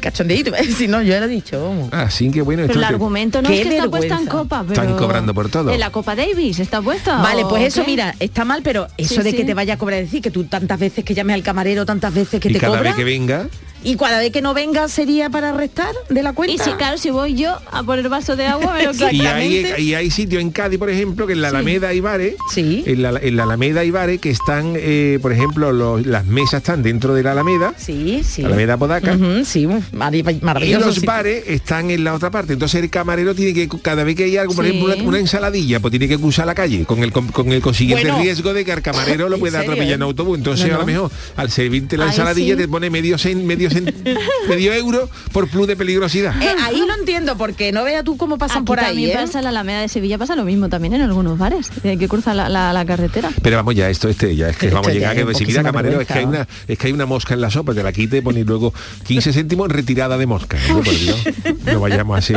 cachondeíto. 0.00 0.52
Si 0.74 0.88
no, 0.88 1.00
yo 1.02 1.10
ya 1.10 1.20
lo 1.20 1.26
he 1.26 1.28
dicho, 1.28 1.62
vamos. 1.62 1.92
Así 1.92 2.30
que 2.30 2.42
bueno, 2.42 2.64
Pero 2.66 2.78
el 2.80 2.84
argumento 2.84 3.40
no 3.42 3.48
es 3.48 3.60
que 3.66 3.76
está 3.76 3.88
puesta 3.88 4.18
en 4.18 4.26
copa, 4.26 4.64
pero... 4.66 4.82
Están 4.82 4.96
cobrando 4.96 5.32
por 5.34 5.48
todo. 5.48 5.70
En 5.70 5.78
la 5.80 5.90
Copa 5.90 6.16
Davis 6.16 6.58
está 6.58 6.82
puesta. 6.82 7.18
Vale, 7.22 7.44
¿o 7.44 7.48
pues 7.48 7.62
eso, 7.64 7.82
qué? 7.84 7.90
mira, 7.90 8.14
está 8.18 8.44
mal, 8.44 8.62
pero 8.62 8.88
eso 8.96 9.14
Sí, 9.16 9.22
de 9.22 9.30
sí. 9.30 9.37
que 9.37 9.44
te 9.44 9.54
vaya 9.54 9.74
a 9.74 9.78
cobrar 9.78 10.00
decir 10.00 10.20
que 10.22 10.30
tú 10.30 10.44
tantas 10.44 10.78
veces 10.80 11.04
que 11.04 11.14
llames 11.14 11.34
al 11.34 11.42
camarero, 11.42 11.87
tantas 11.87 12.12
veces 12.12 12.40
que 12.40 12.48
y 12.48 12.54
te 12.54 12.58
cada 12.58 12.78
cobra. 12.78 12.90
vez 12.90 12.96
que 12.96 13.04
venga, 13.04 13.46
Y 13.85 13.97
cada 13.97 14.18
vez 14.18 14.33
que 14.33 14.40
no 14.42 14.55
venga 14.55 14.88
sería 14.88 15.29
para 15.31 15.53
restar 15.53 15.92
de 16.09 16.23
la 16.23 16.33
cuenta. 16.33 16.55
Y 16.55 16.59
si, 16.59 16.70
claro, 16.73 16.99
si 16.99 17.11
voy 17.11 17.35
yo 17.35 17.57
a 17.70 17.83
poner 17.83 18.09
vaso 18.09 18.35
de 18.35 18.47
agua, 18.47 18.73
me 18.75 18.85
lo. 18.85 18.92
Y 19.12 19.20
hay, 19.27 19.66
y 19.79 19.94
hay 19.94 20.11
sitios 20.11 20.40
en 20.42 20.51
Cádiz, 20.51 20.79
por 20.79 20.88
ejemplo, 20.90 21.27
que 21.27 21.35
en 21.35 21.42
la 21.42 21.49
Alameda 21.49 21.92
y 21.92 22.01
Bares, 22.01 22.35
Sí. 22.51 22.83
en, 22.87 23.03
la, 23.03 23.11
en 23.20 23.37
la 23.37 23.42
Alameda 23.44 23.85
y 23.85 23.90
Bares, 23.90 24.20
que 24.20 24.31
están, 24.31 24.73
eh, 24.77 25.18
por 25.20 25.33
ejemplo, 25.33 25.73
los- 25.73 26.07
las 26.07 26.25
mesas 26.25 26.55
están 26.62 26.83
dentro 26.83 27.14
de 27.14 27.23
la 27.23 27.33
Alameda, 27.33 27.75
Sí, 27.77 28.23
sí. 28.25 28.42
Alameda 28.44 28.77
Podaca, 28.79 29.12
Ujú, 29.14 29.44
sí, 29.44 29.66
marav- 29.66 30.64
y 30.66 30.73
los 30.75 30.94
sí. 30.97 31.07
bares 31.07 31.44
están 31.47 31.90
en 31.90 32.05
la 32.05 32.14
otra 32.14 32.31
parte. 32.31 32.55
Entonces 32.55 32.83
el 32.83 32.88
camarero 32.90 33.35
tiene 33.35 33.53
que, 33.53 33.68
cada 33.83 34.03
vez 34.05 34.16
que 34.16 34.25
hay 34.25 34.37
algo, 34.38 34.55
por 34.55 34.64
Sí. 34.64 34.70
ejemplo, 34.70 34.94
una, 34.94 35.05
una 35.05 35.18
ensaladilla, 35.18 35.81
pues 35.81 35.90
tiene 35.90 36.09
que 36.09 36.18
cruzar 36.18 36.47
la 36.47 36.55
calle, 36.55 36.85
con 36.87 37.01
el, 37.03 37.12
con, 37.12 37.29
con 37.29 37.53
el 37.53 37.61
consiguiente 37.61 38.07
Bueno. 38.07 38.23
riesgo 38.23 38.55
de 38.55 38.64
que 38.64 38.73
al 38.73 38.81
camarero 38.83 39.29
lo 39.29 39.35
¿En 39.37 39.40
pueda 39.40 39.61
atropellar 39.61 39.94
en 39.94 40.03
autobús. 40.03 40.38
Entonces 40.38 40.68
No, 40.68 40.77
a 40.77 40.79
lo 40.79 40.87
mejor 40.87 41.11
al 41.37 41.51
servirte 41.51 41.97
la 41.99 42.05
Ay, 42.05 42.11
ensaladilla 42.11 42.55
sí. 42.55 42.61
te 42.62 42.68
pone 42.68 42.88
medio, 42.90 43.16
medio, 43.44 43.70
cen- 43.74 44.18
medio 44.48 44.72
euro 44.72 45.08
por 45.32 45.48
plus 45.48 45.66
de 45.66 45.76
peligrosidad. 45.76 46.34
Eh, 46.42 46.54
ahí 46.62 46.82
lo 46.87 46.94
entiendo, 46.94 47.37
porque 47.37 47.72
no 47.72 47.84
veas 47.84 48.04
tú 48.04 48.16
cómo 48.16 48.38
pasan 48.38 48.58
Aquí 48.58 48.66
por 48.66 48.80
ahí. 48.80 48.87
también 48.87 49.10
¿eh? 49.10 49.14
pasa 49.20 49.38
en 49.38 49.44
la 49.44 49.50
Alameda 49.50 49.80
de 49.80 49.88
Sevilla, 49.88 50.18
pasa 50.18 50.37
lo 50.37 50.44
mismo 50.44 50.68
también 50.68 50.94
en 50.94 51.02
algunos 51.02 51.38
bares, 51.38 51.70
eh, 51.82 51.96
que 51.98 52.08
cruzan 52.08 52.37
la, 52.37 52.48
la- 52.48 52.72
la 52.72 52.84
carretera. 52.84 53.30
Pero 53.42 53.56
vamos 53.56 53.74
ya, 53.74 53.88
esto 53.90 54.08
este 54.08 54.34
ya 54.37 54.48
es 54.48 54.56
que 54.56 54.66
Esto 54.66 54.76
vamos 54.76 54.88
a 54.90 54.94
llegar 54.94 55.14
que 55.16 55.34
si 55.34 55.46
mira 55.46 55.62
camarero, 55.62 56.00
es 56.00 56.06
que 56.06 56.14
hay 56.14 56.24
una 56.24 56.46
es 56.68 56.78
que 56.78 56.87
hay 56.87 56.92
una 56.92 57.06
mosca 57.06 57.34
en 57.34 57.40
la 57.40 57.50
sopa, 57.50 57.74
te 57.74 57.82
la 57.82 57.92
quite 57.92 58.18
y 58.18 58.20
pones 58.20 58.46
luego 58.46 58.72
15 59.06 59.32
céntimos 59.32 59.66
en 59.66 59.70
retirada 59.76 60.16
de 60.18 60.26
mosca. 60.26 60.56
¿no? 60.68 60.76
Por 60.82 60.94
Dios, 60.98 61.18
no 61.64 61.80
vayamos 61.80 62.18
así. 62.18 62.34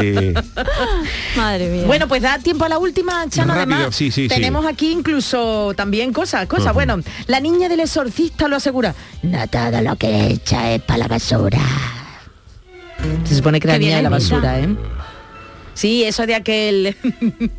Madre 1.36 1.70
mía. 1.70 1.84
Bueno, 1.86 2.08
pues 2.08 2.22
da 2.22 2.40
tiempo 2.40 2.66
a 2.66 2.70
la 2.70 2.78
última, 2.80 3.26
Chano. 3.30 3.54
Rápido, 3.54 3.76
además, 3.78 3.96
sí, 3.96 4.12
sí, 4.12 4.24
sí. 4.24 4.28
tenemos 4.30 4.66
aquí 4.66 4.92
incluso 4.92 5.74
también 5.76 6.14
cosas, 6.14 6.48
cosas. 6.48 6.74
Bueno, 6.74 7.00
la 7.28 7.40
niña 7.40 7.70
del 7.70 7.82
exorcista 7.82 8.48
lo 8.48 8.56
asegura. 8.58 8.96
No 9.24 9.48
todo 9.48 9.82
lo 9.82 9.96
que 9.96 10.28
echa 10.32 10.72
es 10.72 10.82
para 10.82 11.00
la 11.00 11.08
basura. 11.08 11.27
Se 13.26 13.36
supone 13.36 13.60
que 13.60 13.68
la 13.68 13.74
Qué 13.74 13.80
niña 13.80 13.98
de 13.98 14.04
la 14.04 14.10
basura, 14.10 14.60
¿eh? 14.60 14.70
Sí, 15.78 16.04
eso 16.04 16.26
de 16.26 16.36
aquel 16.36 16.96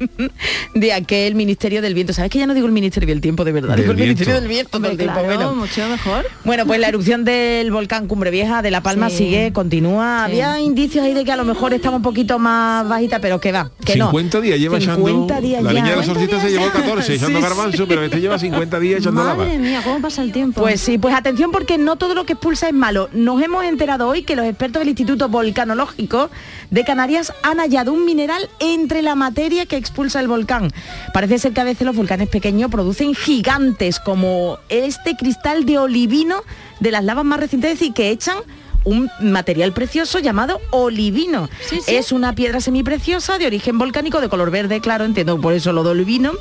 de 0.75 0.93
aquel 0.93 1.35
Ministerio 1.35 1.81
del 1.83 1.95
Viento. 1.95 2.13
¿Sabes 2.13 2.31
que 2.31 2.39
ya 2.39 2.47
no 2.47 2.55
digo 2.55 2.67
el 2.67 2.73
Ministerio 2.73 3.09
del 3.09 3.21
Tiempo 3.21 3.45
de 3.45 3.53
verdad? 3.53 3.71
Del 3.77 3.81
digo 3.83 3.93
el 3.93 3.99
Ministerio 3.99 4.35
del 4.35 4.49
Viento 4.49 4.71
todo 4.71 4.77
Hombre, 4.79 4.91
el 4.93 4.99
tiempo. 4.99 5.15
claro, 5.21 5.35
Bueno, 5.37 5.55
mucho 5.55 5.89
mejor. 5.89 6.27
Bueno, 6.45 6.67
pues 6.67 6.81
la 6.81 6.89
erupción 6.89 7.25
del 7.25 7.71
volcán 7.71 8.07
Cumbre 8.09 8.31
Vieja 8.31 8.63
de 8.63 8.71
La 8.71 8.83
Palma 8.83 9.09
Sí. 9.11 9.19
sigue, 9.19 9.53
continúa. 9.53 10.25
Sí. 10.27 10.33
Había 10.41 10.61
indicios 10.61 11.05
ahí 11.05 11.15
de 11.15 11.25
que 11.25 11.33
a 11.33 11.37
lo 11.37 11.45
mejor 11.45 11.73
estaba 11.75 11.97
un 11.97 12.03
poquito 12.03 12.39
más 12.39 12.89
bajita, 12.89 13.21
pero 13.21 13.41
que 13.41 13.53
va, 13.53 13.71
que 13.85 13.97
no. 13.97 14.07
50 14.07 14.41
días 14.41 14.59
lleva 14.59 14.81
50 14.81 15.11
echando. 15.35 15.41
días 15.49 15.63
la 15.63 15.73
ya. 15.73 15.81
niña 15.81 15.91
de 15.91 15.97
los 15.97 16.05
50 16.07 16.15
sorcitas 16.21 16.43
se 16.43 16.49
días 16.49 16.61
llevó 16.61 16.73
ya. 16.75 16.81
14 16.81 17.15
echando 17.15 17.39
Sí, 17.39 17.45
garbanzo, 17.45 17.87
pero 17.89 18.03
este 18.03 18.21
lleva 18.21 18.39
50 18.39 18.81
días 18.81 19.01
echando 19.01 19.25
lava. 19.25 19.45
Madre 19.45 19.59
mía, 19.59 19.81
¿cómo 19.85 20.01
pasa 20.01 20.23
el 20.23 20.33
tiempo? 20.33 20.61
Pues 20.61 20.81
sí, 20.81 20.99
pues 20.99 21.15
atención 21.15 21.51
porque 21.53 21.79
no 21.79 21.97
todo 21.97 22.15
lo 22.15 22.25
que 22.27 22.33
expulsa 22.35 22.69
es 22.69 22.75
malo. 22.75 23.09
Nos 23.13 23.41
hemos 23.43 23.65
enterado 23.65 24.09
hoy 24.09 24.23
que 24.23 24.35
los 24.37 24.45
expertos 24.47 24.81
del 24.81 24.89
Instituto 24.89 25.29
Volcanológico 25.29 26.31
de 26.71 26.85
Canarias 26.85 27.33
han 27.43 27.59
hallado 27.59 27.93
un 27.93 28.08
mineral 28.09 28.49
entre 28.59 29.03
la 29.03 29.15
materia 29.15 29.67
que 29.67 29.77
expulsa 29.77 30.19
el 30.21 30.29
volcán. 30.29 30.71
Parece 31.13 31.39
ser 31.39 31.53
que 31.53 31.61
a 31.61 31.65
veces 31.65 31.85
los 31.85 31.95
volcanes 31.95 32.31
pequeños 32.31 32.71
producen 32.71 33.15
gigantes 33.15 34.01
como 34.01 34.59
este 34.71 35.15
cristal 35.15 35.67
de 35.67 35.77
olivino 35.77 36.41
de 36.81 36.91
las 36.91 37.05
lavas 37.05 37.27
más 37.27 37.39
recientes, 37.39 37.73
es 37.73 37.79
decir, 37.79 37.93
que 37.93 38.09
echan 38.09 38.39
un 38.85 39.11
material 39.21 39.73
precioso 39.73 40.19
llamado 40.19 40.61
olivino. 40.71 41.49
Sí, 41.69 41.81
sí. 41.85 41.95
Es 41.95 42.13
una 42.13 42.35
piedra 42.35 42.61
semipreciosa 42.61 43.39
de 43.39 43.47
origen 43.47 43.79
volcánico 43.79 44.21
de 44.21 44.29
color 44.29 44.51
verde, 44.51 44.81
claro, 44.81 45.05
entiendo 45.05 45.41
por 45.41 45.53
eso 45.53 45.73
lo 45.73 45.83
de 45.83 45.91
olivino, 45.91 46.33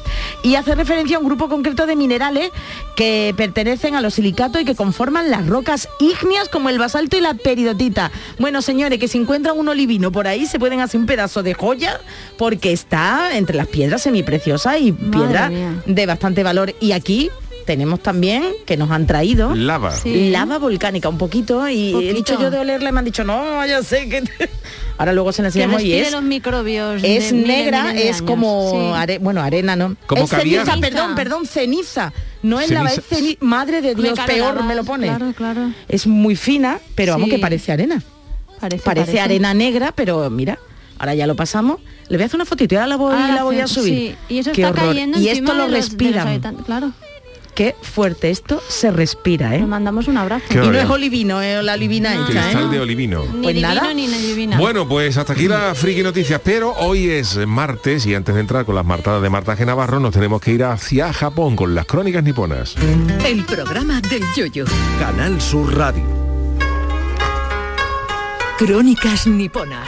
y 0.43 0.56
hace 0.56 0.76
referencia 0.76 1.17
a 1.17 1.19
un 1.19 1.26
grupo 1.26 1.50
concreto 1.50 1.86
de 1.86 1.95
minerales 1.95 2.52
que 2.95 3.34
pertenecen 3.38 3.95
a 3.95 4.02
los 4.02 4.15
silicatos 4.15 4.62
y 4.62 4.65
que 4.65 4.76
conforman 4.76 5.30
las 5.30 5.47
rocas 5.47 5.89
ígneas 6.00 6.50
como 6.50 6.69
el 6.69 6.80
basalto 6.80 7.17
y 7.17 7.21
la 7.21 7.34
peridotita. 7.34 8.12
Bueno, 8.39 8.62
señores, 8.62 9.00
que 9.00 9.08
si 9.08 9.17
encuentran 9.17 9.58
un 9.58 9.67
olivino 9.69 10.12
por 10.12 10.28
ahí 10.28 10.45
se 10.45 10.60
pueden 10.60 10.80
hacer 10.82 11.00
un 11.00 11.06
pedazo 11.06 11.43
de 11.43 11.54
joya 11.54 12.00
porque 12.38 12.71
está 12.71 13.38
entre 13.38 13.56
las 13.56 13.67
piedras 13.67 14.02
semipreciosas 14.04 14.80
y 14.80 14.91
Madre 14.91 15.10
piedras 15.12 15.50
mía. 15.52 15.84
de 15.86 16.06
bastante 16.06 16.43
valor. 16.43 16.73
Y 16.80 16.91
aquí 16.91 17.30
tenemos 17.67 17.99
también 18.01 18.43
que 18.65 18.77
nos 18.77 18.89
han 18.89 19.06
traído 19.06 19.53
Lava. 19.53 19.91
Sí. 19.91 20.32
lava 20.32 20.58
volcánica 20.58 21.08
un 21.10 21.19
poquito 21.19 21.67
y 21.69 21.93
he 21.93 22.13
dicho 22.13 22.39
yo 22.41 22.49
de 22.49 22.58
olerla 22.58 22.89
y 22.89 22.91
me 22.93 22.99
han 22.99 23.06
dicho 23.06 23.23
no 23.23 23.63
ya 23.67 23.84
sé 23.84 24.10
que 24.10 24.21
te-". 24.23 24.49
ahora 24.97 25.13
luego 25.13 25.32
se 25.34 25.43
la 25.43 25.49
enseñamos 25.49 25.84
y 25.84 25.93
es 25.93 26.12
los 26.12 26.23
microbios. 26.23 27.03
es 27.03 27.32
de 27.32 27.38
negra 27.38 27.84
miles 27.89 28.03
de 28.06 28.10
es 28.10 28.21
como 28.23 28.71
Sí. 28.71 28.99
are- 28.99 29.19
bueno 29.19 29.41
arena 29.43 29.75
no 29.75 29.95
Como 30.08 30.23
es 30.23 30.32
caviar. 30.32 30.65
ceniza 30.65 30.82
perdón 30.82 31.13
perdón 31.15 31.45
ceniza 31.45 32.13
no 32.41 32.60
es 32.60 32.71
lava 32.71 32.89
es 32.89 33.01
Ceniza. 33.08 33.38
madre 33.41 33.82
de 33.82 33.93
Dios 33.93 34.17
peor 34.25 34.63
me 34.63 34.73
lo 34.73 34.84
pone 34.86 35.08
Claro, 35.08 35.34
claro. 35.36 35.71
es 35.89 36.08
muy 36.08 36.36
fina 36.36 36.80
pero 36.95 37.12
vamos 37.13 37.25
Sí. 37.25 37.36
que 37.36 37.39
parece 37.39 37.71
arena 37.73 38.01
Parece, 38.60 38.84
parece, 38.84 39.19
arena 39.19 39.53
negra 39.53 39.91
pero 39.91 40.30
mira 40.32 40.58
ahora 40.97 41.13
ya 41.13 41.27
lo 41.27 41.36
pasamos 41.36 41.80
le 42.10 42.15
voy 42.17 42.23
a 42.23 42.25
hacer 42.27 42.38
una 42.38 42.45
fotito 42.45 42.73
y 42.73 42.77
ahora 42.77 42.88
la 42.88 42.95
voy, 42.95 43.13
Ah, 43.15 43.34
la 43.36 43.43
voy 43.43 43.60
a 43.60 43.67
sí, 43.67 43.73
subir 43.75 44.15
Y 44.30 44.38
eso 44.39 44.51
Qué 44.53 44.62
está 44.62 44.71
horror. 44.73 44.93
cayendo 44.93 45.19
y 45.19 45.27
encima 45.27 45.49
esto 45.51 45.58
lo 45.58 45.65
de 45.65 45.71
los- 45.71 45.71
de 45.71 45.77
los 45.77 45.89
respiran 45.89 46.27
habitantes, 46.30 46.65
Claro. 46.65 46.91
Qué 47.58 47.76
fuerte 47.82 48.30
esto 48.30 48.62
se 48.67 48.91
respira 48.91 49.56
eh 49.56 49.62
Le 49.62 49.65
mandamos 49.65 50.08
un 50.08 50.15
abrazo. 50.17 50.46
Qué 50.48 50.63
y 50.63 50.67
no 50.67 50.78
es 50.78 50.88
olivino 50.88 51.41
es 51.41 51.63
la 51.63 51.74
olivina 51.74 52.13
No. 52.13 52.22
hecha 52.30 52.41
Cristal 52.43 52.65
¿eh? 52.65 52.70
de 52.70 52.80
olivino. 52.80 53.24
Ni 53.26 53.41
Pues 53.41 53.56
divino 53.56 53.74
nada. 53.74 53.93
ni 53.96 54.08
divina. 54.08 54.58
Bueno, 54.60 54.88
pues 54.88 55.17
hasta 55.17 55.34
aquí 55.34 55.48
las 55.48 55.76
friki 55.76 56.04
noticias, 56.04 56.39
pero 56.43 56.74
hoy 56.74 57.10
es 57.10 57.36
martes 57.48 58.06
y 58.06 58.13
antes 58.13 58.36
de 58.36 58.41
entrar 58.41 58.63
con 58.63 58.76
las 58.76 58.86
martadas 58.86 59.24
de 59.24 59.32
Marta 59.32 59.58
G. 59.58 59.65
Navarro 59.65 60.00
nos 60.00 60.13
tenemos 60.13 60.39
que 60.39 60.52
ir 60.52 60.63
hacia 60.63 61.12
Japón 61.12 61.56
con 61.56 61.74
las 61.74 61.88
crónicas 61.88 62.24
niponas. 62.24 62.76
El 63.26 63.43
programa 63.43 64.02
del 64.02 64.22
yoyo. 64.36 64.65
Canal 65.00 65.41
Sur 65.41 65.76
Radio. 65.76 66.06
Crónicas 68.60 69.26
niponas. 69.26 69.88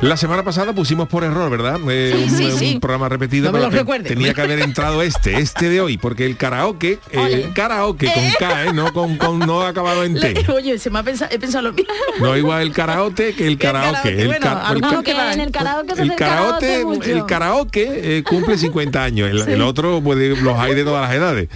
La 0.00 0.16
semana 0.16 0.44
pasada 0.44 0.72
pusimos 0.72 1.08
por 1.08 1.24
error, 1.24 1.50
¿verdad? 1.50 1.80
Eh, 1.90 2.12
Sí, 2.16 2.22
un, 2.24 2.30
sí, 2.38 2.44
un 2.44 2.58
sí. 2.58 2.78
programa 2.80 3.08
repetido. 3.08 3.46
No 3.46 3.52
me 3.52 3.58
pero 3.58 3.70
lo 3.72 3.76
recuerde. 3.76 4.08
Tenía 4.08 4.32
que 4.32 4.40
haber 4.42 4.60
entrado 4.60 5.02
este, 5.02 5.38
este 5.38 5.68
de 5.68 5.80
hoy, 5.80 5.98
porque 5.98 6.24
el 6.24 6.36
karaoke, 6.36 7.00
eh, 7.10 7.18
Ole. 7.18 7.50
karaoke 7.52 8.06
con 8.06 8.22
K, 8.38 8.64
¿eh? 8.66 8.72
no 8.72 8.92
con, 8.92 9.16
con 9.16 9.40
no 9.40 9.62
acabado 9.62 10.04
en 10.04 10.14
T. 10.14 10.34
Le- 10.34 10.52
oye 10.52 10.78
se 10.78 10.88
me 10.90 11.00
ha 11.00 11.02
pensado 11.02 11.32
he 11.34 11.38
pensado 11.40 11.62
lo 11.68 11.72
mismo 11.72 11.92
No 12.20 12.36
igual 12.36 12.62
el 12.62 12.72
karaoke 12.72 13.34
que 13.34 13.44
el 13.46 13.52
el 13.54 13.58
karaoke. 13.58 14.08
El, 14.22 14.26
bueno, 14.28 14.60
el 14.70 15.02
que 15.02 15.10
en 15.10 15.40
el 15.40 15.50
karaoke 15.50 15.96
se 15.96 16.02
el 16.02 16.14
karaoke, 16.14 16.84
mucho. 16.84 17.10
el 17.10 17.26
karaoke 17.26 18.18
eh, 18.18 18.22
cumple 18.22 18.56
50 18.58 19.02
años, 19.02 19.28
el, 19.30 19.48
el 19.48 19.62
otro 19.62 20.00
puede, 20.00 20.36
los 20.40 20.56
hay 20.60 20.76
de 20.76 20.84
todas 20.84 21.08
las 21.08 21.16
edades. 21.16 21.48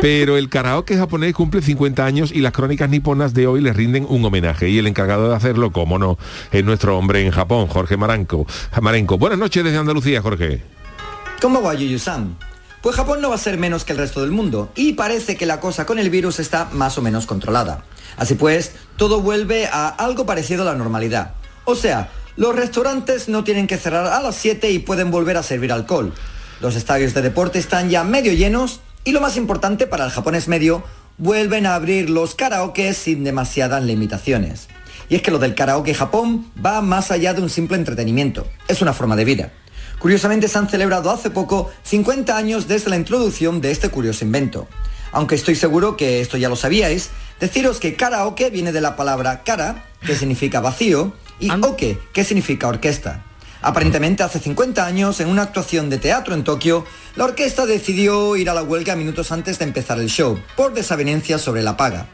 Pero 0.00 0.38
el 0.38 0.48
karaoke 0.48 0.96
japonés 0.96 1.34
cumple 1.34 1.60
50 1.60 2.06
años 2.06 2.32
y 2.32 2.40
las 2.40 2.52
crónicas 2.52 2.88
niponas 2.88 3.34
de 3.34 3.46
hoy 3.46 3.60
le 3.60 3.74
rinden 3.74 4.06
un 4.08 4.24
homenaje. 4.24 4.70
Y 4.70 4.78
el 4.78 4.86
encargado 4.86 5.28
de 5.28 5.36
hacerlo, 5.36 5.72
como 5.72 5.98
no, 5.98 6.16
es 6.52 6.64
nuestro 6.64 6.96
hombre 6.96 7.22
en 7.24 7.30
Japón, 7.32 7.66
Jorge 7.66 7.81
Maranco. 7.96 8.46
Marenco. 8.80 9.18
Buenas 9.18 9.38
noches 9.38 9.64
desde 9.64 9.78
Andalucía, 9.78 10.22
Jorge. 10.22 10.62
¿Cómo 11.40 11.62
va 11.62 11.74
Yuyu-san? 11.74 12.36
Pues 12.80 12.96
Japón 12.96 13.20
no 13.20 13.28
va 13.28 13.36
a 13.36 13.38
ser 13.38 13.58
menos 13.58 13.84
que 13.84 13.92
el 13.92 13.98
resto 13.98 14.20
del 14.20 14.32
mundo 14.32 14.72
y 14.74 14.94
parece 14.94 15.36
que 15.36 15.46
la 15.46 15.60
cosa 15.60 15.86
con 15.86 15.98
el 15.98 16.10
virus 16.10 16.40
está 16.40 16.68
más 16.72 16.98
o 16.98 17.02
menos 17.02 17.26
controlada. 17.26 17.84
Así 18.16 18.34
pues, 18.34 18.72
todo 18.96 19.20
vuelve 19.20 19.66
a 19.66 19.88
algo 19.88 20.26
parecido 20.26 20.62
a 20.62 20.66
la 20.66 20.74
normalidad. 20.74 21.34
O 21.64 21.74
sea, 21.74 22.10
los 22.36 22.56
restaurantes 22.56 23.28
no 23.28 23.44
tienen 23.44 23.66
que 23.66 23.76
cerrar 23.76 24.06
a 24.06 24.20
las 24.20 24.36
7 24.36 24.70
y 24.70 24.80
pueden 24.80 25.10
volver 25.10 25.36
a 25.36 25.42
servir 25.42 25.72
alcohol. 25.72 26.12
Los 26.60 26.76
estadios 26.76 27.14
de 27.14 27.22
deporte 27.22 27.58
están 27.58 27.90
ya 27.90 28.04
medio 28.04 28.32
llenos 28.32 28.80
y 29.04 29.12
lo 29.12 29.20
más 29.20 29.36
importante 29.36 29.86
para 29.86 30.04
el 30.04 30.10
japonés 30.10 30.48
medio, 30.48 30.82
vuelven 31.18 31.66
a 31.66 31.74
abrir 31.74 32.08
los 32.08 32.34
karaokes 32.34 32.94
sin 32.94 33.24
demasiadas 33.24 33.82
limitaciones. 33.82 34.68
Y 35.12 35.16
es 35.16 35.20
que 35.20 35.30
lo 35.30 35.38
del 35.38 35.54
karaoke 35.54 35.92
Japón 35.92 36.50
va 36.64 36.80
más 36.80 37.10
allá 37.10 37.34
de 37.34 37.42
un 37.42 37.50
simple 37.50 37.76
entretenimiento, 37.76 38.46
es 38.66 38.80
una 38.80 38.94
forma 38.94 39.14
de 39.14 39.26
vida. 39.26 39.52
Curiosamente 39.98 40.48
se 40.48 40.56
han 40.56 40.70
celebrado 40.70 41.10
hace 41.10 41.28
poco 41.28 41.70
50 41.82 42.34
años 42.34 42.66
desde 42.66 42.88
la 42.88 42.96
introducción 42.96 43.60
de 43.60 43.72
este 43.72 43.90
curioso 43.90 44.24
invento. 44.24 44.68
Aunque 45.12 45.34
estoy 45.34 45.54
seguro 45.54 45.98
que 45.98 46.22
esto 46.22 46.38
ya 46.38 46.48
lo 46.48 46.56
sabíais, 46.56 47.10
deciros 47.40 47.78
que 47.78 47.94
karaoke 47.94 48.48
viene 48.48 48.72
de 48.72 48.80
la 48.80 48.96
palabra 48.96 49.42
kara, 49.44 49.84
que 50.00 50.16
significa 50.16 50.60
vacío, 50.60 51.12
y 51.38 51.50
oke, 51.50 51.98
que 52.14 52.24
significa 52.24 52.68
orquesta. 52.68 53.22
Aparentemente 53.60 54.22
hace 54.22 54.38
50 54.38 54.86
años, 54.86 55.20
en 55.20 55.28
una 55.28 55.42
actuación 55.42 55.90
de 55.90 55.98
teatro 55.98 56.34
en 56.34 56.42
Tokio, 56.42 56.86
la 57.16 57.24
orquesta 57.24 57.66
decidió 57.66 58.34
ir 58.36 58.48
a 58.48 58.54
la 58.54 58.62
huelga 58.62 58.96
minutos 58.96 59.30
antes 59.30 59.58
de 59.58 59.66
empezar 59.66 59.98
el 60.00 60.08
show, 60.08 60.40
por 60.56 60.72
desavenencias 60.72 61.42
sobre 61.42 61.62
la 61.62 61.76
paga. 61.76 62.08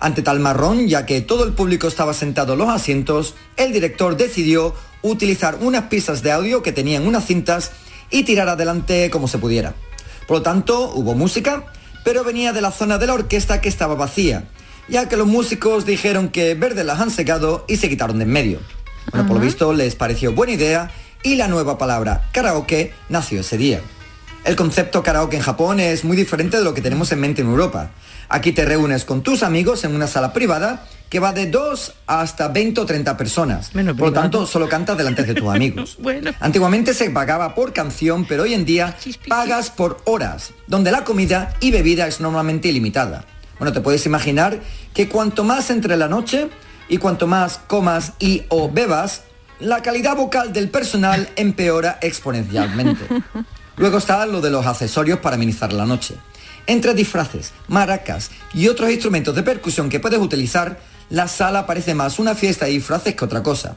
Ante 0.00 0.22
tal 0.22 0.40
marrón, 0.40 0.88
ya 0.88 1.04
que 1.04 1.20
todo 1.20 1.44
el 1.44 1.52
público 1.52 1.86
estaba 1.86 2.14
sentado 2.14 2.54
en 2.54 2.60
los 2.60 2.70
asientos, 2.70 3.34
el 3.58 3.72
director 3.72 4.16
decidió 4.16 4.74
utilizar 5.02 5.58
unas 5.60 5.84
pistas 5.84 6.22
de 6.22 6.32
audio 6.32 6.62
que 6.62 6.72
tenían 6.72 7.06
unas 7.06 7.26
cintas 7.26 7.72
y 8.10 8.24
tirar 8.24 8.48
adelante 8.48 9.10
como 9.10 9.28
se 9.28 9.38
pudiera. 9.38 9.74
Por 10.26 10.38
lo 10.38 10.42
tanto, 10.42 10.90
hubo 10.94 11.14
música, 11.14 11.66
pero 12.02 12.24
venía 12.24 12.52
de 12.52 12.62
la 12.62 12.70
zona 12.70 12.96
de 12.96 13.06
la 13.06 13.14
orquesta 13.14 13.60
que 13.60 13.68
estaba 13.68 13.94
vacía, 13.94 14.44
ya 14.88 15.08
que 15.08 15.18
los 15.18 15.26
músicos 15.26 15.84
dijeron 15.84 16.30
que 16.30 16.54
verde 16.54 16.82
las 16.82 17.00
han 17.00 17.10
secado 17.10 17.64
y 17.68 17.76
se 17.76 17.88
quitaron 17.88 18.18
de 18.18 18.24
en 18.24 18.30
medio. 18.30 18.58
Bueno, 19.10 19.26
por 19.26 19.36
lo 19.36 19.42
visto 19.42 19.72
les 19.72 19.96
pareció 19.96 20.32
buena 20.32 20.54
idea 20.54 20.90
y 21.22 21.34
la 21.34 21.48
nueva 21.48 21.76
palabra 21.76 22.28
karaoke 22.32 22.92
nació 23.08 23.40
ese 23.40 23.58
día. 23.58 23.80
El 24.44 24.56
concepto 24.56 25.02
karaoke 25.02 25.36
en 25.36 25.42
Japón 25.42 25.80
es 25.80 26.02
muy 26.04 26.16
diferente 26.16 26.56
de 26.56 26.64
lo 26.64 26.72
que 26.72 26.80
tenemos 26.80 27.12
en 27.12 27.20
mente 27.20 27.42
en 27.42 27.48
Europa. 27.48 27.90
Aquí 28.28 28.52
te 28.52 28.64
reúnes 28.64 29.04
con 29.04 29.22
tus 29.22 29.42
amigos 29.42 29.84
en 29.84 29.94
una 29.94 30.06
sala 30.06 30.32
privada 30.32 30.86
que 31.10 31.20
va 31.20 31.32
de 31.32 31.46
2 31.46 31.94
hasta 32.06 32.48
20 32.48 32.80
o 32.80 32.86
30 32.86 33.16
personas. 33.16 33.74
Menos 33.74 33.96
Por 33.96 34.08
lo 34.08 34.12
tanto, 34.14 34.46
solo 34.46 34.68
cantas 34.68 34.96
delante 34.96 35.24
de 35.24 35.34
tus 35.34 35.48
amigos. 35.54 35.98
Bueno. 36.00 36.30
Antiguamente 36.40 36.94
se 36.94 37.10
pagaba 37.10 37.54
por 37.54 37.72
canción, 37.72 38.24
pero 38.24 38.44
hoy 38.44 38.54
en 38.54 38.64
día 38.64 38.96
pagas 39.28 39.70
por 39.70 40.00
horas, 40.04 40.52
donde 40.68 40.90
la 40.90 41.04
comida 41.04 41.54
y 41.60 41.70
bebida 41.70 42.06
es 42.06 42.20
normalmente 42.20 42.68
ilimitada. 42.68 43.24
Bueno, 43.58 43.72
te 43.74 43.80
puedes 43.82 44.06
imaginar 44.06 44.60
que 44.94 45.08
cuanto 45.08 45.44
más 45.44 45.70
entre 45.70 45.96
la 45.98 46.08
noche 46.08 46.48
y 46.88 46.96
cuanto 46.96 47.26
más 47.26 47.58
comas 47.66 48.14
y 48.18 48.44
o 48.48 48.70
bebas, 48.70 49.24
la 49.58 49.82
calidad 49.82 50.16
vocal 50.16 50.52
del 50.52 50.70
personal 50.70 51.28
empeora 51.36 51.98
exponencialmente. 52.00 53.04
Luego 53.76 53.98
está 53.98 54.26
lo 54.26 54.40
de 54.40 54.50
los 54.50 54.66
accesorios 54.66 55.20
para 55.20 55.36
amenizar 55.36 55.72
la 55.72 55.86
noche. 55.86 56.16
Entre 56.66 56.94
disfraces, 56.94 57.52
maracas 57.68 58.30
y 58.54 58.68
otros 58.68 58.90
instrumentos 58.90 59.34
de 59.34 59.42
percusión 59.42 59.88
que 59.88 60.00
puedes 60.00 60.20
utilizar, 60.20 60.78
la 61.08 61.28
sala 61.28 61.66
parece 61.66 61.94
más 61.94 62.18
una 62.18 62.34
fiesta 62.34 62.66
de 62.66 62.72
disfraces 62.72 63.14
que 63.14 63.24
otra 63.24 63.42
cosa. 63.42 63.74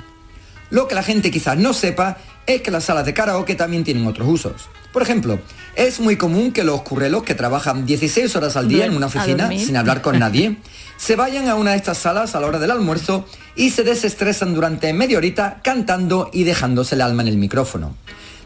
Lo 0.69 0.87
que 0.87 0.95
la 0.95 1.03
gente 1.03 1.31
quizás 1.31 1.57
no 1.57 1.73
sepa 1.73 2.17
es 2.45 2.61
que 2.61 2.71
las 2.71 2.85
salas 2.85 3.05
de 3.05 3.13
karaoke 3.13 3.55
también 3.55 3.83
tienen 3.83 4.05
otros 4.07 4.27
usos. 4.27 4.69
Por 4.91 5.01
ejemplo, 5.01 5.39
es 5.75 5.99
muy 5.99 6.17
común 6.17 6.51
que 6.51 6.63
los 6.63 6.81
currelos 6.81 7.23
que 7.23 7.35
trabajan 7.35 7.85
16 7.85 8.35
horas 8.35 8.55
al 8.57 8.67
día 8.67 8.85
en 8.85 8.95
una 8.95 9.07
oficina 9.07 9.49
sin 9.49 9.77
hablar 9.77 10.01
con 10.01 10.19
nadie, 10.19 10.57
se 10.97 11.15
vayan 11.15 11.47
a 11.47 11.55
una 11.55 11.71
de 11.71 11.77
estas 11.77 11.97
salas 11.97 12.35
a 12.35 12.39
la 12.39 12.47
hora 12.47 12.59
del 12.59 12.71
almuerzo 12.71 13.25
y 13.55 13.71
se 13.71 13.83
desestresan 13.83 14.53
durante 14.53 14.93
media 14.93 15.17
horita 15.17 15.61
cantando 15.63 16.29
y 16.31 16.43
dejándose 16.43 16.95
el 16.95 17.01
alma 17.01 17.23
en 17.23 17.29
el 17.29 17.37
micrófono. 17.37 17.95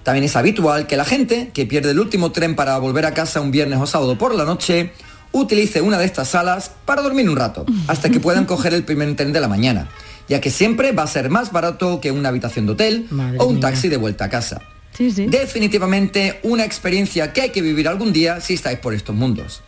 También 0.07 0.23
es 0.23 0.37
habitual 0.37 0.87
que 0.87 0.95
la 0.95 1.03
gente 1.03 1.51
que 1.53 1.65
pierde 1.65 1.91
el 1.91 1.99
último 1.99 2.31
tren 2.31 2.55
para 2.55 2.77
volver 2.77 3.05
a 3.05 3.13
casa 3.13 3.41
un 3.41 3.51
viernes 3.51 3.77
o 3.77 3.85
sábado 3.85 4.17
por 4.17 4.33
la 4.35 4.45
noche 4.45 4.93
utilice 5.33 5.81
una 5.81 5.97
de 5.97 6.05
estas 6.05 6.29
salas 6.29 6.71
para 6.85 7.01
dormir 7.01 7.29
un 7.29 7.35
rato, 7.35 7.65
hasta 7.89 8.09
que 8.09 8.21
puedan 8.21 8.45
coger 8.45 8.73
el 8.73 8.85
primer 8.85 9.13
tren 9.17 9.33
de 9.33 9.41
la 9.41 9.49
mañana, 9.49 9.89
ya 10.29 10.39
que 10.39 10.49
siempre 10.49 10.93
va 10.93 11.03
a 11.03 11.07
ser 11.07 11.29
más 11.29 11.51
barato 11.51 11.99
que 11.99 12.13
una 12.13 12.29
habitación 12.29 12.67
de 12.67 12.71
hotel 12.71 13.07
Madre 13.09 13.37
o 13.41 13.47
un 13.47 13.55
mía. 13.55 13.63
taxi 13.63 13.89
de 13.89 13.97
vuelta 13.97 14.23
a 14.23 14.29
casa. 14.29 14.61
Sí, 14.93 15.11
sí. 15.11 15.25
Definitivamente 15.25 16.39
una 16.43 16.63
experiencia 16.63 17.33
que 17.33 17.41
hay 17.41 17.49
que 17.49 17.61
vivir 17.61 17.89
algún 17.89 18.13
día 18.13 18.39
si 18.39 18.53
estáis 18.53 18.79
por 18.79 18.93
estos 18.93 19.13
mundos. 19.13 19.61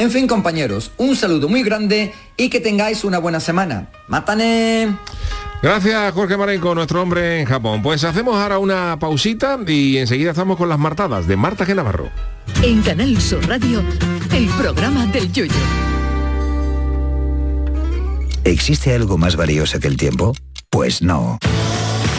En 0.00 0.10
fin, 0.10 0.26
compañeros, 0.26 0.92
un 0.96 1.14
saludo 1.14 1.46
muy 1.46 1.62
grande 1.62 2.14
y 2.38 2.48
que 2.48 2.58
tengáis 2.58 3.04
una 3.04 3.18
buena 3.18 3.38
semana. 3.38 3.90
¡Matane! 4.08 4.96
Gracias 5.62 6.14
Jorge 6.14 6.38
Marenco, 6.38 6.74
nuestro 6.74 7.02
hombre 7.02 7.38
en 7.38 7.44
Japón. 7.44 7.82
Pues 7.82 8.02
hacemos 8.04 8.34
ahora 8.36 8.58
una 8.58 8.98
pausita 8.98 9.58
y 9.66 9.98
enseguida 9.98 10.30
estamos 10.30 10.56
con 10.56 10.70
las 10.70 10.78
martadas 10.78 11.26
de 11.26 11.36
Marta 11.36 11.66
G. 11.66 11.74
Navarro. 11.74 12.08
En 12.62 12.80
Canal 12.80 13.20
Sur 13.20 13.46
Radio, 13.46 13.84
el 14.32 14.46
programa 14.58 15.04
del 15.04 15.30
Yoyo. 15.30 15.52
¿Existe 18.44 18.94
algo 18.94 19.18
más 19.18 19.36
valioso 19.36 19.80
que 19.80 19.88
el 19.88 19.98
tiempo? 19.98 20.32
Pues 20.70 21.02
no. 21.02 21.38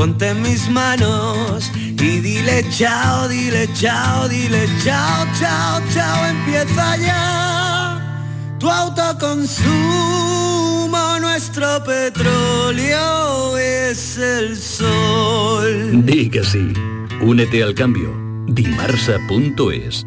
ponte 0.00 0.32
mis 0.32 0.66
manos 0.70 1.70
y 1.76 2.20
dile 2.20 2.64
chao, 2.70 3.28
dile 3.28 3.68
chao, 3.74 4.26
dile 4.28 4.66
chao, 4.82 5.26
chao, 5.38 5.78
chao, 5.92 6.26
empieza 6.26 6.96
ya 6.96 8.00
tu 8.58 8.70
autoconsumo, 8.70 9.68
nuestro 11.20 11.84
petróleo 11.84 13.58
es 13.58 14.16
el 14.16 14.56
sol. 14.56 16.02
Di 16.06 16.30
sí. 16.44 16.72
Únete 17.20 17.62
al 17.62 17.74
cambio. 17.74 18.10
Dimarsa.es. 18.46 20.06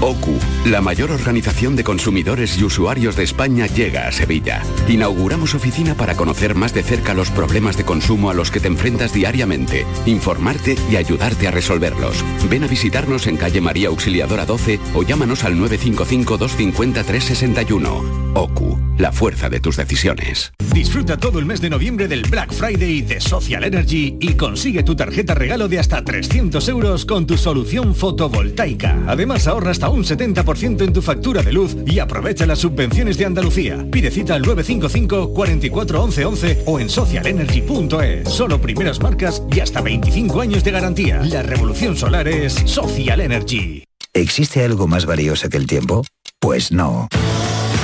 OCU, 0.00 0.38
la 0.66 0.80
mayor 0.82 1.10
organización 1.10 1.74
de 1.74 1.82
consumidores 1.84 2.58
y 2.58 2.64
usuarios 2.64 3.16
de 3.16 3.24
España, 3.24 3.66
llega 3.66 4.06
a 4.06 4.12
Sevilla. 4.12 4.62
Inauguramos 4.88 5.54
oficina 5.54 5.94
para 5.94 6.16
conocer 6.16 6.54
más 6.54 6.74
de 6.74 6.82
cerca 6.82 7.14
los 7.14 7.30
problemas 7.30 7.78
de 7.78 7.84
consumo 7.84 8.28
a 8.28 8.34
los 8.34 8.50
que 8.50 8.60
te 8.60 8.68
enfrentas 8.68 9.14
diariamente, 9.14 9.86
informarte 10.04 10.76
y 10.90 10.96
ayudarte 10.96 11.48
a 11.48 11.50
resolverlos. 11.50 12.22
Ven 12.50 12.64
a 12.64 12.66
visitarnos 12.66 13.26
en 13.26 13.38
calle 13.38 13.62
María 13.62 13.88
Auxiliadora 13.88 14.44
12 14.44 14.80
o 14.94 15.02
llámanos 15.02 15.44
al 15.44 15.56
955-250-361. 15.56 18.24
OCU, 18.34 18.78
la 18.98 19.12
fuerza 19.12 19.48
de 19.48 19.60
tus 19.60 19.76
decisiones. 19.76 20.52
Disfruta 20.72 21.16
todo 21.16 21.38
el 21.38 21.46
mes 21.46 21.60
de 21.60 21.70
noviembre 21.70 22.08
del 22.08 22.22
Black 22.22 22.52
Friday 22.52 23.02
de 23.02 23.20
Social 23.20 23.62
Energy 23.62 24.16
y 24.20 24.34
consigue 24.34 24.82
tu 24.82 24.96
tarjeta 24.96 25.34
regalo 25.34 25.68
de 25.68 25.78
hasta 25.78 26.04
300 26.04 26.68
euros 26.68 27.06
con 27.06 27.26
tu 27.26 27.38
solución 27.38 27.94
fotovoltaica. 27.94 28.98
Además 29.06 29.46
ahorra 29.54 29.70
hasta 29.70 29.88
un 29.88 30.04
70% 30.04 30.82
en 30.82 30.92
tu 30.92 31.02
factura 31.02 31.42
de 31.42 31.52
luz 31.52 31.76
y 31.86 31.98
aprovecha 31.98 32.46
las 32.46 32.58
subvenciones 32.58 33.16
de 33.16 33.24
Andalucía. 33.24 33.86
Pide 33.90 34.10
cita 34.10 34.34
al 34.34 34.42
955 34.42 35.32
44 35.32 36.02
11 36.02 36.24
11 36.24 36.62
o 36.66 36.80
en 36.80 36.88
socialenergy.es. 36.90 38.28
Solo 38.28 38.60
primeras 38.60 39.00
marcas 39.00 39.42
y 39.50 39.60
hasta 39.60 39.80
25 39.80 40.40
años 40.40 40.64
de 40.64 40.70
garantía. 40.70 41.22
La 41.22 41.42
revolución 41.42 41.96
solar 41.96 42.28
es 42.28 42.54
Social 42.66 43.20
Energy. 43.20 43.84
¿Existe 44.12 44.64
algo 44.64 44.86
más 44.86 45.06
valioso 45.06 45.48
que 45.48 45.56
el 45.56 45.66
tiempo? 45.66 46.04
Pues 46.38 46.70
no. 46.70 47.08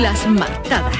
Las 0.00 0.26
martadas. 0.26 0.94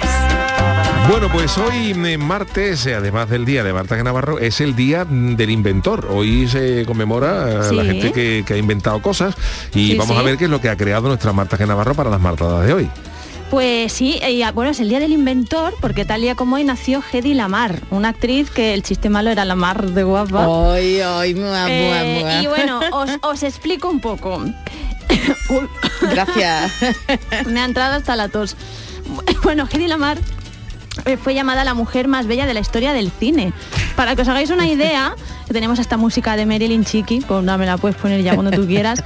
Bueno, 1.09 1.29
pues 1.33 1.57
hoy 1.59 1.93
eh, 2.05 2.19
martes, 2.19 2.85
eh, 2.87 2.95
además 2.95 3.29
del 3.31 3.45
día 3.45 3.63
de 3.63 3.73
Marta. 3.73 3.97
Navarro, 4.03 4.39
es 4.39 4.61
el 4.61 4.75
día 4.75 5.05
mm, 5.05 5.37
del 5.37 5.51
inventor. 5.51 6.09
Hoy 6.11 6.49
se 6.49 6.85
conmemora 6.87 7.69
a 7.69 7.73
la 7.73 7.85
gente 7.85 8.13
que, 8.13 8.45
que 8.47 8.55
ha 8.55 8.57
inventado 8.57 9.01
cosas 9.03 9.35
y 9.75 9.93
Sí, 9.93 9.97
vamos 9.97 10.17
sí. 10.17 10.21
a 10.23 10.25
ver 10.25 10.37
qué 10.37 10.45
es 10.45 10.51
lo 10.51 10.61
que 10.61 10.69
ha 10.69 10.77
creado 10.77 11.09
nuestra 11.09 11.33
Marta. 11.33 11.57
Navarro 11.65 11.95
para 11.95 12.11
las 12.11 12.21
martadas 12.21 12.67
de 12.67 12.73
hoy. 12.73 12.91
Pues 13.51 13.93
sí, 13.93 14.19
y, 14.29 14.43
ah, 14.43 14.51
bueno, 14.51 14.73
es 14.73 14.81
el 14.81 14.89
día 14.89 14.99
del 14.99 15.13
inventor, 15.13 15.75
porque 15.81 16.05
tal 16.05 16.21
día 16.21 16.35
como 16.35 16.57
hoy 16.57 16.65
nació 16.65 17.01
Hedy 17.13 17.35
Lamar, 17.35 17.81
una 17.91 18.09
actriz 18.09 18.51
que 18.51 18.75
el 18.75 18.83
chiste 18.83 19.09
malo 19.09 19.31
era 19.31 19.45
la 19.45 19.55
mar 19.55 19.91
de 19.91 20.03
guapa. 20.03 20.47
Ay, 20.75 21.01
ay, 21.01 21.35
mua, 21.37 21.47
mua, 21.47 21.69
Eh, 21.71 22.21
mua. 22.23 22.43
y 22.43 22.47
bueno, 22.49 22.81
os, 22.93 23.11
os 23.23 23.43
explico 23.45 23.89
un 23.89 24.01
poco. 24.01 24.43
Gracias. 26.01 26.73
Me 27.47 27.61
ha 27.61 27.65
entrado 27.65 27.95
hasta 27.95 28.17
la 28.17 28.29
tos. 28.29 28.57
Bueno, 29.43 29.69
Hedy 29.71 29.87
Lamar 29.87 30.19
eh, 31.05 31.17
fue 31.17 31.35
llamada 31.35 31.63
la 31.63 31.75
mujer 31.75 32.09
más 32.09 32.27
bella 32.27 32.47
de 32.47 32.55
la 32.55 32.61
historia 32.61 32.93
del 32.93 33.13
cine. 33.13 33.53
Para 33.97 34.15
que 34.15 34.23
os 34.23 34.29
hagáis 34.29 34.51
una 34.51 34.69
idea, 34.69 35.15
tenemos 35.51 35.79
esta 35.79 35.97
música 35.97 36.37
de 36.37 36.45
Marilyn 36.45 36.85
Chiqui, 36.85 37.21
pues 37.27 37.43
no 37.43 37.57
me 37.57 37.65
la 37.65 37.79
puedes 37.79 37.97
poner 37.97 38.23
ya 38.23 38.35
cuando 38.35 38.51
tú 38.53 38.67
quieras. 38.69 39.03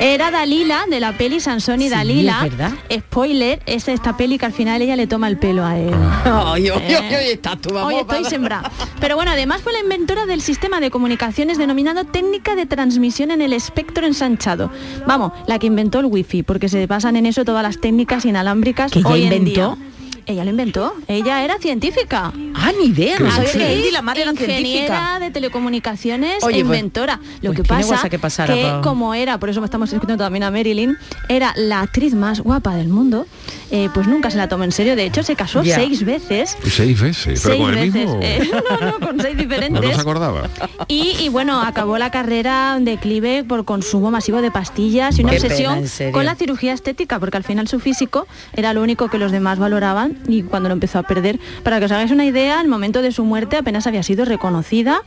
Era 0.00 0.30
Dalila 0.32 0.82
de 0.90 0.98
la 0.98 1.12
peli 1.16 1.38
Sansón 1.40 1.80
y 1.80 1.84
Sí, 1.84 1.90
Dalila. 1.90 2.40
es 2.44 2.50
verdad. 2.56 2.72
Spoiler, 2.92 3.62
es 3.66 3.86
esta 3.88 4.16
peli 4.16 4.38
que 4.38 4.46
al 4.46 4.52
final 4.52 4.82
ella 4.82 4.96
le 4.96 5.06
toma 5.06 5.28
el 5.28 5.38
pelo 5.38 5.64
a 5.64 5.78
él. 5.78 5.94
Ay, 6.24 6.68
ay, 6.68 6.82
Eh, 6.88 6.96
ay, 7.00 7.14
ay, 7.14 7.30
estás 7.30 7.60
tú, 7.60 7.72
vamos, 7.72 7.92
Hoy 7.92 8.00
estoy 8.00 8.24
sembrada. 8.24 8.70
Pero 9.00 9.14
bueno, 9.16 9.30
además 9.30 9.60
fue 9.62 9.72
la 9.72 9.78
inventora 9.80 10.26
del 10.26 10.40
sistema 10.40 10.80
de 10.80 10.90
comunicaciones 10.90 11.56
denominado 11.56 12.04
técnica 12.04 12.56
de 12.56 12.66
transmisión 12.66 13.30
en 13.30 13.42
el 13.42 13.52
espectro 13.52 14.06
ensanchado. 14.06 14.70
Vamos, 15.06 15.32
la 15.46 15.58
que 15.60 15.68
inventó 15.68 16.00
el 16.00 16.06
wifi, 16.06 16.42
porque 16.42 16.68
se 16.68 16.84
basan 16.88 17.14
en 17.16 17.26
eso 17.26 17.44
todas 17.44 17.62
las 17.62 17.80
técnicas 17.80 18.24
inalámbricas 18.24 18.90
¿Que 18.90 19.02
hoy 19.04 19.22
en 19.26 19.32
inventó? 19.34 19.76
día. 19.76 19.86
Ella 20.26 20.44
lo 20.44 20.50
inventó. 20.50 20.94
Ella 21.08 21.44
era 21.44 21.58
científica. 21.58 22.32
Ah, 22.54 22.70
ni 22.78 22.86
idea, 22.88 23.18
no 23.18 23.28
Hedy 23.42 23.90
Lamar 23.90 24.18
era 24.18 24.32
científica. 24.32 25.18
de 25.18 25.30
telecomunicaciones 25.30 26.42
Oye, 26.44 26.60
e 26.60 26.64
pues- 26.64 26.76
inventora. 26.78 27.18
Lo 27.40 27.52
pues 27.52 27.62
que 27.62 27.64
pasa 27.68 28.08
que 28.08 28.18
pasara, 28.18 28.54
que 28.54 28.62
pa- 28.62 28.80
como 28.82 29.14
era, 29.14 29.38
por 29.38 29.50
eso 29.50 29.62
estamos 29.64 29.92
escuchando 29.92 30.22
también 30.24 30.42
a 30.44 30.50
Marilyn, 30.50 30.96
era 31.28 31.52
la 31.56 31.80
actriz 31.80 32.14
más 32.14 32.40
guapa 32.40 32.74
del 32.76 32.88
mundo, 32.88 33.26
eh, 33.70 33.88
pues 33.94 34.06
nunca 34.06 34.30
se 34.30 34.36
la 34.36 34.48
tomó 34.48 34.64
en 34.64 34.72
serio. 34.72 34.96
De 34.96 35.04
hecho, 35.04 35.22
se 35.22 35.34
casó 35.36 35.62
seis 35.64 36.04
veces. 36.04 36.56
Seis 36.68 37.00
veces, 37.00 37.40
pero 37.42 37.54
seis 37.54 37.64
con 37.64 37.70
el 37.78 37.90
veces. 37.90 37.94
mismo. 37.94 38.20
Eh, 38.22 38.50
no, 38.80 38.90
no, 38.90 39.00
con 39.00 39.20
seis 39.20 39.36
diferentes. 39.36 39.82
no 39.82 39.92
se 39.94 40.00
acordaba. 40.00 40.48
Y, 40.88 41.16
y 41.20 41.28
bueno, 41.30 41.60
acabó 41.62 41.98
la 41.98 42.10
carrera 42.10 42.74
en 42.76 42.84
declive 42.84 43.44
por 43.44 43.64
consumo 43.64 44.10
masivo 44.10 44.40
de 44.42 44.50
pastillas 44.50 45.18
y 45.18 45.22
una 45.22 45.32
Qué 45.32 45.38
obsesión 45.38 45.84
pena, 45.98 46.12
con 46.12 46.24
la 46.26 46.34
cirugía 46.34 46.72
estética, 46.72 47.18
porque 47.18 47.36
al 47.36 47.44
final 47.44 47.66
su 47.68 47.80
físico 47.80 48.26
era 48.52 48.72
lo 48.72 48.82
único 48.82 49.08
que 49.08 49.18
los 49.18 49.32
demás 49.32 49.58
valoraban 49.58 50.16
y 50.28 50.42
cuando 50.42 50.68
lo 50.68 50.74
empezó 50.74 50.98
a 50.98 51.02
perder, 51.02 51.38
para 51.62 51.78
que 51.78 51.86
os 51.86 51.92
hagáis 51.92 52.10
una 52.10 52.24
idea, 52.24 52.60
el 52.60 52.68
momento 52.68 53.02
de 53.02 53.12
su 53.12 53.24
muerte 53.24 53.56
apenas 53.56 53.86
había 53.86 54.02
sido 54.02 54.24
reconocida, 54.24 55.02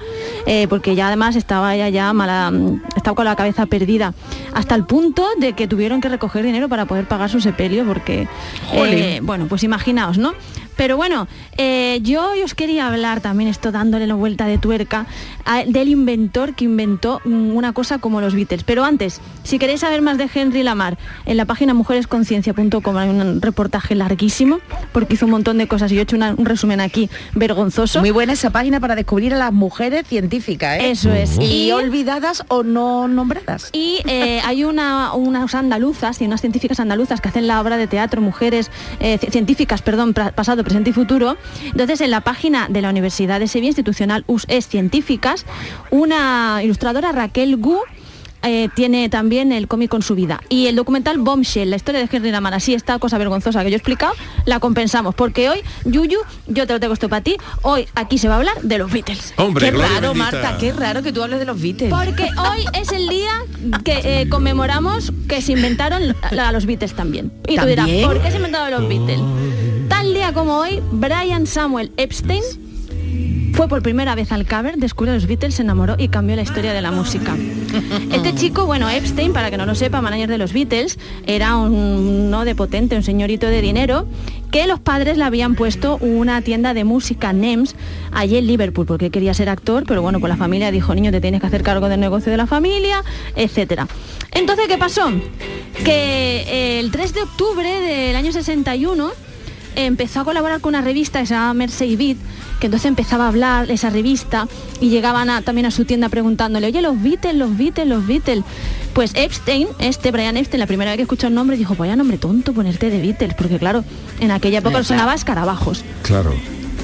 eh, 0.45 0.67
porque 0.67 0.95
ya 0.95 1.07
además 1.07 1.35
estaba 1.35 1.75
ella 1.75 1.89
ya 1.89 2.13
mala, 2.13 2.51
mm, 2.51 2.81
estaba 2.95 3.15
con 3.15 3.25
la 3.25 3.35
cabeza 3.35 3.65
perdida, 3.65 4.13
hasta 4.53 4.75
el 4.75 4.85
punto 4.85 5.27
de 5.37 5.53
que 5.53 5.67
tuvieron 5.67 6.01
que 6.01 6.09
recoger 6.09 6.43
dinero 6.43 6.69
para 6.69 6.85
poder 6.85 7.07
pagar 7.07 7.29
su 7.29 7.41
sepelio, 7.41 7.85
porque, 7.85 8.27
eh, 8.73 9.19
bueno, 9.23 9.47
pues 9.47 9.63
imaginaos, 9.63 10.17
¿no? 10.17 10.33
Pero 10.75 10.97
bueno, 10.97 11.27
eh, 11.57 11.99
yo 12.03 12.31
hoy 12.31 12.41
os 12.43 12.53
quería 12.53 12.87
hablar 12.87 13.21
también, 13.21 13.49
esto 13.49 13.71
dándole 13.71 14.07
la 14.07 14.15
vuelta 14.15 14.45
de 14.45 14.57
tuerca, 14.57 15.05
a- 15.45 15.63
del 15.63 15.87
inventor 15.89 16.53
que 16.55 16.65
inventó 16.65 17.21
mm, 17.25 17.55
una 17.55 17.73
cosa 17.73 17.97
como 17.99 18.21
los 18.21 18.33
Beatles. 18.35 18.63
Pero 18.63 18.83
antes, 18.83 19.21
si 19.43 19.57
queréis 19.59 19.79
saber 19.81 20.01
más 20.01 20.17
de 20.17 20.29
Henry 20.33 20.63
Lamar, 20.63 20.97
en 21.25 21.37
la 21.37 21.45
página 21.45 21.73
mujeresconciencia.com 21.73 22.97
hay 22.97 23.09
un 23.09 23.41
reportaje 23.41 23.95
larguísimo, 23.95 24.59
porque 24.91 25.13
hizo 25.15 25.25
un 25.25 25.31
montón 25.31 25.57
de 25.57 25.67
cosas 25.67 25.91
y 25.91 25.95
yo 25.95 26.01
he 26.01 26.03
hecho 26.03 26.15
una- 26.15 26.33
un 26.37 26.45
resumen 26.45 26.81
aquí 26.81 27.09
vergonzoso. 27.33 27.99
Muy 28.01 28.11
buena 28.11 28.33
esa 28.33 28.49
página 28.49 28.79
para 28.79 28.95
descubrir 28.95 29.33
a 29.33 29.37
las 29.37 29.53
mujeres 29.53 30.05
científicas, 30.07 30.79
¿eh? 30.81 30.91
Eso 30.91 31.13
es. 31.13 31.37
Y, 31.39 31.67
Y- 31.67 31.71
olvidadas 31.71 32.43
o 32.49 32.63
no 32.63 33.07
nombradas. 33.07 33.69
Y 33.71 33.99
eh, 34.07 34.41
hay 34.45 34.63
una, 34.65 35.13
unas 35.13 35.55
andaluzas 35.55 36.21
y 36.21 36.25
unas 36.25 36.41
científicas 36.41 36.79
andaluzas 36.79 37.21
que 37.21 37.29
hacen 37.29 37.47
la 37.47 37.61
obra 37.61 37.77
de 37.77 37.87
teatro, 37.87 38.21
mujeres 38.21 38.69
eh, 38.99 39.17
ci- 39.19 39.29
científicas, 39.31 39.81
perdón, 39.81 40.13
pasado, 40.13 40.63
presente 40.65 40.89
y 40.89 40.93
futuro. 40.93 41.37
Entonces, 41.63 42.01
en 42.01 42.11
la 42.11 42.19
página 42.21 42.67
de 42.69 42.81
la 42.81 42.89
Universidad 42.89 43.39
de 43.39 43.47
Sevilla 43.47 43.69
Institucional 43.69 44.25
USES 44.27 44.67
Científicas, 44.67 45.45
una 45.91 46.61
ilustradora, 46.63 47.11
Raquel 47.13 47.55
Gu, 47.57 47.79
eh, 48.47 48.69
tiene 48.75 49.09
también 49.09 49.51
el 49.51 49.67
cómic 49.67 49.89
con 49.89 50.03
su 50.03 50.13
vida. 50.13 50.39
Y 50.49 50.67
el 50.67 50.75
documental 50.75 51.17
Bombshell, 51.17 51.67
la 51.71 51.77
historia 51.77 51.99
de 52.05 52.07
Henry 52.15 52.29
Lamar, 52.29 52.53
así 52.53 52.75
esta 52.75 52.99
cosa 52.99 53.17
vergonzosa 53.17 53.63
que 53.63 53.71
yo 53.71 53.75
he 53.75 53.77
explicado, 53.77 54.13
la 54.45 54.59
compensamos. 54.59 55.15
Porque 55.15 55.49
hoy, 55.49 55.61
Yuyu, 55.85 56.19
yo 56.45 56.67
te 56.67 56.73
lo 56.73 56.79
tengo 56.79 56.93
esto 56.93 57.09
para 57.09 57.23
ti, 57.23 57.37
hoy 57.63 57.87
aquí 57.95 58.19
se 58.19 58.27
va 58.27 58.35
a 58.35 58.37
hablar 58.37 58.61
de 58.61 58.77
los 58.77 58.91
Beatles. 58.91 59.33
Hombre, 59.37 59.65
qué 59.65 59.71
Gloria 59.71 59.89
raro, 59.95 60.09
bendita. 60.13 60.31
Marta, 60.31 60.57
qué 60.59 60.73
raro 60.73 61.01
que 61.01 61.11
tú 61.11 61.23
hables 61.23 61.39
de 61.39 61.45
los 61.45 61.59
Beatles. 61.59 61.89
Porque 61.89 62.23
hoy 62.37 62.65
es 62.79 62.91
el 62.91 63.07
día 63.09 63.31
que 63.83 64.21
eh, 64.21 64.29
conmemoramos 64.29 65.11
que 65.27 65.41
se 65.41 65.53
inventaron 65.53 66.15
la- 66.29 66.51
los 66.51 66.67
Beatles 66.67 66.93
también. 66.93 67.31
Y 67.47 67.55
tú 67.57 67.65
dirás, 67.65 67.87
¿También? 67.87 68.07
¿por 68.07 68.21
qué 68.21 68.29
se 68.29 68.37
inventaron 68.37 68.79
los 68.79 68.87
Beatles? 68.87 69.19
Tal 69.89 70.13
día 70.13 70.33
como 70.33 70.57
hoy, 70.57 70.81
Brian 70.91 71.45
Samuel 71.47 71.91
Epstein 71.97 72.41
fue 73.53 73.67
por 73.69 73.81
primera 73.81 74.15
vez 74.15 74.31
al 74.31 74.45
cover, 74.45 74.77
descubrió 74.77 75.13
a 75.13 75.15
los 75.15 75.27
Beatles, 75.27 75.55
se 75.55 75.61
enamoró 75.61 75.95
y 75.97 76.09
cambió 76.09 76.35
la 76.35 76.41
historia 76.41 76.73
de 76.73 76.81
la 76.81 76.91
música. 76.91 77.35
Este 78.11 78.35
chico, 78.35 78.65
bueno, 78.65 78.89
Epstein, 78.89 79.31
para 79.31 79.49
que 79.49 79.57
no 79.57 79.65
lo 79.65 79.75
sepa, 79.75 80.01
manager 80.01 80.29
de 80.29 80.37
los 80.37 80.51
Beatles, 80.51 80.99
era 81.25 81.55
un 81.55 82.29
no 82.29 82.43
de 82.43 82.53
potente, 82.55 82.97
un 82.97 83.03
señorito 83.03 83.47
de 83.47 83.61
dinero, 83.61 84.07
que 84.51 84.67
los 84.67 84.79
padres 84.79 85.17
le 85.17 85.23
habían 85.23 85.55
puesto 85.55 85.97
una 85.97 86.41
tienda 86.41 86.73
de 86.73 86.83
música 86.83 87.31
NEMS 87.31 87.75
allí 88.11 88.37
en 88.37 88.47
Liverpool, 88.47 88.85
porque 88.85 89.09
quería 89.09 89.33
ser 89.33 89.47
actor, 89.47 89.85
pero 89.87 90.01
bueno, 90.01 90.19
pues 90.19 90.29
la 90.29 90.37
familia 90.37 90.71
dijo, 90.71 90.93
niño, 90.93 91.11
te 91.11 91.21
tienes 91.21 91.39
que 91.39 91.47
hacer 91.47 91.63
cargo 91.63 91.87
del 91.87 91.99
negocio 91.99 92.31
de 92.31 92.37
la 92.37 92.47
familia, 92.47 93.03
etcétera. 93.35 93.87
Entonces, 94.31 94.67
¿qué 94.67 94.77
pasó? 94.77 95.11
Que 95.85 96.79
el 96.79 96.91
3 96.91 97.13
de 97.13 97.21
octubre 97.21 97.69
del 97.69 98.15
año 98.15 98.33
61 98.33 99.11
empezó 99.75 100.21
a 100.21 100.23
colaborar 100.23 100.61
con 100.61 100.69
una 100.75 100.81
revista 100.81 101.19
que 101.19 101.25
se 101.27 101.33
llama 101.33 101.53
Mercy 101.53 101.95
Beat, 101.95 102.17
que 102.59 102.67
entonces 102.67 102.87
empezaba 102.87 103.25
a 103.25 103.27
hablar 103.27 103.69
esa 103.71 103.89
revista 103.89 104.47
y 104.81 104.89
llegaban 104.89 105.29
a- 105.29 105.41
también 105.41 105.65
a 105.65 105.71
su 105.71 105.85
tienda 105.85 106.09
preguntándole, 106.09 106.67
oye, 106.67 106.81
los 106.81 107.01
Beatles, 107.01 107.35
los 107.35 107.57
Beatles, 107.57 107.87
los 107.87 108.07
Beatles. 108.07 108.43
Pues 108.93 109.11
Epstein, 109.15 109.67
este 109.79 110.11
Brian 110.11 110.37
Epstein, 110.37 110.59
la 110.59 110.67
primera 110.67 110.91
vez 110.91 110.97
que 110.97 111.01
escuchó 111.03 111.27
el 111.27 111.33
nombre, 111.33 111.57
dijo, 111.57 111.75
vaya 111.75 111.95
nombre 111.95 112.17
tonto 112.17 112.53
ponerte 112.53 112.89
de 112.89 113.01
Beatles, 113.01 113.33
porque 113.35 113.59
claro, 113.59 113.83
en 114.21 114.31
aquella 114.31 114.59
época 114.59 114.77
sonaba 114.85 115.13
escarabajos. 115.15 115.83
Claro. 116.03 116.33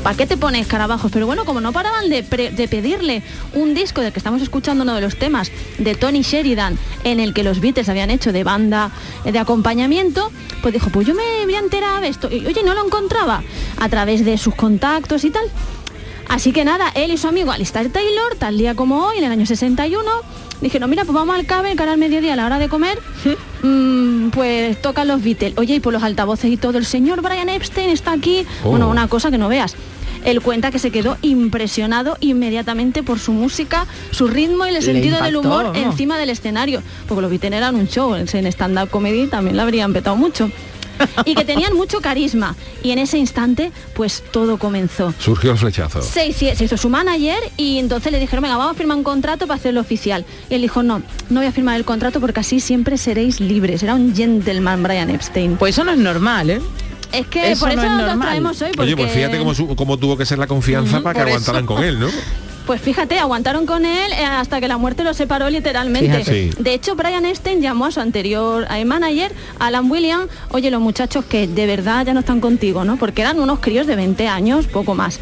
¿Para 0.04 0.18
qué 0.18 0.26
te 0.26 0.36
pones 0.36 0.62
escarabajos? 0.62 1.12
Pero 1.12 1.28
bueno, 1.28 1.46
como 1.46 1.62
no 1.62 1.72
paraban 1.72 2.10
de, 2.10 2.24
pedirle 2.24 3.22
un 3.54 3.76
disco 3.76 4.02
del 4.02 4.12
que 4.12 4.18
estamos 4.18 4.42
escuchando 4.42 4.84
uno 4.84 4.96
de 4.96 5.02
los 5.02 5.16
temas 5.16 5.52
de 5.78 5.94
Tony 5.94 6.24
Sheridan, 6.24 6.78
en 7.04 7.20
el 7.20 7.36
que 7.36 7.44
los 7.44 7.60
Beatles 7.60 7.88
habían 7.88 8.10
hecho 8.10 8.32
de 8.32 8.44
banda 8.44 8.90
de 9.24 9.38
acompañamiento, 9.38 10.32
pues 10.64 10.74
dijo, 10.74 10.90
pues 10.90 11.06
yo 11.06 11.14
me 11.14 11.46
voy 11.46 11.54
a 11.54 11.60
enterar 11.60 12.02
de 12.02 12.08
esto. 12.08 12.30
Y 12.32 12.48
oye, 12.48 12.64
no 12.64 12.74
lo 12.74 12.84
encontraba 12.84 13.44
a 13.80 13.90
través 13.90 14.26
de 14.26 14.40
sus 14.40 14.56
contactos 14.56 15.24
y 15.24 15.30
tal. 15.30 15.46
Así 16.28 16.52
que 16.52 16.66
nada, 16.66 16.90
él 16.96 17.12
y 17.12 17.18
su 17.18 17.28
amigo 17.28 17.52
Alistair 17.52 17.92
Taylor, 17.92 18.36
tal 18.40 18.58
día 18.58 18.74
como 18.74 19.06
hoy, 19.06 19.20
en 19.20 19.26
el 19.26 19.32
año 19.32 19.46
61, 19.46 20.10
dijeron, 20.62 20.90
mira, 20.90 21.04
pues 21.04 21.14
vamos 21.14 21.36
al 21.36 21.46
cabe, 21.46 21.76
que 21.76 21.82
ahora 21.82 21.92
al 21.92 22.00
mediodía, 22.00 22.34
a 22.34 22.36
la 22.38 22.46
hora 22.46 22.58
de 22.58 22.70
comer, 22.70 22.98
mm, 23.62 24.30
pues 24.30 24.82
tocan 24.82 25.08
los 25.08 25.22
Beatles. 25.22 25.54
Oye, 25.58 25.76
y 25.76 25.80
por 25.80 25.94
los 25.94 26.02
altavoces 26.02 26.50
y 26.50 26.58
todo, 26.58 26.78
el 26.78 26.86
señor 26.86 27.22
Brian 27.22 27.50
Epstein 27.50 27.90
está 27.90 28.14
aquí. 28.14 28.48
Oh. 28.64 28.70
Bueno, 28.70 28.90
una 28.90 29.08
cosa 29.08 29.30
que 29.30 29.38
no 29.38 29.50
veas. 29.50 29.76
Él 30.26 30.42
cuenta 30.42 30.72
que 30.72 30.80
se 30.80 30.92
quedó 30.92 31.18
impresionado 31.22 32.18
inmediatamente 32.20 33.04
por 33.04 33.20
su 33.20 33.32
música, 33.34 33.86
su 34.12 34.28
ritmo 34.28 34.66
y 34.66 34.70
el 34.70 34.76
Le 34.76 34.82
sentido 34.82 35.22
del 35.22 35.36
humor 35.36 35.66
¿no? 35.66 35.76
encima 35.76 36.18
del 36.18 36.30
escenario. 36.30 36.82
Porque 37.08 37.22
los 37.22 37.32
Beatles 37.32 37.54
eran 37.54 37.76
un 37.76 37.88
show, 37.88 38.16
en 38.16 38.28
stand-up 38.48 38.90
comedy 38.90 39.28
también 39.28 39.58
la 39.58 39.64
habrían 39.64 39.94
petado 39.94 40.16
mucho. 40.16 40.50
Y 41.26 41.36
que 41.36 41.46
tenían 41.46 41.76
mucho 41.76 42.00
carisma. 42.02 42.56
Y 42.84 42.92
en 42.92 43.00
ese 43.00 43.18
instante, 43.18 43.72
pues 43.96 44.24
todo 44.32 44.58
comenzó. 44.58 45.14
Surgió 45.20 45.52
el 45.52 45.58
flechazo. 45.58 46.02
Se, 46.02 46.32
se 46.34 46.64
hizo 46.64 46.78
su 46.78 46.90
manager 46.90 47.40
y 47.58 47.80
entonces 47.80 48.12
le 48.12 48.20
dijeron, 48.20 48.44
venga, 48.44 48.58
vamos 48.58 48.76
a 48.76 48.78
firmar 48.78 48.98
un 48.98 49.04
contrato 49.04 49.48
para 49.48 49.60
hacerlo 49.60 49.82
oficial. 49.82 50.26
Y 50.50 50.56
él 50.56 50.62
dijo, 50.62 50.84
no, 50.84 51.02
no 51.30 51.40
voy 51.40 51.48
a 51.48 51.52
firmar 51.52 51.76
el 51.78 51.86
contrato 51.86 52.20
porque 52.20 52.42
así 52.42 52.60
siempre 52.60 52.98
seréis 52.98 53.40
libres. 53.40 53.84
Era 53.84 53.96
un 53.96 54.16
gentleman 54.16 54.84
Brian 54.84 55.10
Epstein. 55.10 55.56
Pues 55.58 55.76
eso 55.76 55.84
no 55.84 55.92
es 55.92 55.98
normal, 55.98 56.50
¿eh? 56.50 56.62
Es 57.12 57.28
que 57.28 57.52
eso 57.52 57.66
por 57.66 57.76
no 57.76 57.82
eso 57.82 57.92
es 57.92 57.98
lo 57.98 58.08
normal. 58.08 58.28
traemos 58.30 58.62
hoy. 58.62 58.68
Oye, 58.70 58.76
porque- 58.78 58.96
pues 58.96 59.12
fíjate 59.12 59.38
cómo, 59.38 59.54
su- 59.54 59.76
cómo 59.76 59.98
tuvo 59.98 60.18
que 60.18 60.26
ser 60.26 60.38
la 60.40 60.48
confianza 60.48 61.02
para 61.02 61.14
que 61.14 61.20
eso. 61.22 61.30
aguantaran 61.30 61.66
con 61.66 61.84
él, 61.84 62.00
¿no? 62.00 62.08
Pues 62.66 62.80
fíjate, 62.80 63.18
aguantaron 63.18 63.66
con 63.66 63.86
él 63.86 64.12
eh, 64.14 64.24
hasta 64.24 64.62
que 64.62 64.68
la 64.68 64.78
muerte 64.78 65.04
los 65.04 65.18
separó 65.18 65.50
literalmente. 65.50 66.24
Sí. 66.24 66.52
De 66.60 66.74
hecho, 66.76 66.96
Brian 66.96 67.26
Epstein 67.26 67.60
llamó 67.60 67.86
a 67.88 67.92
su 67.92 68.00
anterior 68.00 68.68
manager, 68.86 69.34
Alan 69.60 69.90
Williams, 69.90 70.28
oye, 70.52 70.70
los 70.72 70.80
muchachos 70.80 71.26
que 71.26 71.48
de 71.48 71.66
verdad 71.66 72.06
ya 72.06 72.14
no 72.14 72.20
están 72.22 72.40
contigo, 72.40 72.86
¿no? 72.86 72.98
Porque 72.98 73.24
eran 73.24 73.40
unos 73.40 73.60
críos 73.60 73.88
de 73.88 73.96
20 73.96 74.28
años, 74.28 74.68
poco 74.68 74.94
más. 74.94 75.20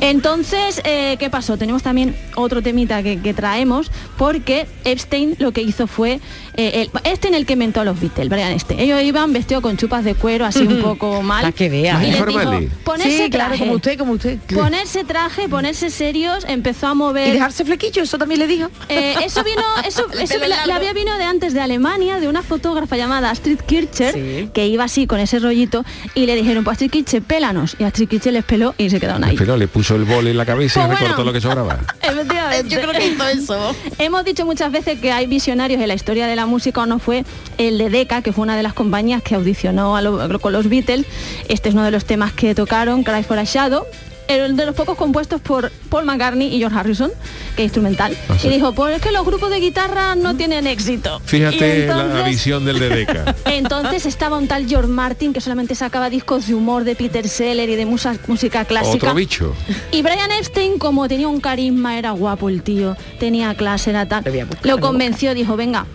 Entonces, 0.00 0.80
eh, 0.84 1.16
¿qué 1.18 1.30
pasó? 1.30 1.56
Tenemos 1.56 1.82
también 1.82 2.16
otro 2.34 2.62
temita 2.62 3.02
que, 3.02 3.20
que 3.20 3.34
traemos, 3.34 3.90
porque 4.16 4.66
Epstein 4.84 5.36
lo 5.38 5.52
que 5.52 5.60
hizo 5.62 5.86
fue, 5.86 6.20
eh, 6.54 6.88
el, 6.94 7.00
este 7.04 7.28
en 7.28 7.34
el 7.34 7.46
que 7.46 7.52
inventó 7.52 7.80
a 7.82 7.84
los 7.84 8.00
Beatles, 8.00 8.28
Brian 8.28 8.52
Epstein. 8.52 8.80
Ellos 8.80 9.02
iban 9.02 9.32
vestidos 9.32 9.62
con 9.62 9.76
chupas 9.76 10.04
de 10.04 10.14
cuero, 10.14 10.46
así 10.46 10.62
un 10.62 10.80
poco 10.82 11.22
mal. 11.22 11.42
Para 11.42 11.52
que 11.52 11.68
vea. 11.68 12.02
Y 12.02 12.12
les 12.12 12.26
dijo, 12.26 12.60
ponerse 12.84 13.24
Sí, 13.24 13.30
claro, 13.30 13.50
traje. 13.50 13.58
como 13.64 13.72
usted, 13.74 13.98
como 13.98 14.12
usted. 14.12 14.38
Ponerse 14.54 15.04
traje, 15.04 15.48
ponerse 15.48 15.90
serios, 15.90 16.44
empezó 16.48 16.86
a 16.88 16.94
mover. 16.94 17.28
Y 17.28 17.32
dejarse 17.32 17.64
flequillo, 17.64 18.02
eso 18.02 18.18
también 18.18 18.40
le 18.40 18.46
dijo. 18.46 18.68
Eh, 18.88 19.14
eso 19.24 19.44
vino, 19.44 19.62
eso, 19.86 20.06
eso 20.20 20.38
la, 20.38 20.66
la 20.66 20.76
había 20.76 20.92
vino 20.94 21.16
de 21.18 21.24
antes 21.24 21.52
de 21.52 21.60
Alemania, 21.60 22.20
de 22.20 22.28
una 22.28 22.42
fotógrafa 22.42 22.96
llamada 22.96 23.30
Astrid 23.30 23.58
Kircher, 23.60 24.50
que 24.52 24.66
iba 24.66 24.84
así 24.84 25.06
con 25.06 25.20
ese 25.20 25.38
rollito, 25.38 25.84
y 26.14 26.26
le 26.26 26.34
dijeron, 26.36 26.64
pues 26.64 26.76
Astrid 26.76 26.90
Kircher, 26.90 27.22
pélanos. 27.22 27.76
Y 27.78 27.84
Astrid 27.84 28.08
Kircher 28.08 28.32
les 28.32 28.44
peló 28.44 28.74
y 28.78 28.88
se 28.90 28.98
quedaron 28.98 29.24
ahí. 29.24 29.36
Pero 29.36 29.56
le 29.56 29.68
puso 29.68 29.89
el 29.96 30.04
bol 30.04 30.26
en 30.26 30.36
la 30.36 30.46
cabeza 30.46 30.82
y 30.82 30.86
Pues 30.86 30.98
recortó 31.00 31.16
bueno. 31.16 31.30
lo 31.30 31.32
que 31.32 31.40
sobraba. 31.40 31.78
Efectivamente. 32.02 32.68
Yo 32.68 32.80
creo 32.80 32.92
que 32.92 33.06
hizo 33.08 33.26
eso. 33.26 33.74
Hemos 33.98 34.24
dicho 34.24 34.44
muchas 34.46 34.70
veces 34.72 35.00
que 35.00 35.12
hay 35.12 35.26
visionarios 35.26 35.80
en 35.80 35.88
la 35.88 35.94
historia 35.94 36.26
de 36.26 36.36
la 36.36 36.46
música, 36.46 36.80
o 36.82 36.86
no 36.86 36.98
fue 36.98 37.24
el 37.58 37.78
de 37.78 37.90
Decca, 37.90 38.22
que 38.22 38.32
fue 38.32 38.42
una 38.42 38.56
de 38.56 38.62
las 38.62 38.72
compañías 38.74 39.22
que 39.22 39.34
audicionó 39.34 39.96
a 39.96 40.02
lo- 40.02 40.40
con 40.40 40.52
los 40.52 40.68
Beatles. 40.68 41.06
Este 41.48 41.68
es 41.68 41.74
uno 41.74 41.84
de 41.84 41.90
los 41.90 42.04
temas 42.04 42.32
que 42.32 42.54
tocaron, 42.54 43.02
Cry 43.04 43.22
for 43.22 43.38
a 43.38 43.44
Shadow. 43.44 43.84
El 44.30 44.56
de 44.56 44.64
los 44.64 44.74
pocos 44.76 44.96
compuestos 44.96 45.40
por 45.40 45.70
Paul 45.88 46.04
McCartney 46.04 46.54
y 46.54 46.58
George 46.58 46.78
Harrison, 46.78 47.10
que 47.56 47.62
es 47.62 47.66
instrumental. 47.66 48.16
Ah, 48.28 48.36
sí. 48.38 48.46
Y 48.46 48.50
dijo, 48.52 48.72
pues 48.72 48.94
es 48.96 49.02
que 49.02 49.10
los 49.10 49.26
grupos 49.26 49.50
de 49.50 49.58
guitarra 49.58 50.14
no 50.14 50.36
tienen 50.36 50.68
éxito. 50.68 51.20
Fíjate 51.24 51.86
la- 51.88 52.22
visión 52.22 52.64
del 52.64 52.78
de 52.78 52.88
Deca. 52.90 53.34
entonces 53.46 54.06
estaba 54.06 54.38
un 54.38 54.46
tal 54.46 54.68
George 54.68 54.88
Martin 54.88 55.32
que 55.32 55.40
solamente 55.40 55.74
sacaba 55.74 56.10
discos 56.10 56.46
de 56.46 56.54
humor 56.54 56.84
de 56.84 56.94
Peter 56.94 57.28
Seller 57.28 57.68
y 57.68 57.74
de 57.74 57.86
musa- 57.86 58.18
música 58.28 58.64
clásica. 58.64 59.06
Otro 59.08 59.14
bicho. 59.14 59.52
Y 59.90 60.02
Brian 60.02 60.30
Epstein, 60.30 60.78
como 60.78 61.08
tenía 61.08 61.26
un 61.26 61.40
carisma, 61.40 61.98
era 61.98 62.12
guapo 62.12 62.48
el 62.48 62.62
tío, 62.62 62.96
tenía 63.18 63.54
clase, 63.54 63.90
era 63.90 64.06
tal, 64.06 64.24
lo 64.62 64.78
convenció, 64.78 65.34
dijo, 65.34 65.56
venga, 65.56 65.86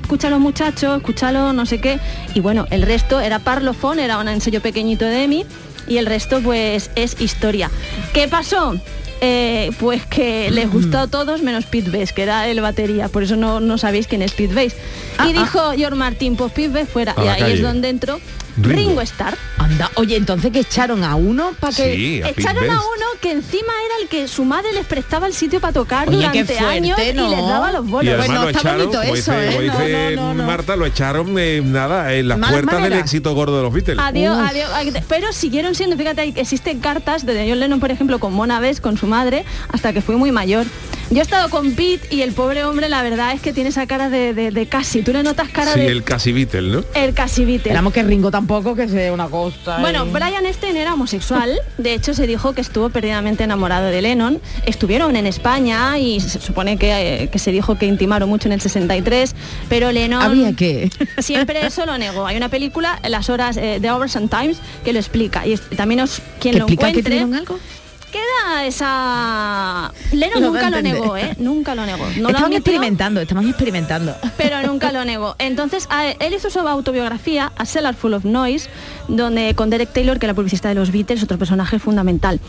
escucha 0.00 0.28
a 0.28 0.30
los 0.30 0.40
muchachos, 0.40 0.98
escúchalo, 0.98 1.52
no 1.52 1.66
sé 1.66 1.80
qué. 1.80 1.98
Y 2.34 2.40
bueno, 2.40 2.66
el 2.70 2.82
resto 2.82 3.20
era 3.20 3.40
Parlophone, 3.40 4.00
era 4.04 4.18
un 4.18 4.28
ensayo 4.28 4.60
pequeñito 4.62 5.04
de 5.06 5.24
Emi, 5.24 5.44
y 5.86 5.98
el 5.98 6.06
resto 6.06 6.40
pues 6.40 6.90
es 6.94 7.20
historia. 7.20 7.70
¿Qué 8.12 8.28
pasó? 8.28 8.74
Eh, 9.22 9.70
pues 9.78 10.06
que 10.06 10.50
les 10.50 10.70
gustó 10.70 10.98
a 10.98 11.06
todos 11.06 11.42
menos 11.42 11.66
Pete 11.66 11.90
Best, 11.90 12.14
que 12.14 12.22
era 12.22 12.48
el 12.48 12.60
batería, 12.62 13.08
por 13.08 13.22
eso 13.22 13.36
no, 13.36 13.60
no 13.60 13.76
sabéis 13.76 14.06
quién 14.06 14.22
es 14.22 14.32
Pete 14.32 14.54
Best. 14.54 14.78
y 15.28 15.32
dijo 15.34 15.72
George 15.76 15.94
Martin, 15.96 16.36
pues 16.36 16.52
Pete 16.52 16.68
Best 16.68 16.90
fuera, 16.92 17.14
y 17.18 17.26
ahí 17.26 17.40
calle. 17.40 17.54
es 17.54 17.62
donde 17.62 17.90
entró 17.90 18.18
Ringo. 18.56 18.90
Ringo 18.90 19.00
Starr. 19.02 19.36
Anda, 19.58 19.90
oye, 19.94 20.16
entonces 20.16 20.50
que 20.52 20.60
echaron 20.60 21.04
a 21.04 21.14
uno 21.14 21.52
para 21.60 21.74
que... 21.74 21.94
Sí, 21.94 22.22
a 22.22 22.28
Pete 22.28 22.40
Echaron 22.40 22.64
a 22.64 22.74
Best. 22.74 22.84
uno 22.96 23.06
que 23.20 23.32
encima 23.32 23.72
era 23.86 24.02
el 24.02 24.08
que 24.08 24.26
su 24.28 24.44
madre 24.44 24.72
les 24.72 24.86
prestaba 24.86 25.26
el 25.26 25.34
sitio 25.34 25.60
para 25.60 25.72
tocar 25.72 26.08
Oye, 26.08 26.16
durante 26.16 26.44
fuerte, 26.44 26.64
años 26.64 26.98
¿no? 26.98 27.04
y 27.26 27.30
les 27.30 27.38
daba 27.46 27.72
los 27.72 27.86
Y 27.86 27.90
bolos. 27.90 28.28
lo 28.28 28.48
echaron, 28.48 28.86
como 28.90 29.14
dice, 29.14 29.32
como 29.46 29.60
dice 29.60 30.16
Marta, 30.46 30.76
lo 30.76 30.86
echaron 30.86 31.34
eh, 31.38 31.60
nada, 31.64 32.12
en 32.14 32.28
las 32.28 32.38
Mala 32.38 32.52
puertas 32.52 32.82
del 32.82 32.92
éxito 32.94 33.34
gordo 33.34 33.56
de 33.56 33.62
los 33.62 33.72
Beatles. 33.72 33.98
Adiós, 34.00 34.36
adiós. 34.38 34.70
adiós. 34.74 35.04
Pero 35.08 35.32
siguieron 35.32 35.74
siendo, 35.74 35.96
fíjate, 35.96 36.32
existen 36.36 36.80
cartas 36.80 37.26
de 37.26 37.46
John 37.48 37.60
Lennon, 37.60 37.80
por 37.80 37.90
ejemplo, 37.90 38.18
con 38.18 38.32
Mona 38.32 38.60
Bess, 38.60 38.80
con 38.80 38.96
su 38.96 39.06
madre, 39.06 39.44
hasta 39.72 39.92
que 39.92 40.00
fue 40.00 40.16
muy 40.16 40.32
mayor. 40.32 40.66
Yo 41.12 41.18
he 41.18 41.22
estado 41.22 41.50
con 41.50 41.72
Pete 41.72 42.06
y 42.14 42.22
el 42.22 42.30
pobre 42.32 42.62
hombre, 42.64 42.88
la 42.88 43.02
verdad 43.02 43.32
es 43.32 43.40
que 43.40 43.52
tiene 43.52 43.70
esa 43.70 43.88
cara 43.88 44.08
de, 44.10 44.32
de- 44.32 44.52
de 44.52 44.66
casi. 44.66 45.02
Tú 45.02 45.12
le 45.12 45.24
notas 45.24 45.48
cara 45.48 45.72
Sí, 45.74 45.80
de 45.80 45.88
el 45.88 46.04
casi 46.04 46.30
Beatle, 46.30 46.62
¿no? 46.70 46.84
el 46.94 47.14
casi 47.14 47.44
Beatle. 47.44 47.70
Esperamos 47.70 47.92
que 47.92 48.04
Ringo 48.04 48.30
tampoco, 48.30 48.76
que 48.76 48.88
sea 48.88 49.12
una 49.12 49.26
cosa. 49.26 49.78
Bueno, 49.80 50.06
y- 50.06 50.10
Brian 50.10 50.46
Epstein 50.46 50.76
era 50.76 50.94
homosexual. 50.94 51.58
De 51.78 51.94
hecho, 51.94 52.14
se 52.14 52.28
dijo 52.28 52.52
que 52.52 52.60
estuvo 52.60 52.90
perdidamente 52.90 53.42
enamorado 53.42 53.86
de 53.88 54.00
Lennon. 54.02 54.40
Estuvieron 54.66 55.16
en 55.16 55.26
España 55.26 55.98
y 55.98 56.20
se 56.20 56.40
supone 56.40 56.76
que, 56.76 57.24
eh, 57.24 57.28
que 57.28 57.40
se 57.40 57.50
dijo 57.50 57.76
que 57.76 57.86
intimaron 57.86 58.28
mucho 58.28 58.46
en 58.46 58.52
el 58.52 58.60
63, 58.60 59.34
pero 59.68 59.90
Lennon... 59.90 60.22
Había 60.22 60.52
que... 60.52 60.90
Siempre 61.18 61.66
eso 61.66 61.86
lo 61.86 61.98
negó. 61.98 62.24
Hay 62.24 62.36
una 62.36 62.50
película, 62.50 63.00
Las 63.08 63.30
horas 63.30 63.56
eh, 63.56 63.78
de 63.80 63.90
Hours 63.90 64.14
and 64.14 64.30
Times, 64.30 64.58
que 64.84 64.92
lo 64.92 65.00
explica. 65.00 65.44
Y 65.44 65.56
también 65.76 66.02
os, 66.02 66.22
quien 66.38 66.52
¿Que 66.52 66.58
lo 66.60 66.64
explica 66.66 66.92
que 66.92 67.00
encuentre... 67.00 67.20
tuvieron 67.24 67.46
esa... 68.64 69.92
Lennon 70.12 70.42
Lo 70.42 70.50
nunca 70.52 70.70
lo 70.70 70.82
negó, 70.82 71.16
¿eh? 71.16 71.34
Nunca 71.38 71.74
lo 71.74 71.86
negó. 71.86 72.04
No 72.16 72.30
lo 72.30 72.38
admitió, 72.38 72.58
experimentando, 72.58 73.20
estaban 73.20 73.48
experimentando. 73.48 74.14
pero 74.36 74.62
nunca 74.66 74.92
lo 74.92 75.04
negó. 75.04 75.36
Entonces, 75.38 75.86
a- 75.90 76.10
él 76.10 76.34
hizo 76.34 76.50
su 76.50 76.58
autobiografía, 76.60 77.52
A 77.56 77.64
Cellar 77.66 77.94
Full 77.94 78.14
of 78.14 78.24
Noise, 78.24 78.68
donde 79.08 79.54
con 79.54 79.70
Derek 79.70 79.92
Taylor, 79.92 80.18
que 80.18 80.26
era 80.26 80.34
publicista 80.34 80.68
de 80.68 80.74
los 80.74 80.90
Beatles, 80.92 81.22
otro 81.22 81.38
personaje 81.38 81.78
fundamental. 81.78 82.40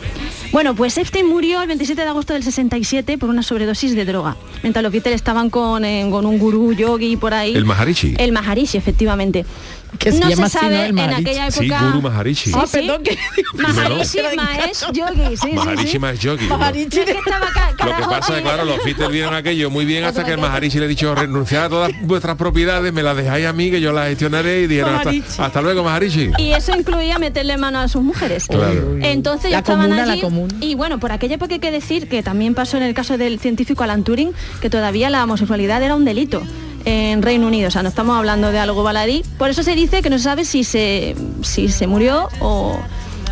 Bueno, 0.52 0.74
pues 0.74 0.96
Epstein 0.98 1.28
murió 1.28 1.62
el 1.62 1.68
27 1.68 2.02
de 2.02 2.08
agosto 2.08 2.32
del 2.32 2.42
67 2.42 3.18
por 3.18 3.28
una 3.28 3.42
sobredosis 3.42 3.94
de 3.94 4.04
droga, 4.04 4.36
mientras 4.62 4.82
los 4.82 4.92
Beatles 4.92 5.14
estaban 5.16 5.50
con, 5.50 5.84
eh, 5.84 6.06
con 6.10 6.26
un 6.26 6.38
gurú 6.38 6.72
yogi 6.72 7.16
por 7.16 7.34
ahí. 7.34 7.54
El 7.54 7.64
Maharishi. 7.64 8.14
El 8.18 8.32
Maharishi, 8.32 8.76
efectivamente. 8.78 9.44
Que 9.98 10.10
se 10.10 10.20
no 10.20 10.30
llama 10.30 10.48
se 10.48 10.58
sabe 10.58 10.86
en 10.86 10.94
Maharishi. 10.94 11.20
aquella 11.20 11.50
Sí, 11.50 11.66
época... 11.66 11.82
Guru 11.86 12.00
Maharishi. 12.02 12.50
Sí, 12.50 12.56
Ah, 12.58 12.64
sí. 12.66 12.78
perdón, 12.78 13.02
que- 13.02 13.18
Maharishi. 13.54 14.18
Mahesh 14.36 14.84
Yogi, 14.92 15.36
sí, 15.36 15.48
sí, 15.50 15.81
Maharishi 15.82 15.98
más 15.98 16.18
yogi. 16.18 16.46
¿no? 16.46 16.64
Es 16.64 16.86
que 16.88 17.00
estaba 17.02 17.46
ca- 17.52 17.86
Lo 17.86 17.96
que 17.96 18.02
pasa 18.04 18.34
es 18.34 18.40
y- 18.40 18.42
claro, 18.42 18.64
los 18.64 18.84
Beatles 18.84 19.10
vieron 19.10 19.34
aquello 19.34 19.70
muy 19.70 19.84
bien 19.84 20.04
hasta 20.04 20.24
que 20.24 20.32
el 20.32 20.38
Maharishi 20.38 20.78
le 20.78 20.84
ha 20.84 20.88
dicho 20.88 21.14
renunciar 21.14 21.64
a 21.64 21.68
todas 21.68 21.92
vuestras 22.02 22.36
propiedades, 22.36 22.92
me 22.92 23.02
las 23.02 23.16
dejáis 23.16 23.46
a 23.46 23.52
mí 23.52 23.70
que 23.70 23.80
yo 23.80 23.92
las 23.92 24.08
gestionaré 24.08 24.62
y 24.62 24.66
dijeron 24.66 24.94
hasta, 24.94 25.10
Maharishi. 25.10 25.42
hasta 25.42 25.62
luego 25.62 25.84
Maharishi. 25.84 26.30
Y 26.38 26.52
eso 26.52 26.76
incluía 26.76 27.18
meterle 27.18 27.56
mano 27.56 27.80
a 27.80 27.88
sus 27.88 28.02
mujeres. 28.02 28.46
Claro. 28.46 28.96
Entonces 29.00 29.50
ya 29.50 29.56
La 29.56 29.58
estaban 29.58 29.86
comuna, 29.86 30.06
la 30.06 30.12
allí. 30.12 30.22
comuna. 30.22 30.54
Y 30.60 30.74
bueno, 30.74 30.98
por 31.00 31.12
aquella 31.12 31.34
época 31.36 31.54
hay 31.54 31.60
que 31.60 31.70
decir 31.70 32.08
que 32.08 32.22
también 32.22 32.54
pasó 32.54 32.76
en 32.76 32.82
el 32.84 32.94
caso 32.94 33.18
del 33.18 33.38
científico 33.40 33.82
Alan 33.84 34.04
Turing, 34.04 34.32
que 34.60 34.70
todavía 34.70 35.10
la 35.10 35.24
homosexualidad 35.24 35.82
era 35.82 35.94
un 35.94 36.04
delito 36.04 36.42
en 36.84 37.22
Reino 37.22 37.46
Unido. 37.46 37.68
O 37.68 37.70
sea, 37.70 37.82
no 37.82 37.88
estamos 37.88 38.16
hablando 38.16 38.50
de 38.50 38.58
algo 38.58 38.82
baladí. 38.82 39.22
Por 39.38 39.50
eso 39.50 39.62
se 39.62 39.74
dice 39.74 40.02
que 40.02 40.10
no 40.10 40.18
se 40.18 40.24
sabe 40.24 40.44
si 40.44 40.64
se, 40.64 41.14
si 41.42 41.68
se 41.68 41.86
murió 41.86 42.28
o, 42.40 42.78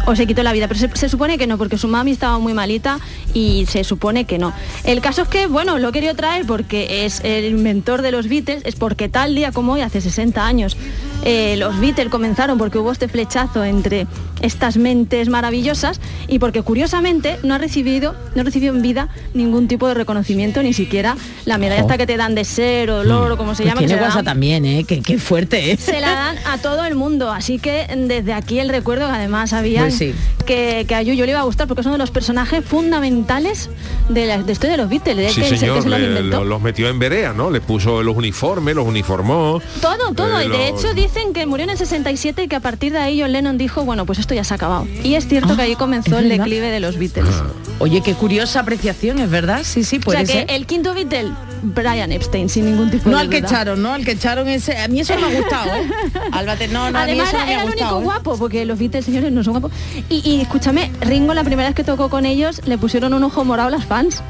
o 0.07 0.17
se 0.17 0.27
quitó 0.27 0.43
la 0.43 0.53
vida. 0.53 0.69
Pero 0.69 0.81
se, 0.81 0.89
se 0.97 1.09
supone 1.09 1.39
que 1.39 1.47
no, 1.47 1.59
porque 1.59 1.79
su 1.79 1.89
mami 1.89 2.11
estaba 2.13 2.39
muy 2.39 2.53
malita 2.55 2.99
y 3.35 3.67
se 3.67 3.85
supone 3.85 4.25
que 4.25 4.39
no. 4.39 4.53
El 4.85 5.01
caso 5.01 5.23
es 5.23 5.29
que, 5.29 5.47
bueno, 5.47 5.79
lo 5.79 5.89
he 5.89 5.93
querido 5.93 6.15
traer 6.15 6.47
porque 6.47 7.05
es 7.05 7.21
el 7.25 7.45
inventor 7.47 8.03
de 8.03 8.11
los 8.13 8.29
Beatles, 8.29 8.63
es 8.65 8.77
porque 8.77 9.09
tal 9.09 9.35
día 9.35 9.53
como 9.53 9.73
hoy, 9.75 9.81
hace 9.83 10.01
60 10.01 10.45
años, 10.47 10.77
eh, 11.25 11.57
los 11.59 11.79
Beatles 11.81 12.09
comenzaron 12.09 12.59
porque 12.59 12.79
hubo 12.79 12.93
este 12.93 13.09
flechazo 13.09 13.65
entre 13.65 14.07
estas 14.41 14.79
mentes 14.79 15.29
maravillosas 15.29 16.01
y 16.29 16.39
porque 16.39 16.63
curiosamente 16.63 17.39
no 17.43 17.55
ha 17.55 17.59
recibido, 17.59 18.15
no 18.35 18.43
recibió 18.43 18.71
en 18.75 18.81
vida 18.81 19.09
ningún 19.35 19.69
tipo 19.69 19.87
de 19.87 19.93
reconocimiento, 19.95 20.63
ni 20.63 20.73
siquiera 20.73 21.17
la 21.45 21.59
medalla 21.59 21.83
Jo. 21.83 21.87
esta 21.89 21.99
que 21.99 22.07
te 22.07 22.17
dan 22.17 22.35
de 22.35 22.45
ser 22.45 22.91
o 22.91 23.01
olor 23.01 23.33
o 23.33 23.37
como 23.37 23.55
se 23.55 23.65
Pues 23.65 23.69
llama. 23.75 23.81
que 23.83 23.87
tiene 23.87 23.99
se 23.99 24.01
la 24.01 24.07
WhatsApp 24.09 24.25
dan. 24.25 24.35
también, 24.35 24.65
¿eh? 24.65 24.85
Qué, 24.89 25.03
qué 25.03 25.19
fuerte, 25.19 25.73
¿eh? 25.73 25.77
Se 25.77 26.01
la 26.01 26.11
dan 26.13 26.37
a 26.47 26.57
todo 26.59 26.85
el 26.87 26.95
mundo, 26.95 27.31
así 27.31 27.59
que 27.59 27.87
desde 28.09 28.33
aquí 28.33 28.59
el 28.59 28.71
recuerdo 28.71 29.07
que 29.09 29.13
además 29.13 29.53
había 29.53 29.90
Pues 29.91 29.99
sí. 29.99 30.15
que, 30.47 30.85
que 30.89 30.95
a 30.95 31.03
Yuyo 31.03 31.25
le 31.27 31.33
iba 31.33 31.41
a 31.41 31.45
gustar 31.45 31.67
porque 31.69 31.81
es 31.83 31.87
uno 31.87 31.95
de 31.95 31.99
los 31.99 32.11
personajes 32.11 32.65
fundamentales 32.65 33.71
de 34.09 34.27
la 34.27 34.39
de 34.43 34.53
historia 34.53 34.77
de 34.77 34.83
los 34.83 34.91
Beatles, 34.91 35.17
de 35.17 35.29
Sí, 35.31 35.41
que, 35.43 35.47
se- 35.49 35.55
que 35.55 35.59
señor, 35.61 35.83
se 35.83 35.89
los 35.89 35.99
le- 36.01 36.23
lo- 36.23 36.45
los 36.45 36.61
metió 36.61 36.89
en 36.89 36.99
verea, 36.99 37.33
¿no? 37.33 37.51
Le 37.51 37.61
puso 37.61 38.03
los 38.03 38.17
uniformes, 38.17 38.75
los 38.75 38.87
uniformó. 38.87 39.61
Todo, 39.81 40.13
todo. 40.15 40.41
Eh, 40.41 40.47
y 40.47 40.49
de 40.49 40.71
los- 40.71 40.81
hecho 40.85 40.95
dicen 40.95 41.33
que 41.33 41.47
murió 41.47 41.65
en 41.65 41.71
el 41.71 41.79
67 41.79 42.43
y 42.45 42.49
que 42.49 42.57
a 42.57 42.61
partir 42.61 42.93
de 42.93 42.99
ahí 42.99 43.21
John 43.21 43.33
Lennon 43.33 43.59
dijo, 43.59 43.85
bueno, 43.85 44.07
pues 44.07 44.19
esto 44.19 44.35
ya 44.35 44.45
se 44.45 44.55
ha 44.55 44.57
acabado. 44.57 44.87
Y 45.05 45.15
es 45.15 45.27
cierto 45.29 45.57
que 45.57 45.63
ahí 45.63 45.77
comenzó 45.77 46.19
¿es 46.19 46.25
el 46.25 46.29
declive 46.29 46.71
de 46.71 46.81
los 46.81 46.97
Beatles. 46.99 47.35
Oye, 47.79 48.03
qué 48.03 48.15
curiosa 48.15 48.61
apreciación, 48.61 49.19
¿es 49.21 49.31
verdad? 49.31 49.63
Sí, 49.65 49.85
sí, 49.85 49.97
o 49.97 50.01
puede 50.01 50.27
sea 50.27 50.27
que 50.27 50.33
ser. 50.47 50.51
el 50.57 50.67
quinto 50.67 50.93
Beatle, 50.95 51.31
Brian 51.63 52.13
Epstein, 52.13 52.49
sin 52.49 52.65
ningún 52.67 52.91
tipo 52.91 53.09
No 53.11 53.17
de 53.17 53.23
al 53.23 53.29
que 53.31 53.41
duda. 53.41 53.49
echaron, 53.49 53.83
¿no? 53.83 53.93
Al 53.93 54.05
que 54.05 54.13
echaron 54.13 54.49
ese... 54.49 54.77
A 54.79 54.89
mí 54.89 55.01
eso 55.01 55.15
no 55.19 55.29
me 55.31 55.37
ha 55.37 55.41
gustado, 55.41 55.75
¿eh? 55.75 55.89
Álvate, 56.33 56.69
no, 56.69 56.91
no, 56.91 56.99
a 56.99 57.05
mí 57.07 57.13
Además 57.13 57.29
eso 57.29 57.37
no 57.39 57.43
era, 57.43 57.47
me 57.47 57.53
ha 57.53 57.55
era 57.55 57.63
el 57.65 57.71
único 57.71 58.01
¿eh? 58.01 58.05
guapo, 58.05 58.37
porque 58.39 58.65
los 58.65 58.79
Beatles, 58.79 59.05
señores, 59.05 59.33
no 59.33 59.43
son 59.45 59.53
guapos. 59.55 59.73
Y, 60.09 60.29
y 60.29 60.41
escúchame, 60.41 60.91
Ringo 61.01 61.35
la 61.35 61.45
primera 61.45 61.69
vez 61.69 61.75
que 61.77 61.85
tocó 61.85 62.09
con 62.11 62.27
ellos 62.27 62.61
le 62.67 62.79
pusieron 62.79 63.15
un 63.15 63.23
ojo 63.25 63.45
morado 63.45 63.69
a 63.69 63.73
las 63.73 63.85
fans. 63.85 64.23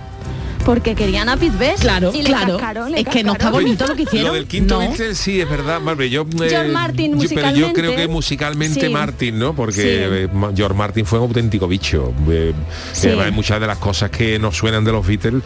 Porque 0.71 0.95
querían 0.95 1.29
a 1.29 1.37
Pete 1.37 1.57
Best. 1.59 1.81
Claro, 1.83 2.12
y 2.14 2.18
le 2.18 2.25
claro. 2.29 2.53
cascaron, 2.57 2.93
le 2.93 3.01
Es 3.01 3.09
que 3.09 3.25
no 3.25 3.33
está 3.33 3.51
bonito 3.51 3.89
lo 3.89 3.97
que 3.97 4.03
hicieron. 4.03 4.29
Lo 4.29 4.35
del 4.35 4.47
quinto 4.47 4.75
No. 4.75 4.81
Beatle 4.89 5.16
sí 5.16 5.41
es 5.41 5.51
verdad, 5.51 5.81
Marvel. 5.81 6.09
Yo, 6.09 6.23
eh, 6.23 6.49
George 6.49 6.68
Martin, 6.68 7.18
yo- 7.18 7.29
pero 7.29 7.51
yo 7.51 7.73
creo 7.73 7.91
musicalmente, 7.91 7.97
que 8.03 8.09
musicalmente 8.09 8.81
sí. 8.87 8.89
Martin, 8.93 9.39
¿no? 9.41 9.53
Porque 9.57 9.75
Sí. 9.83 9.83
eh, 9.89 10.29
George 10.55 10.77
Martin 10.77 11.05
fue 11.05 11.18
un 11.18 11.25
auténtico 11.27 11.66
bicho. 11.66 12.14
Eh, 12.29 12.53
Sí. 12.93 13.09
además 13.09 13.27
hay 13.27 13.33
muchas 13.33 13.61
de 13.61 13.66
las 13.66 13.79
cosas 13.79 14.11
que 14.12 14.39
nos 14.39 14.57
suenan 14.57 14.85
de 14.85 14.93
los 14.93 15.05
Beatles 15.05 15.43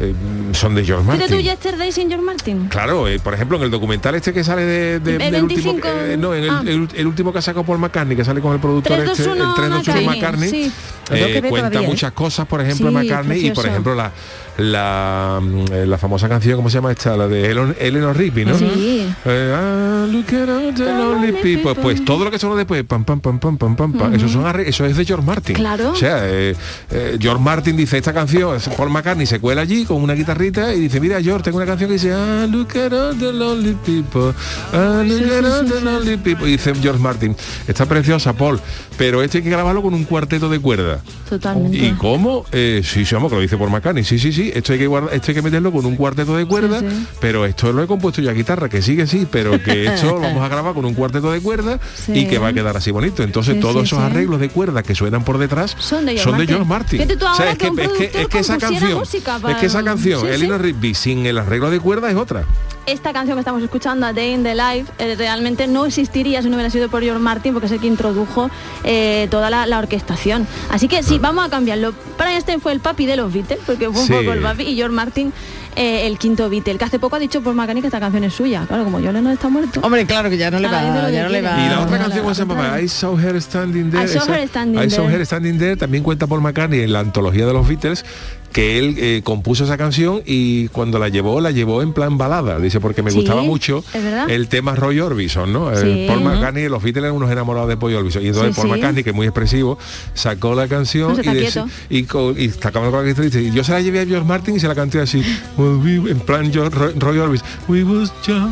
eh, 0.00 0.14
son 0.52 0.76
de 0.76 0.84
George 0.84 1.02
¿Fíjate 1.06 1.24
tú 1.26 1.34
Martin. 1.34 1.50
Yesterday 1.50 1.90
sin 1.90 2.06
George 2.08 2.24
Martin? 2.24 2.68
Claro, 2.68 3.08
eh, 3.08 3.18
por 3.18 3.34
ejemplo, 3.34 3.56
en 3.56 3.64
el 3.64 3.70
documental 3.72 4.14
este 4.14 4.32
que 4.32 4.44
sale 4.44 4.62
de, 4.62 5.00
de- 5.00 5.16
El 5.16 5.32
del 5.32 5.42
último, 5.42 5.72
25, 5.72 5.88
eh, 5.88 6.16
no, 6.16 6.34
en 6.36 6.44
el, 6.44 6.50
ah. 6.50 6.62
el- 6.64 6.88
el 6.94 7.06
último 7.08 7.32
que 7.32 7.42
sacó 7.42 7.64
Paul 7.64 7.78
McCartney, 7.80 8.16
que 8.16 8.24
sale 8.24 8.40
con 8.40 8.52
el 8.52 8.60
productor 8.60 8.92
este, 8.92 9.06
321 9.24 9.48
el 9.50 9.54
321 9.56 10.08
McCartney, 10.08 10.50
McCartney, 10.50 10.50
sí. 10.50 10.72
Eh, 11.10 11.40
cuenta 11.48 11.68
todavía, 11.70 11.80
¿eh? 11.88 11.90
muchas 11.90 12.12
cosas, 12.12 12.46
por 12.46 12.60
ejemplo, 12.60 12.90
Sí, 12.90 12.94
McCartney 12.94 13.46
y 13.46 13.50
por 13.50 13.66
ejemplo 13.66 13.94
la, 13.96 14.12
la, 14.58 15.40
mm, 15.40 15.64
la 15.86 15.98
famosa 15.98 16.28
canción, 16.28 16.56
¿cómo 16.56 16.68
se 16.68 16.74
llama 16.78 16.90
esta? 16.92 17.16
La 17.16 17.28
de 17.28 17.50
Elon- 17.52 17.76
Eleanor 17.78 18.16
Rigby, 18.16 18.44
¿no? 18.44 18.58
Sí. 18.58 19.06
Eh, 19.24 20.06
look 20.12 20.34
at 20.34 20.48
all 20.48 20.74
the 20.74 20.84
lonely 20.84 21.32
people. 21.42 21.74
Pues 21.80 22.04
todo 22.04 22.24
lo 22.24 22.30
que 22.30 22.38
sonó 22.38 22.56
después, 22.56 22.82
pam, 22.84 23.04
pam, 23.04 23.20
pam, 23.20 23.38
pam, 23.38 23.56
pam, 23.56 23.76
pam, 23.76 23.92
pam, 23.92 24.14
eso, 24.14 24.28
son 24.28 24.44
eso 24.60 24.84
es 24.84 24.96
de 24.96 25.04
George 25.04 25.24
Martin. 25.24 25.54
Claro. 25.54 25.92
O 25.92 25.96
sea, 25.96 26.18
eh, 26.28 26.56
eh, 26.90 27.16
George 27.20 27.42
Martin 27.42 27.76
dice 27.76 27.98
esta 27.98 28.12
canción, 28.12 28.58
Paul 28.76 28.90
McCartney 28.90 29.26
se 29.26 29.38
cuela 29.40 29.62
allí 29.62 29.84
con 29.84 30.02
una 30.02 30.14
guitarrita 30.14 30.74
y 30.74 30.80
dice, 30.80 31.00
mira 31.00 31.22
George, 31.22 31.44
tengo 31.44 31.58
una 31.58 31.66
canción 31.66 31.88
que 31.88 31.94
dice, 31.94 32.12
ah, 32.12 32.46
look 32.50 32.76
at 32.76 32.92
all 32.92 33.16
the 33.16 33.32
lonely 33.32 33.76
people, 33.86 34.32
ah, 34.72 35.02
look 35.06 35.22
at 35.32 35.44
all 35.44 35.64
the 35.68 35.80
lonely 35.80 36.16
people. 36.16 36.48
Y 36.48 36.52
dice 36.52 36.72
George 36.82 37.00
Martin, 37.00 37.36
está 37.68 37.86
preciosa, 37.86 38.32
Paul, 38.32 38.60
pero 38.96 39.22
este 39.22 39.38
hay 39.38 39.44
que 39.44 39.50
grabarlo 39.50 39.82
con 39.82 39.94
un 39.94 40.04
cuarteto 40.04 40.48
de 40.48 40.58
cuerda. 40.58 41.00
Totalmente. 41.28 41.76
¿Y 41.76 41.92
cómo? 41.92 42.44
Eh, 42.50 42.82
sí, 42.84 43.04
sí, 43.04 43.14
vamos, 43.14 43.30
que 43.30 43.36
lo 43.36 43.42
dice 43.42 43.56
por 43.56 43.70
McCartney. 43.70 44.02
Sí, 44.02 44.18
sí, 44.18 44.32
sí. 44.32 44.47
Esto 44.54 44.72
hay 44.72 44.78
que 44.78 44.84
esto 45.12 45.30
hay 45.30 45.34
que 45.34 45.42
meterlo 45.42 45.72
con 45.72 45.84
un 45.86 45.96
cuarteto 45.96 46.36
de 46.36 46.46
cuerda, 46.46 46.80
Sí, 46.80 46.86
sí. 46.90 47.06
pero 47.20 47.44
esto 47.46 47.72
lo 47.72 47.82
he 47.82 47.86
compuesto 47.86 48.20
yo 48.20 48.30
a 48.30 48.32
guitarra, 48.32 48.68
que 48.68 48.82
sigue 48.82 49.06
sí, 49.06 49.26
pero 49.30 49.62
que 49.62 49.86
esto 49.94 50.06
lo 50.14 50.20
vamos 50.20 50.42
a 50.44 50.48
grabar 50.48 50.74
con 50.74 50.84
un 50.84 50.94
cuarteto 50.94 51.30
de 51.32 51.40
cuerda 51.40 51.78
Sí. 51.94 52.12
y 52.12 52.26
que 52.26 52.38
va 52.38 52.48
a 52.48 52.52
quedar 52.52 52.76
así 52.76 52.90
bonito. 52.90 53.22
Entonces 53.22 53.54
Sí, 53.54 53.60
todos 53.60 53.74
sí, 53.76 53.82
esos 53.84 53.98
sí. 53.98 54.04
arreglos 54.04 54.40
de 54.40 54.48
cuerda 54.48 54.82
que 54.82 54.94
suenan 54.94 55.24
por 55.24 55.38
detrás 55.38 55.76
Son 55.78 56.04
de 56.04 56.16
George 56.18 56.64
Martin. 56.64 57.00
O 57.02 57.34
sea, 57.34 57.52
es 57.52 57.58
que 57.58 57.70
que, 57.72 57.82
es 57.84 57.92
que, 58.10 58.20
es 58.22 58.28
que 58.28 58.38
esa 58.38 58.58
canción, 58.58 59.02
es 59.02 59.56
que 59.56 59.66
esa 59.66 59.82
canción, 59.84 60.20
Sí, 60.20 60.38
sí. 60.38 60.46
Rigby, 60.48 60.94
sin 60.94 61.26
el 61.26 61.38
arreglo 61.38 61.70
de 61.70 61.80
cuerda 61.80 62.10
es 62.10 62.16
otra. 62.16 62.44
Esta 62.92 63.12
canción 63.12 63.36
que 63.36 63.40
estamos 63.40 63.62
escuchando, 63.62 64.06
A 64.06 64.12
Day 64.12 64.32
in 64.34 64.42
the 64.42 64.54
Life, 64.54 64.92
eh, 64.98 65.14
realmente 65.16 65.66
no 65.66 65.86
existiría 65.86 66.42
si 66.42 66.48
no 66.48 66.56
hubiera 66.56 66.70
sido 66.70 66.88
por 66.88 67.02
George 67.02 67.20
Martin, 67.20 67.52
porque 67.52 67.66
es 67.66 67.72
el 67.72 67.80
que 67.80 67.86
introdujo 67.86 68.50
eh, 68.84 69.28
toda 69.30 69.50
la, 69.50 69.66
la 69.66 69.78
orquestación. 69.78 70.46
Así 70.70 70.88
que 70.88 71.02
sí, 71.02 71.18
vamos 71.18 71.44
a 71.46 71.50
cambiarlo. 71.50 71.92
Brian 72.16 72.34
Epstein 72.34 72.60
fue 72.60 72.72
el 72.72 72.80
papi 72.80 73.06
de 73.06 73.16
los 73.16 73.32
Beatles, 73.32 73.60
porque 73.66 73.90
fue 73.90 74.00
un 74.00 74.06
Sí. 74.06 74.12
poco 74.12 74.32
el 74.32 74.40
papi, 74.40 74.62
y 74.64 74.76
George 74.76 74.94
Martin 74.94 75.32
eh, 75.76 76.06
el 76.08 76.18
quinto 76.18 76.50
Beatle, 76.50 76.76
que 76.76 76.84
hace 76.84 76.98
poco 76.98 77.14
ha 77.14 77.18
dicho 77.20 77.40
por 77.40 77.54
McCartney 77.54 77.82
que 77.82 77.86
esta 77.86 78.00
canción 78.00 78.24
es 78.24 78.34
suya. 78.34 78.64
Claro, 78.66 78.82
como 78.82 78.98
John 78.98 79.12
Lennon 79.14 79.32
está 79.32 79.48
muerto. 79.48 79.80
Hombre, 79.84 80.06
claro 80.06 80.28
que 80.28 80.36
ya 80.36 80.50
no 80.50 80.58
le 80.58 80.66
va, 80.66 80.82
lo 80.82 81.08
ya 81.08 81.18
que 81.18 81.22
no 81.22 81.28
le 81.28 81.42
va. 81.42 81.56
Y 81.64 81.68
la 81.68 81.80
otra 81.82 81.98
canción, 81.98 82.22
¿cómo 82.22 82.34
se 82.34 82.44
llama? 82.44 82.80
I 82.80 82.88
Saw 82.88 83.16
Her 83.16 83.40
Standing 83.40 83.90
There. 83.92 84.04
I 84.04 84.08
Saw 84.08 84.22
esa- 84.22 84.40
Her 84.40 84.48
Standing 84.48 84.82
I 84.82 84.90
Saw 84.90 85.04
There. 85.06 85.14
Her 85.18 85.26
Standing 85.26 85.58
There 85.58 85.76
también 85.76 86.02
cuenta 86.02 86.26
Paul 86.26 86.40
McCartney 86.40 86.80
en 86.80 86.92
la 86.92 86.98
antología 87.00 87.46
de 87.46 87.52
los 87.52 87.68
Beatles 87.68 88.04
que 88.52 88.78
él 88.78 88.94
eh, 88.98 89.20
compuso 89.24 89.64
esa 89.64 89.76
canción 89.76 90.22
y 90.26 90.68
cuando 90.68 90.98
la 90.98 91.08
llevó, 91.08 91.40
la 91.40 91.50
llevó 91.50 91.82
en 91.82 91.92
plan 91.92 92.16
balada. 92.18 92.58
Dice, 92.58 92.80
porque 92.80 93.02
me 93.02 93.10
Sí, 93.10 93.16
gustaba 93.18 93.42
mucho 93.42 93.84
el 94.28 94.48
tema 94.48 94.74
Roy 94.74 95.00
Orbison, 95.00 95.52
¿no? 95.52 95.74
Sí. 95.76 96.06
Paul. 96.08 96.22
McCartney, 96.22 96.68
los 96.68 96.82
Beatles 96.82 97.04
eran 97.04 97.16
unos 97.16 97.30
enamorados 97.30 97.68
de 97.68 97.76
Paul 97.76 97.94
Orbison. 97.94 98.22
Y 98.22 98.28
entonces 98.28 98.54
Sí, 98.54 98.60
Paul. 98.60 98.70
McCartney, 98.70 99.04
que 99.04 99.10
es 99.10 99.16
muy 99.16 99.26
expresivo, 99.26 99.78
sacó 100.14 100.54
la 100.54 100.66
canción 100.68 101.10
No 101.10 101.16
se 101.16 101.22
y, 101.22 101.44
está 101.44 101.66
y, 101.90 101.98
y 101.98 102.02
con 102.04 102.34
la 102.34 103.02
dice, 103.02 103.50
yo 103.52 103.62
se 103.64 103.72
la 103.72 103.80
llevé 103.80 104.00
a 104.00 104.06
George 104.06 104.26
Martin 104.26 104.56
y 104.56 104.60
se 104.60 104.66
la 104.68 104.74
canté 104.74 105.00
así, 105.00 105.22
en 105.58 106.20
plan 106.20 106.52
George- 106.52 106.76
Roy, 106.76 106.92
Roy 106.98 107.18
Orbison. 107.18 107.46
We 107.68 107.84
was 107.84 108.10
just 108.26 108.48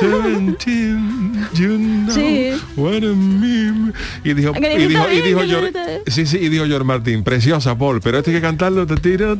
17, 0.00 1.48
you 1.54 1.78
know 1.78 2.58
what 2.76 3.02
I 3.02 3.14
mean. 3.14 3.92
Y 4.24 4.34
dijo, 4.34 4.52
y 4.56 4.86
dijo, 4.86 5.04
y 5.10 5.20
dijo 5.20 5.40
George, 5.46 5.72
sí, 6.06 6.26
sí, 6.26 6.38
y 6.38 6.48
dijo 6.48 6.64
George 6.66 6.84
Martin, 6.84 7.22
preciosa 7.22 7.76
Paul, 7.76 8.00
pero 8.00 8.18
este 8.18 8.30
hay 8.30 8.36
que 8.36 8.40
cantarlo, 8.42 8.86
tara, 8.86 9.00
tan. 9.00 9.31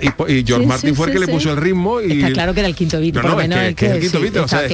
Y, 0.00 0.32
y 0.32 0.44
George 0.44 0.64
Sí, 0.64 0.66
Martin 0.66 0.90
sí, 0.90 0.94
fue 0.96 1.06
el 1.06 1.12
sí, 1.12 1.18
que 1.18 1.24
sí. 1.24 1.26
le 1.26 1.32
puso 1.32 1.50
el 1.50 1.56
ritmo 1.56 2.00
y 2.00 2.12
Está 2.22 2.32
claro 2.32 2.54
que 2.54 2.60
era 2.60 2.68
el 2.68 2.74
quinto 2.74 2.98
beat, 3.00 3.14
no, 3.14 3.20
por 3.22 3.30
no, 3.30 3.36
lo 3.36 3.42
es 3.42 3.48
menos 3.48 3.62
que, 3.64 3.68
es 3.70 3.74
que 3.76 3.86
es 3.86 3.92
el 3.92 3.96
que 3.98 4.02
quinto 4.02 4.18
sí, 4.18 4.22
Beatle, 4.24 4.40
o 4.40 4.48
sea, 4.48 4.64
es 4.64 4.68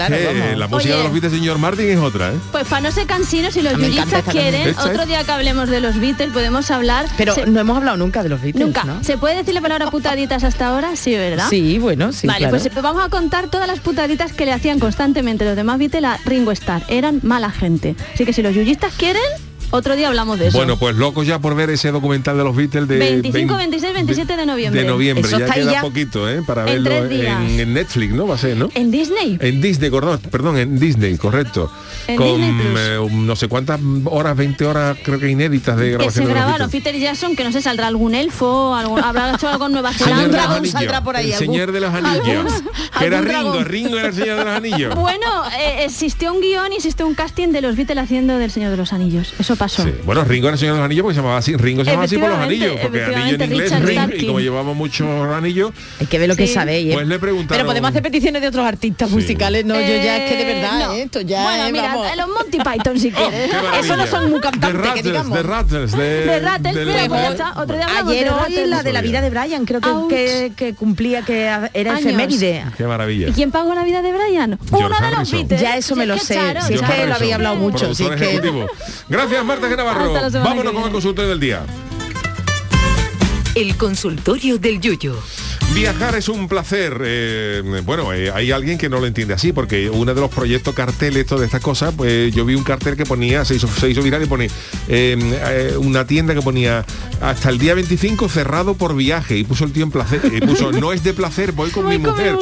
que 0.50 0.56
la 0.56 0.68
música 0.68 0.96
de 0.96 1.02
los 1.02 1.12
Beatles 1.12 1.32
de 1.32 1.38
George 1.40 1.60
Martin 1.60 1.86
es 1.90 1.98
otra, 1.98 2.30
¿eh? 2.30 2.36
Pues 2.52 2.66
para 2.66 2.80
no 2.82 2.90
ser 2.92 3.06
cansinos, 3.06 3.54
si 3.54 3.62
los 3.62 3.72
esta 3.78 4.22
quieren, 4.22 4.74
otro 4.78 5.06
día 5.06 5.22
que 5.24 5.30
hablemos 5.32 5.68
de 5.68 5.80
los 5.80 5.98
Beatles 6.00 6.30
podemos 6.32 6.70
hablar. 6.70 7.06
Pero 7.16 7.34
Se- 7.34 7.46
no 7.46 7.60
hemos 7.60 7.76
hablado 7.76 7.96
nunca 7.98 8.22
de 8.22 8.28
los 8.30 8.40
Beatles, 8.40 8.64
Nunca. 8.64 8.84
¿no? 8.84 9.02
¿Se 9.04 9.18
puede 9.18 9.36
decir 9.36 9.54
la 9.54 9.60
palabra 9.60 9.90
putaditas 9.90 10.44
hasta 10.44 10.68
ahora? 10.68 10.96
Sí, 10.96 11.12
¿verdad? 11.12 11.46
Sí, 11.50 11.78
bueno, 11.78 12.12
sí, 12.12 12.26
Vale, 12.26 12.38
claro. 12.48 12.56
pues 12.58 12.82
vamos 12.82 13.04
a 13.04 13.08
contar 13.08 13.50
todas 13.50 13.66
las 13.68 13.80
putaditas 13.80 14.32
que 14.32 14.44
le 14.46 14.52
hacían 14.52 14.78
constantemente 14.78 15.44
los 15.44 15.56
demás 15.56 15.78
Beatles 15.78 16.04
a 16.04 16.18
Ringo 16.24 16.52
Starr. 16.52 16.82
Eran 16.88 17.20
mala 17.22 17.50
gente. 17.50 17.94
Así 18.14 18.24
que 18.24 18.32
si 18.32 18.42
los 18.42 18.54
yuyistas 18.54 18.94
quieren, 18.94 19.22
otro 19.70 19.96
día 19.96 20.08
hablamos 20.08 20.38
de 20.38 20.48
eso. 20.48 20.58
Bueno, 20.58 20.78
pues 20.78 20.96
locos 20.96 21.26
ya 21.26 21.38
por 21.38 21.54
ver 21.54 21.70
ese 21.70 21.90
documental 21.90 22.36
de 22.36 22.44
los 22.44 22.54
Beatles 22.56 22.88
de 22.88 22.98
25, 22.98 23.56
20 23.56 23.56
26, 23.78 23.94
27 23.94 24.36
de 24.36 24.46
noviembre. 24.46 24.82
de 24.82 24.86
noviembre. 24.88 25.26
Eso 25.28 25.38
ya 25.38 25.44
está 25.46 25.54
queda 25.56 25.72
ya 25.72 25.80
poquito, 25.82 26.28
¿eh? 26.28 26.42
Para 26.46 26.70
en 26.70 26.84
verlo 26.84 27.10
en, 27.14 27.60
en 27.60 27.74
Netflix, 27.74 28.12
¿no? 28.14 28.26
Va 28.26 28.34
a 28.34 28.38
ser, 28.38 28.56
¿no? 28.56 28.68
En 28.74 28.90
Disney. 28.90 29.38
En 29.40 29.60
Disney, 29.60 29.90
perdón, 29.90 30.20
perdón, 30.30 30.58
en 30.58 30.78
Disney, 30.78 31.16
correcto. 31.16 31.70
En 32.06 32.16
Con 32.16 32.26
Disney 32.40 32.52
Plus. 32.52 32.80
eh, 32.80 33.08
no 33.12 33.36
sé 33.36 33.48
cuántas 33.48 33.80
horas, 34.06 34.36
20 34.36 34.64
horas, 34.66 34.96
creo 35.04 35.18
que 35.20 35.28
inéditas 35.28 35.76
de 35.76 35.82
Que 35.84 35.90
se 35.90 35.94
grabación 35.96 36.24
de 36.24 36.30
los 36.30 36.34
grabaron 36.36 36.70
Beatles. 36.70 36.82
Peter 36.92 37.00
Jackson, 37.00 37.36
que 37.36 37.44
no 37.44 37.52
sé, 37.52 37.60
saldrá 37.62 37.86
algún 37.88 38.14
elfo, 38.14 38.74
algún- 38.74 39.00
habrá 39.02 39.34
hecho 39.34 39.48
algo 39.48 39.66
en 39.66 39.72
Nueva 39.72 39.92
Zelanda. 39.92 40.60
de 40.60 40.68
saldrá 40.68 41.02
por 41.02 41.16
ahí. 41.16 41.26
el 41.28 41.32
algún- 41.34 41.46
señor 41.54 41.72
de 41.72 41.80
los 41.80 41.92
anillos. 41.94 42.52
que 42.98 43.04
era 43.06 43.20
Ringo, 43.20 43.32
dragón. 43.32 43.64
Ringo 43.66 43.98
era 43.98 44.08
el 44.08 44.14
señor 44.14 44.38
de 44.38 44.44
los 44.44 44.54
anillos. 44.56 44.94
Bueno, 44.94 45.26
eh, 45.60 45.84
existió 45.84 46.32
un 46.32 46.40
guion 46.40 46.72
y 46.72 46.76
existió 46.76 47.06
un 47.06 47.14
casting 47.14 47.48
de 47.48 47.60
los 47.60 47.76
Beatles 47.76 47.98
haciendo 48.04 48.38
del 48.38 48.50
Señor 48.50 48.70
de 48.70 48.76
los 48.78 48.92
Anillos. 48.92 49.34
Eso 49.38 49.56
pasó. 49.58 49.82
Sí. 49.82 49.92
Bueno, 50.04 50.24
Ringo 50.24 50.48
era 50.48 50.54
el 50.54 50.58
señor 50.58 50.74
de 50.74 50.78
los 50.80 50.84
anillos 50.86 51.02
porque 51.02 51.14
se 51.14 51.20
llamaba 51.20 51.38
así. 51.38 51.56
Ringo 51.56 51.84
se 51.84 51.90
llamaba 51.90 52.04
así 52.04 52.16
por 52.18 52.30
los 52.30 52.38
anillos, 52.38 52.76
porque 52.80 53.04
anillo 53.04 53.34
en 53.34 53.42
inglés 53.52 53.80
Richard 53.80 54.08
ring 54.10 54.22
y 54.22 54.26
como 54.26 54.40
llevamos 54.40 54.76
muchos 54.76 55.06
anillos. 55.32 55.72
Hay 56.00 56.06
que 56.06 56.18
ver 56.18 56.28
lo 56.28 56.36
que 56.36 56.46
Sí. 56.46 56.54
sabéis, 56.54 56.90
¿eh? 56.90 56.94
Pues 56.94 57.06
le 57.06 57.18
preguntaron. 57.18 57.58
Pero 57.58 57.66
podemos 57.66 57.90
hacer 57.90 58.02
peticiones 58.02 58.40
de 58.42 58.48
otros 58.48 58.64
artistas 58.66 59.10
musicales. 59.10 59.64
No, 59.64 59.74
yo 59.74 59.80
ya 59.86 60.16
es 60.24 60.30
que 60.30 60.36
de 60.36 60.42
Eh, 60.50 60.54
verdad, 60.54 60.86
no. 60.86 60.92
¿eh? 60.94 61.02
esto 61.02 61.20
ya 61.20 61.42
Bueno, 61.42 61.66
es, 61.66 61.72
mira, 61.72 61.94
vamos. 61.94 62.16
los 62.16 62.28
Monty 62.28 62.58
Python 62.58 62.98
si 62.98 63.10
quieres. 63.12 63.52
maravilla. 63.52 63.80
Eso 63.80 63.96
no 63.96 64.06
son 64.06 64.30
muy 64.30 64.40
cantantes, 64.40 64.70
que 64.80 64.86
Rattles, 64.86 65.04
digamos. 65.04 65.42
Rattles, 65.42 65.92
de, 65.92 66.24
De 66.24 66.40
Rattles, 66.40 66.74
de 66.74 66.84
pues 67.08 67.08
ya 67.22 67.28
está. 67.30 67.52
Otro 67.60 67.76
día 67.76 67.86
Ayer 67.86 68.24
de 68.24 68.30
hoy 68.30 68.38
Rattles. 68.40 68.68
la 68.68 68.82
de 68.82 68.92
la 68.92 69.00
vida 69.02 69.20
de 69.20 69.30
Brian, 69.30 69.64
creo 69.64 69.80
que, 69.80 69.88
que, 70.08 70.52
que 70.56 70.74
cumplía 70.74 71.22
que 71.22 71.50
era 71.74 71.98
efeméride. 71.98 72.64
Qué 72.76 72.84
maravilla. 72.84 73.28
¿Y 73.28 73.32
quién 73.32 73.50
pagó 73.50 73.74
la 73.74 73.84
vida 73.84 74.02
de 74.02 74.12
Brian? 74.12 74.58
Uno 74.70 74.88
de 74.88 75.10
los. 75.16 75.30
Beatles. 75.30 75.60
Ya 75.60 75.76
eso 75.76 75.94
me 75.96 76.06
lo 76.06 76.14
que, 76.14 76.20
sé, 76.20 76.34
Charo, 76.34 76.62
si 76.62 76.74
es 76.74 76.80
que 76.82 77.06
lo 77.06 77.14
había 77.14 77.34
hablado 77.34 77.56
mucho. 77.56 77.90
Que... 77.94 78.66
Gracias, 79.08 79.44
Marta 79.48 79.66
semana 80.30 80.44
Vámonos 80.44 80.72
con 80.74 80.84
el 80.84 80.92
consultorio 80.92 81.30
del 81.30 81.40
día. 81.40 81.64
El 83.54 83.78
consultorio 83.78 84.58
del 84.58 84.78
Yuyo. 84.78 85.16
Viajar 85.74 86.16
es 86.16 86.28
un 86.28 86.48
placer. 86.48 87.00
eh, 87.04 87.62
bueno, 87.84 88.12
eh, 88.12 88.32
hay 88.34 88.50
alguien 88.50 88.78
que 88.78 88.88
no 88.88 88.98
lo 88.98 89.06
entiende 89.06 89.34
así, 89.34 89.52
porque 89.52 89.88
uno 89.88 90.12
de 90.12 90.20
los 90.20 90.28
proyectos 90.30 90.74
carteles, 90.74 91.24
todas 91.26 91.44
estas 91.44 91.60
cosas, 91.60 91.94
pues 91.96 92.34
yo 92.34 92.44
vi 92.44 92.56
un 92.56 92.64
cartel 92.64 92.96
que 92.96 93.04
ponía, 93.06 93.44
se 93.44 93.54
hizo, 93.54 93.68
se 93.68 93.88
hizo 93.88 94.02
viral 94.02 94.22
y 94.24 94.26
pone 94.26 94.46
eh, 94.46 95.16
eh, 95.18 95.74
una 95.78 96.04
tienda 96.06 96.34
que 96.34 96.42
ponía 96.42 96.84
hasta 97.20 97.50
el 97.50 97.58
día 97.58 97.74
25 97.74 98.28
cerrado 98.28 98.74
por 98.74 98.96
viaje 98.96 99.36
y 99.38 99.44
puso 99.44 99.64
el 99.64 99.72
tío 99.72 99.84
en 99.84 99.90
placer 99.92 100.20
y 100.32 100.40
puso 100.40 100.72
no 100.80 100.92
es 100.92 101.04
de 101.04 101.14
placer, 101.14 101.52
voy 101.52 101.70
con 101.70 101.86
mi 101.88 101.98
mujer. 101.98 102.36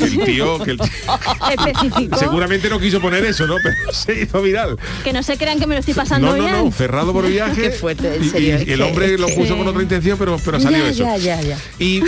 El 0.00 0.24
tío, 0.24 0.58
que 0.60 0.70
el 0.72 0.78
tío- 1.98 2.16
seguramente 2.18 2.70
no 2.70 2.80
quiso 2.80 3.00
poner 3.02 3.24
eso, 3.26 3.46
¿no? 3.46 3.56
Pero 3.62 3.92
se 3.92 4.22
hizo 4.22 4.40
viral. 4.40 4.78
Que 5.04 5.12
no 5.12 5.22
se 5.22 5.36
crean 5.36 5.58
que 5.60 5.66
me 5.66 5.74
lo 5.74 5.80
estoy 5.80 5.94
pasando 5.94 6.28
No, 6.28 6.36
no, 6.38 6.44
bien. 6.44 6.64
no, 6.64 6.72
cerrado 6.72 7.12
por 7.12 7.26
viaje. 7.28 7.60
Qué 7.60 7.70
fuerte, 7.72 8.14
en 8.16 8.30
serio, 8.30 8.58
y 8.66 8.70
el 8.72 8.80
hombre 8.80 9.18
lo 9.18 9.26
que- 9.26 9.34
puso 9.34 9.58
con 9.58 9.68
otra 9.68 9.82
intención, 9.82 10.16
pero, 10.18 10.38
pero 10.42 10.58
salió 10.58 10.78
ya, 10.84 10.88
eso. 10.90 11.02
ya, 11.04 11.16
ya, 11.18 11.40
ya. 11.42 11.58
Y 11.78 12.00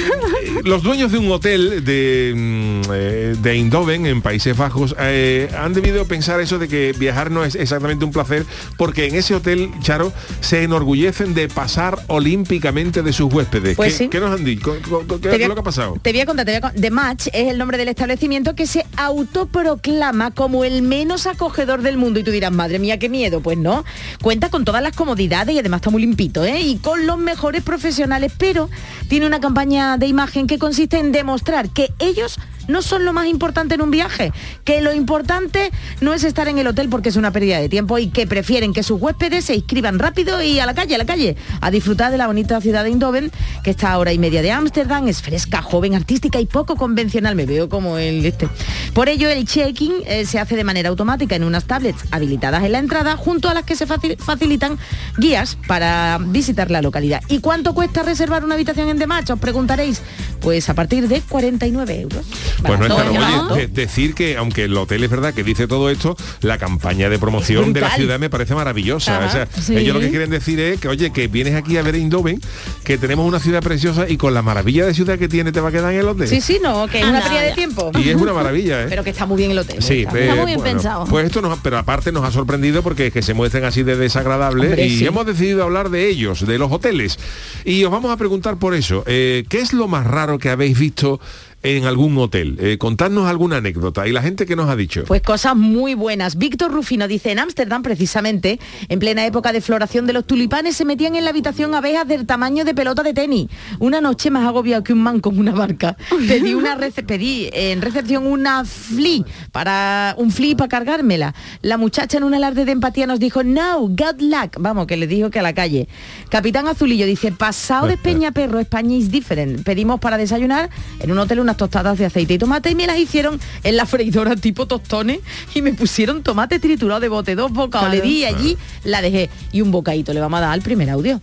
los 0.64 0.82
dueños 0.82 1.12
de 1.12 1.18
un 1.18 1.30
hotel 1.30 1.84
de, 1.84 2.32
mm, 2.34 2.90
eh, 2.92 3.36
de 3.40 3.51
Eindhoven, 3.53 4.07
en 4.07 4.22
Países 4.22 4.57
Bajos, 4.57 4.95
eh, 4.99 5.51
han 5.59 5.72
debido 5.72 6.05
pensar 6.07 6.40
eso 6.40 6.59
de 6.59 6.68
que 6.68 6.92
viajar 6.99 7.30
no 7.30 7.45
es 7.45 7.55
exactamente 7.55 8.05
un 8.05 8.11
placer, 8.12 8.45
porque 8.76 9.07
en 9.07 9.14
ese 9.14 9.34
hotel, 9.34 9.70
Charo, 9.80 10.12
se 10.40 10.62
enorgullecen 10.62 11.34
de 11.34 11.49
pasar 11.49 11.99
olímpicamente 12.09 13.03
de 13.03 13.12
sus 13.12 13.32
huéspedes. 13.32 13.76
Pues 13.76 13.92
¿Qué, 13.95 14.05
sí. 14.05 14.09
qué 14.09 14.20
nos 14.20 14.32
han 14.38 14.45
dicho? 14.45 14.72
¿Qué, 14.72 14.80
qué- 15.20 15.42
es 15.42 15.49
lo 15.49 15.55
que 15.55 15.61
ha 15.61 15.64
pasado? 15.64 15.99
Te 16.03 16.12
voy 16.12 16.20
a 16.20 16.26
contar, 16.26 16.45
te 16.45 16.53
voy 16.53 16.59
a 16.59 16.61
con- 16.61 16.74
The 16.80 16.90
Match 16.90 17.26
es 17.32 17.49
el 17.49 17.59
nombre 17.59 17.78
del 17.78 17.88
establecimiento 17.88 18.55
que 18.55 18.66
se 18.66 18.84
autoproclama 18.97 20.30
como 20.32 20.64
el 20.64 20.82
menos 20.82 21.26
acogedor 21.26 21.82
del 21.82 21.97
mundo. 21.97 22.20
Y 22.20 22.24
tú 22.24 22.30
dirás, 22.30 22.53
madre 22.53 22.78
mía, 22.78 22.99
qué 22.99 23.09
miedo. 23.09 23.40
Pues 23.40 23.59
no. 23.59 23.84
Cuenta 24.22 24.49
con 24.51 24.64
todas 24.64 24.82
las 24.82 24.95
comodidades 24.97 25.55
y 25.55 25.59
además 25.59 25.78
está 25.78 25.90
muy 25.90 26.03
limpito, 26.03 26.45
¿eh? 26.45 26.61
Y 26.61 26.76
con 26.78 27.07
los 27.07 27.18
mejores 27.18 27.62
profesionales, 27.62 28.32
pero 28.36 28.68
tiene 29.09 29.26
una 29.26 29.40
campaña 29.40 29.97
de 29.99 30.07
imagen 30.07 30.34
que 30.47 30.59
consiste 30.59 30.99
en 30.99 31.12
demostrar 31.12 31.68
que 31.70 31.93
ellos 32.01 32.39
no 32.68 32.82
son 32.82 33.04
lo 33.04 33.12
más 33.12 33.26
importante 33.26 33.74
en 33.74 33.82
un 33.82 33.90
viaje, 33.90 34.32
que 34.64 34.80
lo 34.80 34.92
importante 34.92 35.70
no 36.00 36.12
es 36.14 36.24
estar 36.24 36.48
en 36.48 36.58
el 36.58 36.66
hotel 36.66 36.88
porque 36.88 37.08
es 37.08 37.16
una 37.16 37.30
pérdida 37.30 37.58
de 37.58 37.68
tiempo 37.68 37.98
y 37.98 38.08
que 38.08 38.26
prefieren 38.26 38.72
que 38.72 38.82
sus 38.82 39.00
huéspedes 39.00 39.44
se 39.46 39.54
inscriban 39.54 39.98
rápido 39.98 40.42
y 40.42 40.58
a 40.60 40.66
la 40.66 40.74
calle, 40.74 40.94
a 40.94 40.98
la 40.98 41.06
calle, 41.06 41.36
a 41.60 41.70
disfrutar 41.70 42.10
de 42.12 42.18
la 42.18 42.26
bonita 42.26 42.60
ciudad 42.60 42.82
de 42.84 42.90
Eindhoven, 42.90 43.30
que 43.62 43.70
está 43.70 43.92
a 43.92 43.98
hora 43.98 44.12
y 44.12 44.18
media 44.18 44.42
de 44.42 44.50
Ámsterdam, 44.52 45.08
es 45.08 45.22
fresca, 45.22 45.62
joven, 45.62 45.94
artística 45.94 46.40
y 46.40 46.46
poco 46.46 46.76
convencional, 46.76 47.34
me 47.36 47.46
veo 47.46 47.68
como 47.68 47.98
el 47.98 48.24
este. 48.24 48.48
Por 48.94 49.08
ello 49.08 49.28
el 49.28 49.46
check-in 49.46 49.92
eh, 50.06 50.24
se 50.26 50.38
hace 50.38 50.56
de 50.56 50.64
manera 50.64 50.88
automática 50.88 51.36
en 51.36 51.44
unas 51.44 51.64
tablets 51.64 52.04
habilitadas 52.10 52.64
en 52.64 52.72
la 52.72 52.78
entrada, 52.78 53.16
junto 53.16 53.48
a 53.48 53.54
las 53.54 53.64
que 53.64 53.76
se 53.76 53.86
faci- 53.86 54.16
facilitan 54.18 54.78
guías 55.18 55.56
para 55.66 56.18
visitar 56.20 56.70
la 56.70 56.82
localidad. 56.82 57.22
¿Y 57.28 57.40
cuánto 57.40 57.74
cuesta 57.74 58.02
reservar 58.02 58.44
una 58.44 58.54
habitación 58.54 58.88
en 58.88 58.98
The 58.98 59.06
Match? 59.06 59.30
Os 59.30 59.38
preguntaréis. 59.38 60.00
Pues 60.40 60.68
a 60.68 60.74
partir 60.74 61.08
de 61.08 61.20
49 61.22 62.00
euros. 62.00 62.24
Pues 62.62 62.78
no 62.78 62.86
es 62.86 62.92
caro. 62.94 63.12
¿no? 63.12 63.52
Oye, 63.55 63.66
de- 63.66 63.68
decir 63.68 64.14
que 64.14 64.36
aunque 64.36 64.64
el 64.64 64.76
hotel 64.76 65.05
es 65.05 65.11
verdad 65.11 65.34
que 65.34 65.42
dice 65.44 65.66
todo 65.66 65.90
esto, 65.90 66.16
la 66.40 66.59
campaña 66.59 67.09
de 67.09 67.18
promoción 67.18 67.72
de 67.72 67.80
la 67.80 67.86
brutal. 67.88 68.00
ciudad 68.00 68.18
me 68.18 68.30
parece 68.30 68.55
maravillosa. 68.55 69.18
Ajá, 69.18 69.26
O 69.26 69.30
sea, 69.30 69.48
sí. 69.62 69.76
ellos 69.76 69.94
lo 69.94 70.00
que 70.00 70.11
quieren 70.11 70.30
decir 70.30 70.59
es 70.61 70.80
que, 70.80 70.88
oye, 70.88 71.12
que 71.12 71.28
vienes 71.28 71.55
aquí 71.55 71.76
a 71.76 71.82
ver 71.82 71.94
Eindhoven, 71.96 72.40
que 72.84 72.98
tenemos 72.98 73.26
una 73.26 73.38
ciudad 73.40 73.61
preciosa 73.62 74.09
y 74.09 74.16
con 74.16 74.34
la 74.34 74.42
maravilla 74.42 74.86
de 74.86 74.94
ciudad 74.94 75.18
que 75.18 75.28
tiene 75.28 75.52
te 75.52 75.61
va 75.61 75.68
a 75.68 75.72
quedar 75.72 75.92
en 75.92 76.00
el 76.00 76.09
hotel. 76.09 76.28
Sí, 76.28 76.40
sí, 76.40 76.59
no, 76.62 76.86
que 76.86 76.98
es 76.98 77.05
una 77.05 77.18
Anda, 77.18 77.22
pérdida 77.28 77.42
de 77.42 77.48
ya. 77.50 77.55
tiempo. 77.55 77.90
Y 77.98 78.09
es 78.09 78.16
una 78.16 78.32
maravilla, 78.32 78.82
¿eh? 78.84 78.86
Pero 78.88 79.05
que 79.05 79.11
está 79.11 79.26
muy 79.26 79.36
bien 79.38 79.50
el 79.50 79.59
hotel. 79.59 79.82
Sí, 79.82 80.00
está 80.02 80.18
eh, 80.18 80.26
muy 80.28 80.46
bien 80.46 80.59
bueno, 80.59 80.62
pensado. 80.62 81.05
Pues 81.07 81.26
esto 81.26 81.40
nos, 81.42 81.59
pero 81.61 81.78
aparte 81.78 82.12
nos 82.12 82.24
ha 82.24 82.30
sorprendido 82.30 82.82
porque 82.82 83.09
es 83.09 83.12
que 83.12 83.22
se 83.22 83.34
muestren 83.34 83.64
así 83.64 83.82
de 83.82 83.96
desagradables 83.96 84.70
Hombre, 84.70 84.86
y 84.86 84.98
sí. 84.98 85.07
hemos 85.07 85.26
decidido 85.26 85.62
hablar 85.64 85.90
de 85.90 86.09
ellos, 86.09 86.46
de 86.46 86.59
los 86.59 86.70
hoteles. 86.72 87.18
Y 87.64 87.84
os 87.84 87.90
vamos 87.90 88.11
a 88.12 88.16
preguntar 88.16 88.57
por 88.59 88.74
eso, 88.74 89.02
eh, 89.07 89.44
¿qué 89.48 89.61
es 89.61 89.72
lo 89.72 89.88
más 89.88 90.07
raro 90.07 90.38
que 90.38 90.50
habéis 90.50 90.78
visto 90.78 91.20
en 91.64 91.86
algún 91.86 92.16
hotel? 92.18 92.56
Eh, 92.60 92.78
contadnos 92.78 93.26
alguna 93.26 93.56
anécdota 93.56 94.06
y 94.06 94.12
la 94.12 94.22
gente 94.22 94.46
que 94.46 94.54
nos 94.54 94.68
ha 94.68 94.76
dicho. 94.76 95.04
Pues 95.06 95.22
cosas 95.22 95.56
muy 95.56 95.94
buenas. 95.94 96.36
Víctor 96.36 96.70
Rufino 96.70 97.08
dice, 97.08 97.32
en 97.32 97.38
Ámsterdam 97.40 97.82
precisamente, 97.82 98.60
en 98.88 98.98
plena 98.98 99.26
época 99.26 99.52
de 99.52 99.60
floración 99.60 100.06
de 100.06 100.12
los 100.12 100.26
tulipanes, 100.26 100.76
se 100.76 100.84
metían 100.84 101.16
en 101.16 101.24
la 101.24 101.30
habitación 101.30 101.74
abejas 101.74 102.06
del 102.06 102.26
tamaño 102.26 102.64
de 102.64 102.74
pelota 102.74 103.02
de 103.02 103.14
tenis. 103.14 103.48
Una 103.80 104.00
noche 104.00 104.30
más 104.30 104.46
agobiado 104.46 104.84
que 104.84 104.92
un 104.92 105.02
man 105.02 105.20
con 105.20 105.38
una 105.38 105.52
barca. 105.52 105.96
Pedí, 106.28 106.54
una 106.54 106.76
rece- 106.76 107.04
pedí 107.04 107.48
en 107.52 107.80
recepción 107.82 108.26
una 108.26 108.64
flea, 108.64 109.24
para, 109.50 110.14
un 110.18 110.30
flea 110.30 110.56
para 110.56 110.68
cargármela. 110.68 111.34
La 111.62 111.78
muchacha 111.78 112.18
en 112.18 112.24
un 112.24 112.34
alarde 112.34 112.64
de 112.66 112.72
empatía 112.72 113.06
nos 113.06 113.18
dijo, 113.18 113.42
no, 113.42 113.80
good 113.80 114.20
luck. 114.20 114.56
Vamos, 114.58 114.86
que 114.86 114.96
le 114.98 115.06
dijo 115.06 115.30
que 115.30 115.38
a 115.38 115.42
la 115.42 115.54
calle. 115.54 115.88
Capitán 116.28 116.68
Azulillo 116.68 117.06
dice, 117.06 117.32
pasado 117.32 117.86
de 117.86 117.96
Peñaperro, 118.04 118.58
España 118.60 118.96
is 118.96 119.10
different. 119.10 119.62
Pedimos 119.64 119.98
para 119.98 120.18
desayunar 120.18 120.68
en 121.00 121.10
un 121.10 121.18
hotel 121.18 121.40
unas 121.55 121.57
tostadas 121.57 121.98
de 121.98 122.07
aceite 122.07 122.34
y 122.34 122.38
tomate 122.38 122.70
y 122.70 122.74
me 122.74 122.86
las 122.86 122.98
hicieron 122.98 123.38
en 123.62 123.76
la 123.76 123.86
freidora 123.86 124.34
tipo 124.36 124.66
tostones 124.66 125.20
y 125.55 125.62
me 125.62 125.72
pusieron 125.72 126.22
tomate 126.22 126.59
triturado 126.59 127.00
de 127.00 127.09
bote, 127.09 127.34
dos 127.34 127.52
bocados, 127.52 127.90
le 127.90 128.00
di 128.00 128.20
y 128.20 128.24
allí 128.24 128.59
la 128.82 129.00
dejé. 129.00 129.30
Y 129.52 129.61
un 129.61 129.70
bocadito 129.70 130.12
le 130.12 130.20
vamos 130.20 130.38
a 130.38 130.42
dar 130.42 130.52
al 130.52 130.62
primer 130.62 130.90
audio. 130.90 131.20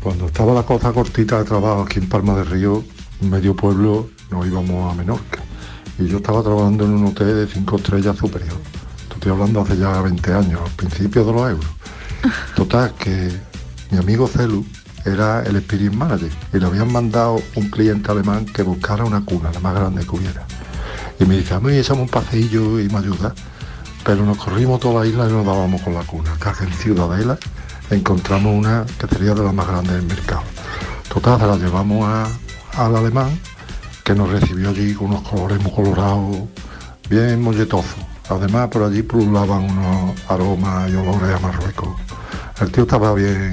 Cuando 0.00 0.26
estaba 0.26 0.54
la 0.54 0.62
cosa 0.62 0.92
cortita 0.92 1.38
de 1.38 1.44
trabajo 1.44 1.82
aquí 1.82 1.98
en 1.98 2.08
Palma 2.08 2.34
del 2.36 2.46
Río, 2.46 2.84
medio 3.20 3.54
pueblo, 3.54 4.08
nos 4.30 4.46
íbamos 4.46 4.92
a 4.92 4.96
Menorca. 4.96 5.42
Y 5.98 6.08
yo 6.08 6.16
estaba 6.18 6.42
trabajando 6.42 6.84
en 6.84 6.92
un 6.92 7.06
hotel 7.06 7.46
de 7.46 7.46
cinco 7.46 7.76
estrellas 7.76 8.16
superior. 8.16 8.56
Estoy 9.12 9.32
hablando 9.32 9.60
hace 9.60 9.76
ya 9.76 10.00
20 10.00 10.32
años, 10.32 10.60
al 10.64 10.72
principio 10.72 11.24
de 11.24 11.32
los 11.32 11.50
euros. 11.50 11.70
Total, 12.56 12.92
que 12.94 13.30
mi 13.90 13.98
amigo 13.98 14.26
Celu 14.26 14.64
era 15.04 15.42
el 15.42 15.56
Spirit 15.56 15.92
Manager 15.92 16.30
y 16.52 16.58
le 16.58 16.66
habían 16.66 16.90
mandado 16.90 17.40
un 17.56 17.68
cliente 17.70 18.10
alemán 18.10 18.46
que 18.46 18.62
buscara 18.62 19.04
una 19.04 19.24
cuna, 19.24 19.50
la 19.52 19.60
más 19.60 19.74
grande 19.74 20.04
que 20.04 20.16
hubiera. 20.16 20.46
Y 21.20 21.24
me 21.24 21.36
dice, 21.36 21.54
a 21.54 21.60
mí 21.60 21.76
echamos 21.76 22.02
un 22.02 22.08
paseillo 22.08 22.80
y 22.80 22.88
me 22.88 22.98
ayuda. 22.98 23.34
Pero 24.04 24.24
nos 24.24 24.36
corrimos 24.36 24.80
toda 24.80 25.00
la 25.00 25.06
isla 25.06 25.28
y 25.28 25.32
nos 25.32 25.46
dábamos 25.46 25.80
con 25.82 25.94
la 25.94 26.02
cuna. 26.02 26.32
Acá 26.32 26.54
en 26.60 26.72
Ciudadela 26.72 27.38
encontramos 27.90 28.54
una 28.54 28.84
que 28.98 29.06
sería 29.06 29.34
de 29.34 29.42
las 29.42 29.54
más 29.54 29.66
grandes 29.66 29.92
del 29.92 30.02
mercado. 30.02 30.42
Total, 31.08 31.40
se 31.40 31.46
la 31.46 31.56
llevamos 31.56 32.28
al 32.76 32.96
alemán, 32.96 33.38
que 34.02 34.14
nos 34.14 34.30
recibió 34.30 34.70
allí 34.70 34.94
con 34.94 35.08
unos 35.08 35.22
colores 35.22 35.62
muy 35.62 35.72
colorados, 35.72 36.36
bien 37.08 37.40
molletosos. 37.40 37.94
Además, 38.28 38.68
por 38.68 38.82
allí 38.82 39.02
pululaban 39.02 39.70
unos 39.70 40.20
aromas 40.28 40.90
y 40.90 40.96
olores 40.96 41.34
a 41.34 41.38
Marruecos. 41.38 41.88
El 42.60 42.72
tío 42.72 42.82
estaba 42.84 43.14
bien 43.14 43.52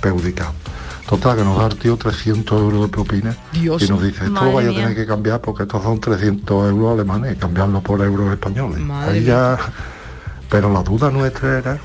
peudicado. 0.00 0.52
Total, 1.08 1.36
que 1.38 1.44
nos 1.44 1.58
da 1.58 1.66
el 1.68 1.76
tío 1.76 1.96
300 1.96 2.60
euros 2.60 2.82
de 2.82 2.88
propina 2.88 3.36
Dios. 3.52 3.82
y 3.82 3.88
nos 3.88 4.02
dice, 4.02 4.18
esto 4.24 4.30
Madre 4.32 4.50
lo 4.50 4.56
vais 4.56 4.68
a 4.68 4.72
tener 4.72 4.94
que 4.94 5.06
cambiar 5.06 5.40
porque 5.40 5.62
estos 5.62 5.82
son 5.82 5.98
300 6.00 6.70
euros 6.70 6.92
alemanes, 6.92 7.36
cambiarlo 7.38 7.80
por 7.80 8.00
euros 8.02 8.30
españoles. 8.32 8.78
Madre 8.80 9.12
Ahí 9.14 9.20
mía. 9.20 9.28
ya... 9.28 9.58
Pero 10.50 10.72
la 10.72 10.82
duda 10.82 11.10
nuestra 11.10 11.58
era 11.58 11.78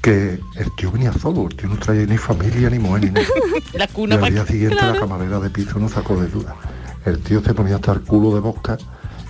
que 0.00 0.38
el 0.56 0.74
tío 0.76 0.92
venía 0.92 1.12
solo, 1.12 1.46
el 1.48 1.56
tío 1.56 1.68
no 1.68 1.76
traía 1.76 2.06
ni 2.06 2.16
familia, 2.18 2.70
ni 2.70 2.78
mujer, 2.78 3.04
ni 3.04 3.10
nada. 3.10 3.26
La 3.74 3.88
Y 3.96 4.12
al 4.26 4.32
día 4.32 4.46
siguiente 4.46 4.76
claro. 4.76 4.94
la 4.94 5.00
camarera 5.00 5.40
de 5.40 5.50
piso 5.50 5.78
no 5.78 5.88
sacó 5.88 6.14
de 6.20 6.28
duda. 6.28 6.54
El 7.04 7.18
tío 7.20 7.40
se 7.42 7.52
ponía 7.54 7.76
hasta 7.76 7.92
el 7.92 8.00
culo 8.02 8.32
de 8.34 8.40
boca 8.40 8.78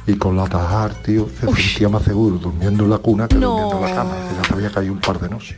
y 0.06 0.14
con 0.16 0.36
la 0.36 0.44
tajar, 0.46 0.92
tío, 1.02 1.28
se 1.40 1.46
sentía 1.54 1.88
más 1.88 2.02
seguro 2.02 2.36
durmiendo 2.36 2.84
en 2.84 2.90
la 2.90 2.98
cuna 2.98 3.26
que 3.28 3.36
No. 3.36 3.50
durmiendo 3.52 3.76
en 3.76 3.82
la 3.90 3.96
cama. 3.96 4.10
Que 4.28 4.34
ya 4.36 4.48
se 4.48 4.54
había 4.54 4.70
caído 4.70 4.92
un 4.92 5.00
par 5.00 5.18
de 5.18 5.28
noches. 5.30 5.56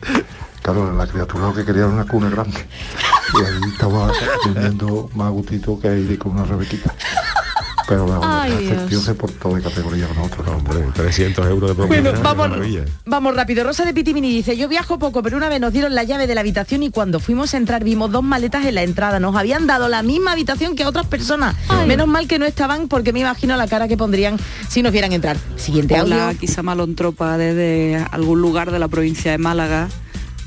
Claro, 0.67 0.91
la 0.91 1.07
criatura 1.07 1.45
lo 1.47 1.53
que 1.53 1.63
quería 1.63 1.83
era 1.83 1.91
una 1.93 2.03
cuna 2.03 2.29
grande. 2.29 2.59
Y 2.59 3.41
ahí 3.41 3.71
estaba 3.71 4.11
durmiendo 4.43 5.09
más 5.15 5.31
gustito 5.31 5.79
que 5.79 5.97
ir 5.97 6.19
con 6.19 6.33
una 6.33 6.43
rebequita. 6.43 6.93
Pero 7.87 8.05
la 8.05 8.41
Ay, 8.41 8.51
Dios. 8.65 8.85
tío 8.89 8.99
se 8.99 9.13
portó 9.13 9.55
de 9.55 9.61
categoría 9.61 10.07
con 10.07 10.17
nosotros. 10.17 10.45
Hombre, 10.49 10.85
300 10.93 11.47
euros 11.47 11.69
de 11.69 11.75
propina. 11.75 12.01
Bueno, 12.01 12.21
vamos, 12.21 12.59
vamos 13.05 13.33
rápido. 13.37 13.63
Rosa 13.63 13.85
de 13.85 13.93
Pitimini 13.93 14.29
dice, 14.29 14.57
yo 14.57 14.67
viajo 14.67 14.99
poco, 14.99 15.23
pero 15.23 15.37
una 15.37 15.47
vez 15.47 15.61
nos 15.61 15.71
dieron 15.71 15.95
la 15.95 16.03
llave 16.03 16.27
de 16.27 16.35
la 16.35 16.41
habitación 16.41 16.83
y 16.83 16.89
cuando 16.89 17.21
fuimos 17.21 17.53
a 17.53 17.57
entrar 17.57 17.85
vimos 17.85 18.11
dos 18.11 18.25
maletas 18.25 18.65
en 18.65 18.75
la 18.75 18.83
entrada. 18.83 19.21
Nos 19.21 19.37
habían 19.37 19.67
dado 19.67 19.87
la 19.87 20.03
misma 20.03 20.33
habitación 20.33 20.75
que 20.75 20.83
a 20.83 20.89
otras 20.89 21.05
personas. 21.05 21.55
Menos 21.87 22.09
mal 22.09 22.27
que 22.27 22.39
no 22.39 22.45
estaban 22.45 22.89
porque 22.89 23.13
me 23.13 23.21
imagino 23.21 23.55
la 23.55 23.69
cara 23.69 23.87
que 23.87 23.95
pondrían 23.95 24.37
si 24.67 24.81
nos 24.83 24.91
vieran 24.91 25.13
entrar. 25.13 25.37
Siguiente 25.55 25.93
Hola, 25.93 26.25
audio. 26.25 26.27
aquí 26.37 26.47
Samalón 26.47 26.95
Tropa 26.95 27.37
desde 27.37 28.05
algún 28.11 28.41
lugar 28.41 28.69
de 28.71 28.79
la 28.79 28.89
provincia 28.89 29.31
de 29.31 29.37
Málaga. 29.37 29.87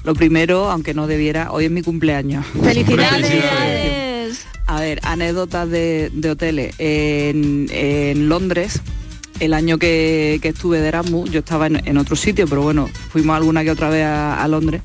Lo 0.05 0.15
primero, 0.15 0.71
aunque 0.71 0.95
no 0.95 1.07
debiera, 1.07 1.53
hoy 1.53 1.67
es 1.67 1.71
mi 1.71 1.83
cumpleaños. 1.83 2.47
Felicidades. 2.63 4.47
A 4.67 4.81
ver, 4.81 5.01
anécdotas 5.03 5.69
de, 5.69 6.11
de 6.15 6.31
hoteles. 6.31 6.75
En, 6.79 7.67
en 7.71 8.29
Londres, 8.29 8.81
el 9.41 9.53
año 9.53 9.79
que, 9.79 10.39
que 10.41 10.49
estuve 10.49 10.81
de 10.81 10.89
Erasmus, 10.89 11.31
yo 11.31 11.41
estaba 11.41 11.67
en, 11.67 11.87
en 11.87 11.99
otro 11.99 12.17
sitio, 12.17 12.47
pero 12.47 12.63
bueno, 12.63 12.89
fuimos 13.11 13.37
alguna 13.37 13.65
que 13.65 13.71
otra 13.73 13.91
vez 13.91 14.05
a, 14.07 14.43
a 14.43 14.49
Londres. 14.49 14.83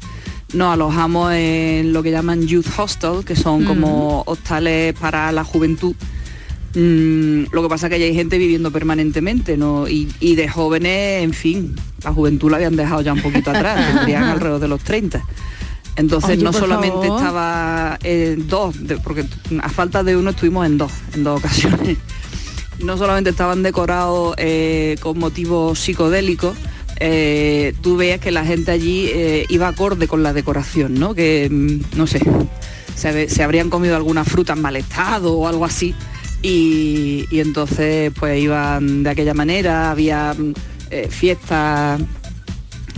Nos 0.54 0.74
alojamos 0.74 1.34
en 1.34 1.94
lo 1.94 2.02
que 2.02 2.12
llaman 2.12 2.48
Youth 2.48 2.68
Hostel, 2.78 3.26
que 3.26 3.36
son 3.36 3.66
como 3.66 4.24
hostales 4.26 4.94
para 4.94 5.32
la 5.32 5.44
juventud. 5.44 5.96
Mm, 6.76 7.46
lo 7.52 7.62
que 7.64 7.70
pasa 7.70 7.88
es 7.88 7.94
que 7.94 8.04
hay 8.04 8.14
gente 8.14 8.38
viviendo 8.38 8.70
permanentemente, 8.72 9.56
¿no? 9.58 9.88
Y, 9.88 10.12
y 10.20 10.36
de 10.36 10.50
jóvenes, 10.50 11.24
en 11.24 11.34
fin, 11.34 11.74
la 12.04 12.12
juventud 12.14 12.52
la 12.52 12.58
habían 12.58 12.76
dejado 12.76 13.02
ya 13.02 13.14
un 13.14 13.22
poquito 13.22 13.52
atrás, 13.52 13.94
tendrían 13.96 14.26
alrededor 14.26 14.60
de 14.60 14.68
los 14.68 14.82
30. 14.82 15.24
Entonces 15.96 16.32
Oye, 16.32 16.44
no 16.44 16.52
solamente 16.52 17.08
favor. 17.08 17.20
estaba 17.20 17.98
en 18.04 18.48
dos, 18.50 18.86
de- 18.88 18.98
porque 18.98 19.26
a 19.62 19.70
falta 19.70 20.04
de 20.04 20.18
uno 20.18 20.32
estuvimos 20.32 20.66
en 20.66 20.78
dos, 20.78 20.92
en 21.14 21.24
dos 21.24 21.40
ocasiones. 21.40 21.98
No 22.84 22.98
solamente 22.98 23.30
estaban 23.30 23.64
decorados 23.64 24.36
eh, 24.38 24.98
con 25.00 25.18
motivos 25.18 25.80
psicodélicos, 25.80 26.58
eh, 27.00 27.74
tú 27.82 27.96
veías 27.96 28.20
que 28.20 28.32
la 28.32 28.44
gente 28.46 28.72
allí 28.72 29.08
eh, 29.14 29.46
iba 29.48 29.70
acorde 29.70 30.10
con 30.10 30.24
la 30.24 30.34
decoración, 30.34 30.96
¿no? 30.96 31.14
Que, 31.16 31.48
mm, 31.50 31.98
no 31.98 32.06
sé, 32.08 32.20
se 32.96 33.44
habrían 33.44 33.70
comido 33.70 33.96
alguna 33.96 34.26
fruta 34.26 34.52
en 34.54 34.62
mal 34.62 34.76
estado 34.76 35.34
o 35.34 35.48
algo 35.48 35.64
así. 35.64 35.96
Y, 36.42 37.28
entonces 37.32 38.12
pues 38.18 38.42
iban 38.42 39.04
de 39.04 39.10
aquella 39.10 39.34
manera, 39.34 39.92
había 39.92 40.36
eh, 40.92 41.08
fiestas 41.10 42.02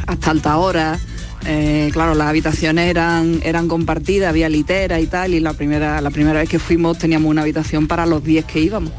hasta 0.05 0.31
alta 0.31 0.57
hora. 0.57 0.99
Eh, 1.45 1.89
claro, 1.93 2.13
las 2.13 2.27
habitaciones 2.27 2.89
eran, 2.89 3.39
eran 3.43 3.67
compartidas, 3.67 4.29
había 4.29 4.49
litera 4.49 4.99
y 4.99 5.07
tal, 5.07 5.33
y 5.33 5.39
la 5.39 5.53
primera, 5.53 6.01
la 6.01 6.09
primera 6.09 6.39
vez 6.39 6.49
que 6.49 6.59
fuimos 6.59 6.97
teníamos 6.97 7.29
una 7.29 7.43
habitación 7.43 7.87
para 7.87 8.05
los 8.05 8.23
10 8.23 8.45
que 8.45 8.59
íbamos. 8.59 8.91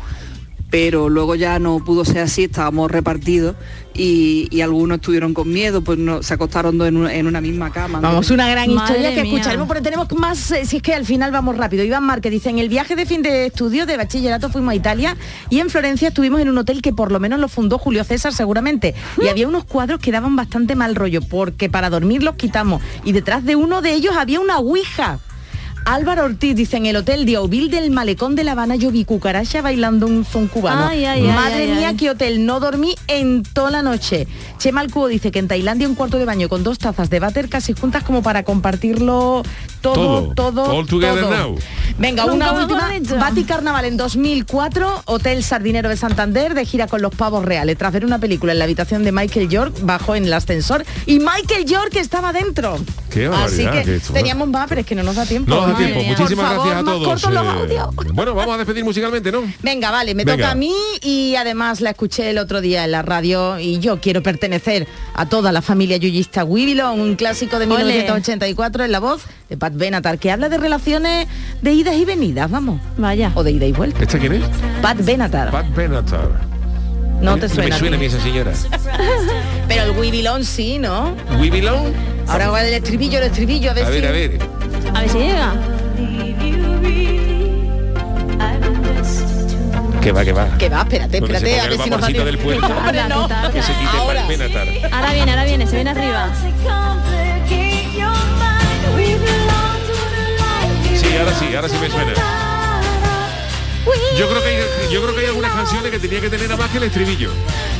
Pero 0.70 1.08
luego 1.08 1.34
ya 1.34 1.58
no 1.58 1.82
pudo 1.82 2.04
ser 2.04 2.18
así, 2.18 2.44
estábamos 2.44 2.90
repartidos 2.90 3.56
y, 3.94 4.48
y 4.50 4.60
algunos 4.60 4.98
estuvieron 4.98 5.34
con 5.34 5.50
miedo, 5.50 5.82
pues 5.82 5.98
no, 5.98 6.22
se 6.22 6.34
acostaron 6.34 6.78
dos 6.78 6.88
en 6.88 6.96
una, 6.98 7.14
en 7.14 7.26
una 7.26 7.40
misma 7.40 7.72
cama. 7.72 8.00
Vamos, 8.00 8.30
una 8.30 8.48
gran 8.48 8.72
Madre 8.72 8.98
historia 8.98 9.14
que 9.14 9.22
mía. 9.22 9.32
escucharemos, 9.32 9.66
porque 9.66 9.82
tenemos 9.82 10.12
más, 10.12 10.50
eh, 10.52 10.66
si 10.66 10.76
es 10.76 10.82
que 10.82 10.94
al 10.94 11.06
final 11.06 11.32
vamos 11.32 11.56
rápido. 11.56 11.84
Iván 11.84 12.04
Márquez 12.04 12.30
dice, 12.30 12.50
en 12.50 12.58
el 12.58 12.68
viaje 12.68 12.96
de 12.96 13.06
fin 13.06 13.22
de 13.22 13.46
estudio 13.46 13.86
de 13.86 13.96
bachillerato 13.96 14.50
fuimos 14.50 14.72
a 14.72 14.74
Italia 14.74 15.16
y 15.50 15.60
en 15.60 15.70
Florencia 15.70 16.08
estuvimos 16.08 16.40
en 16.40 16.48
un 16.48 16.58
hotel 16.58 16.82
que 16.82 16.92
por 16.92 17.10
lo 17.10 17.18
menos 17.18 17.40
lo 17.40 17.48
fundó 17.48 17.78
Julio 17.78 18.04
César 18.04 18.32
seguramente. 18.32 18.94
Y 19.22 19.28
había 19.28 19.48
unos 19.48 19.64
cuadros 19.64 20.00
que 20.00 20.12
daban 20.12 20.36
bastante 20.36 20.76
mal 20.76 20.94
rollo, 20.94 21.22
porque 21.22 21.68
para 21.68 21.90
dormir 21.90 22.22
los 22.22 22.36
quitamos. 22.36 22.82
Y 23.04 23.12
detrás 23.12 23.44
de 23.44 23.56
uno 23.56 23.82
de 23.82 23.94
ellos 23.94 24.16
había 24.16 24.38
una 24.38 24.58
ouija. 24.58 25.18
Álvaro 25.90 26.24
Ortiz 26.26 26.54
dice 26.54 26.76
en 26.76 26.84
el 26.84 26.96
hotel 26.96 27.24
de 27.24 27.36
Auvil 27.36 27.70
del 27.70 27.90
Malecón 27.90 28.34
de 28.34 28.44
La 28.44 28.52
Habana 28.52 28.76
yo 28.76 28.90
vi 28.90 29.06
cucaracha 29.06 29.62
bailando 29.62 30.04
un 30.06 30.22
son 30.22 30.46
cubano. 30.46 30.86
Ay, 30.86 31.06
ay, 31.06 31.22
ay, 31.22 31.32
Madre 31.34 31.62
ay, 31.62 31.72
mía, 31.78 31.88
ay. 31.88 31.96
qué 31.96 32.10
hotel, 32.10 32.44
no 32.44 32.60
dormí 32.60 32.94
en 33.06 33.42
toda 33.42 33.70
la 33.70 33.80
noche. 33.80 34.28
Chema 34.58 34.82
Alcubo 34.82 35.08
dice 35.08 35.30
que 35.30 35.38
en 35.38 35.48
Tailandia 35.48 35.88
un 35.88 35.94
cuarto 35.94 36.18
de 36.18 36.26
baño 36.26 36.50
con 36.50 36.62
dos 36.62 36.76
tazas 36.76 37.08
de 37.08 37.20
váter 37.20 37.48
casi 37.48 37.72
juntas 37.72 38.04
como 38.04 38.22
para 38.22 38.42
compartirlo 38.42 39.42
todo, 39.80 40.34
todo, 40.34 40.64
All 40.64 40.86
together 40.86 41.20
todo. 41.22 41.30
now. 41.30 41.58
Venga, 41.98 42.26
Nunca 42.26 42.52
una 42.52 42.62
última. 42.64 42.90
Bati 43.18 43.44
Carnaval 43.44 43.86
en 43.86 43.96
2004, 43.96 45.04
Hotel 45.06 45.42
Sardinero 45.42 45.88
de 45.88 45.96
Santander, 45.96 46.52
de 46.52 46.66
gira 46.66 46.86
con 46.86 47.00
los 47.00 47.14
pavos 47.14 47.46
reales. 47.46 47.78
Tras 47.78 47.94
ver 47.94 48.04
una 48.04 48.18
película 48.18 48.52
en 48.52 48.58
la 48.58 48.64
habitación 48.64 49.04
de 49.04 49.12
Michael 49.12 49.48
York, 49.48 49.74
bajó 49.82 50.14
en 50.14 50.26
el 50.26 50.32
ascensor 50.34 50.84
y 51.06 51.18
Michael 51.18 51.64
York 51.64 51.96
estaba 51.96 52.34
dentro. 52.34 52.78
Qué 53.10 53.26
Así 53.26 53.64
que 53.66 54.00
teníamos 54.12 54.48
más, 54.48 54.68
pero 54.68 54.82
es 54.82 54.86
que 54.86 54.94
no 54.94 55.02
nos 55.02 55.16
da 55.16 55.24
tiempo. 55.24 55.50
No 55.50 55.77
tiempo. 55.78 56.02
Muchísimas 56.02 56.46
favor, 56.52 56.66
gracias 56.66 56.82
a 56.82 56.84
todos. 56.84 57.24
eh, 58.06 58.10
bueno, 58.12 58.34
vamos 58.34 58.54
a 58.54 58.58
despedir 58.58 58.84
musicalmente, 58.84 59.32
¿no? 59.32 59.42
Venga, 59.62 59.90
vale, 59.90 60.14
me 60.14 60.24
Venga. 60.24 60.36
toca 60.36 60.50
a 60.52 60.54
mí 60.54 60.72
y 61.02 61.34
además 61.36 61.80
la 61.80 61.90
escuché 61.90 62.30
el 62.30 62.38
otro 62.38 62.60
día 62.60 62.84
en 62.84 62.90
la 62.90 63.02
radio 63.02 63.58
y 63.58 63.78
yo 63.78 64.00
quiero 64.00 64.22
pertenecer 64.22 64.86
a 65.14 65.26
toda 65.26 65.52
la 65.52 65.62
familia 65.62 65.96
yuyista 65.96 66.44
Wibilon, 66.44 67.00
un 67.00 67.14
clásico 67.16 67.58
de 67.58 67.66
Ole. 67.66 67.76
1984 67.84 68.84
en 68.84 68.92
la 68.92 69.00
voz 69.00 69.22
de 69.48 69.56
Pat 69.56 69.72
Benatar, 69.74 70.18
que 70.18 70.30
habla 70.30 70.48
de 70.48 70.58
relaciones 70.58 71.26
de 71.62 71.72
idas 71.72 71.96
y 71.96 72.04
venidas, 72.04 72.50
vamos. 72.50 72.80
Vaya. 72.96 73.32
O 73.34 73.42
de 73.42 73.52
ida 73.52 73.66
y 73.66 73.72
vuelta. 73.72 74.02
¿Esta 74.02 74.18
quién 74.18 74.34
es? 74.34 74.42
Pat 74.82 74.98
Benatar. 74.98 75.50
Pat 75.50 75.66
Benatar. 75.74 76.28
no 77.22 77.36
te 77.36 77.48
No 77.48 77.54
suena. 77.54 77.68
me 77.70 77.74
a 77.74 77.78
suena 77.78 77.96
a 77.96 78.00
mí 78.00 78.06
esa 78.06 78.20
señora. 78.20 78.52
Pero 79.68 79.82
el 79.84 79.90
Wibilon 79.98 80.44
sí, 80.44 80.78
¿no? 80.78 81.14
¿We 81.40 81.50
belong? 81.50 81.92
Ahora 82.26 82.50
va 82.50 82.62
el 82.62 82.74
estribillo, 82.74 83.18
el 83.18 83.24
estribillo, 83.24 83.70
a 83.70 83.74
ver 83.74 83.84
A 83.84 83.88
ver, 83.90 84.00
si... 84.02 84.06
a 84.06 84.10
ver. 84.12 84.38
A 84.94 85.00
ver 85.00 85.10
si 85.10 85.18
llega. 85.18 85.52
Que 90.00 90.12
va, 90.12 90.24
que 90.24 90.32
va. 90.32 90.58
Que 90.58 90.68
va, 90.68 90.80
espérate, 90.82 91.20
Donde 91.20 91.38
se 91.38 91.46
espérate, 91.46 91.50
ponga 91.50 91.62
a 91.62 91.68
ver 91.68 91.72
el 91.72 91.84
si 91.84 91.90
nos 91.90 92.00
vaporcito 92.00 92.24
del 92.24 92.38
puerto. 92.38 92.66
Hombre, 92.78 93.08
no. 93.08 93.28
Que 93.52 93.62
se 93.62 93.72
quite 93.72 93.96
Ahora. 93.98 94.20
Pat 94.20 94.28
Benatar. 94.28 94.68
Ahora 94.92 95.12
viene, 95.12 95.30
ahora 95.32 95.44
viene, 95.44 95.66
se 95.66 95.74
viene 95.74 95.90
arriba. 95.90 96.28
Sí, 100.96 101.16
ahora 101.16 101.32
sí, 101.38 101.54
ahora 101.54 101.68
sí 101.68 101.76
me 101.80 101.90
suena. 101.90 102.37
Yo 104.18 104.28
creo 104.28 104.42
que 104.42 104.48
hay, 104.48 104.92
yo 104.92 105.02
creo 105.02 105.14
que 105.14 105.20
hay 105.20 105.26
algunas 105.26 105.52
canciones 105.52 105.90
que 105.90 105.98
tenía 105.98 106.20
que 106.20 106.30
tener 106.30 106.52
a 106.52 106.56
más 106.56 106.70
que 106.70 106.78
el 106.78 106.84
estribillo. 106.84 107.30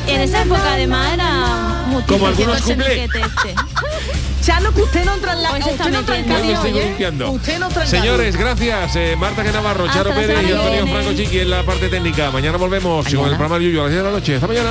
En 0.07 0.21
esa 0.21 0.43
época 0.43 0.73
además 0.73 1.13
era 1.15 1.85
muy 1.89 2.03
Como 2.05 2.27
algunos 2.27 2.67
miquete 2.67 3.21
este. 3.21 3.55
Chano, 4.43 4.73
que 4.73 4.83
usted 4.83 5.05
no 5.05 5.15
entra 5.15 5.33
en 5.35 5.43
la... 5.43 5.51
Pues 5.51 5.67
usted 5.67 5.91
no 5.91 5.99
entra 5.99 6.17
en 6.17 6.27
metiendo. 6.27 6.33
Yo 6.33 6.33
me 6.33 6.35
calidad, 6.35 6.55
estoy 6.55 6.73
oye. 6.73 6.85
limpiando. 6.89 7.31
Usted 7.33 7.59
no 7.59 7.67
entra 7.67 7.83
en 7.83 7.89
Señores, 7.89 8.37
gracias. 8.37 8.97
Eh, 8.97 9.17
Marta 9.19 9.43
que 9.43 9.53
Navarro, 9.53 9.87
Charo 9.89 10.11
Hasta 10.11 10.21
la 10.23 10.27
Pérez 10.27 10.49
y 10.49 10.53
Antonio. 10.53 10.87
Franco 10.87 11.13
Chiqui 11.13 11.41
en 11.41 11.51
la 11.51 11.63
parte 11.65 11.89
técnica. 11.89 12.31
Mañana 12.31 12.57
volvemos 12.57 13.05
con 13.07 13.25
el 13.25 13.37
programa 13.37 13.59
Yuyo 13.59 13.81
a 13.81 13.85
las 13.85 13.93
10 13.93 14.03
de 14.05 14.11
la 14.11 14.17
noche. 14.17 14.35
Hasta 14.37 14.47
mañana. 14.47 14.71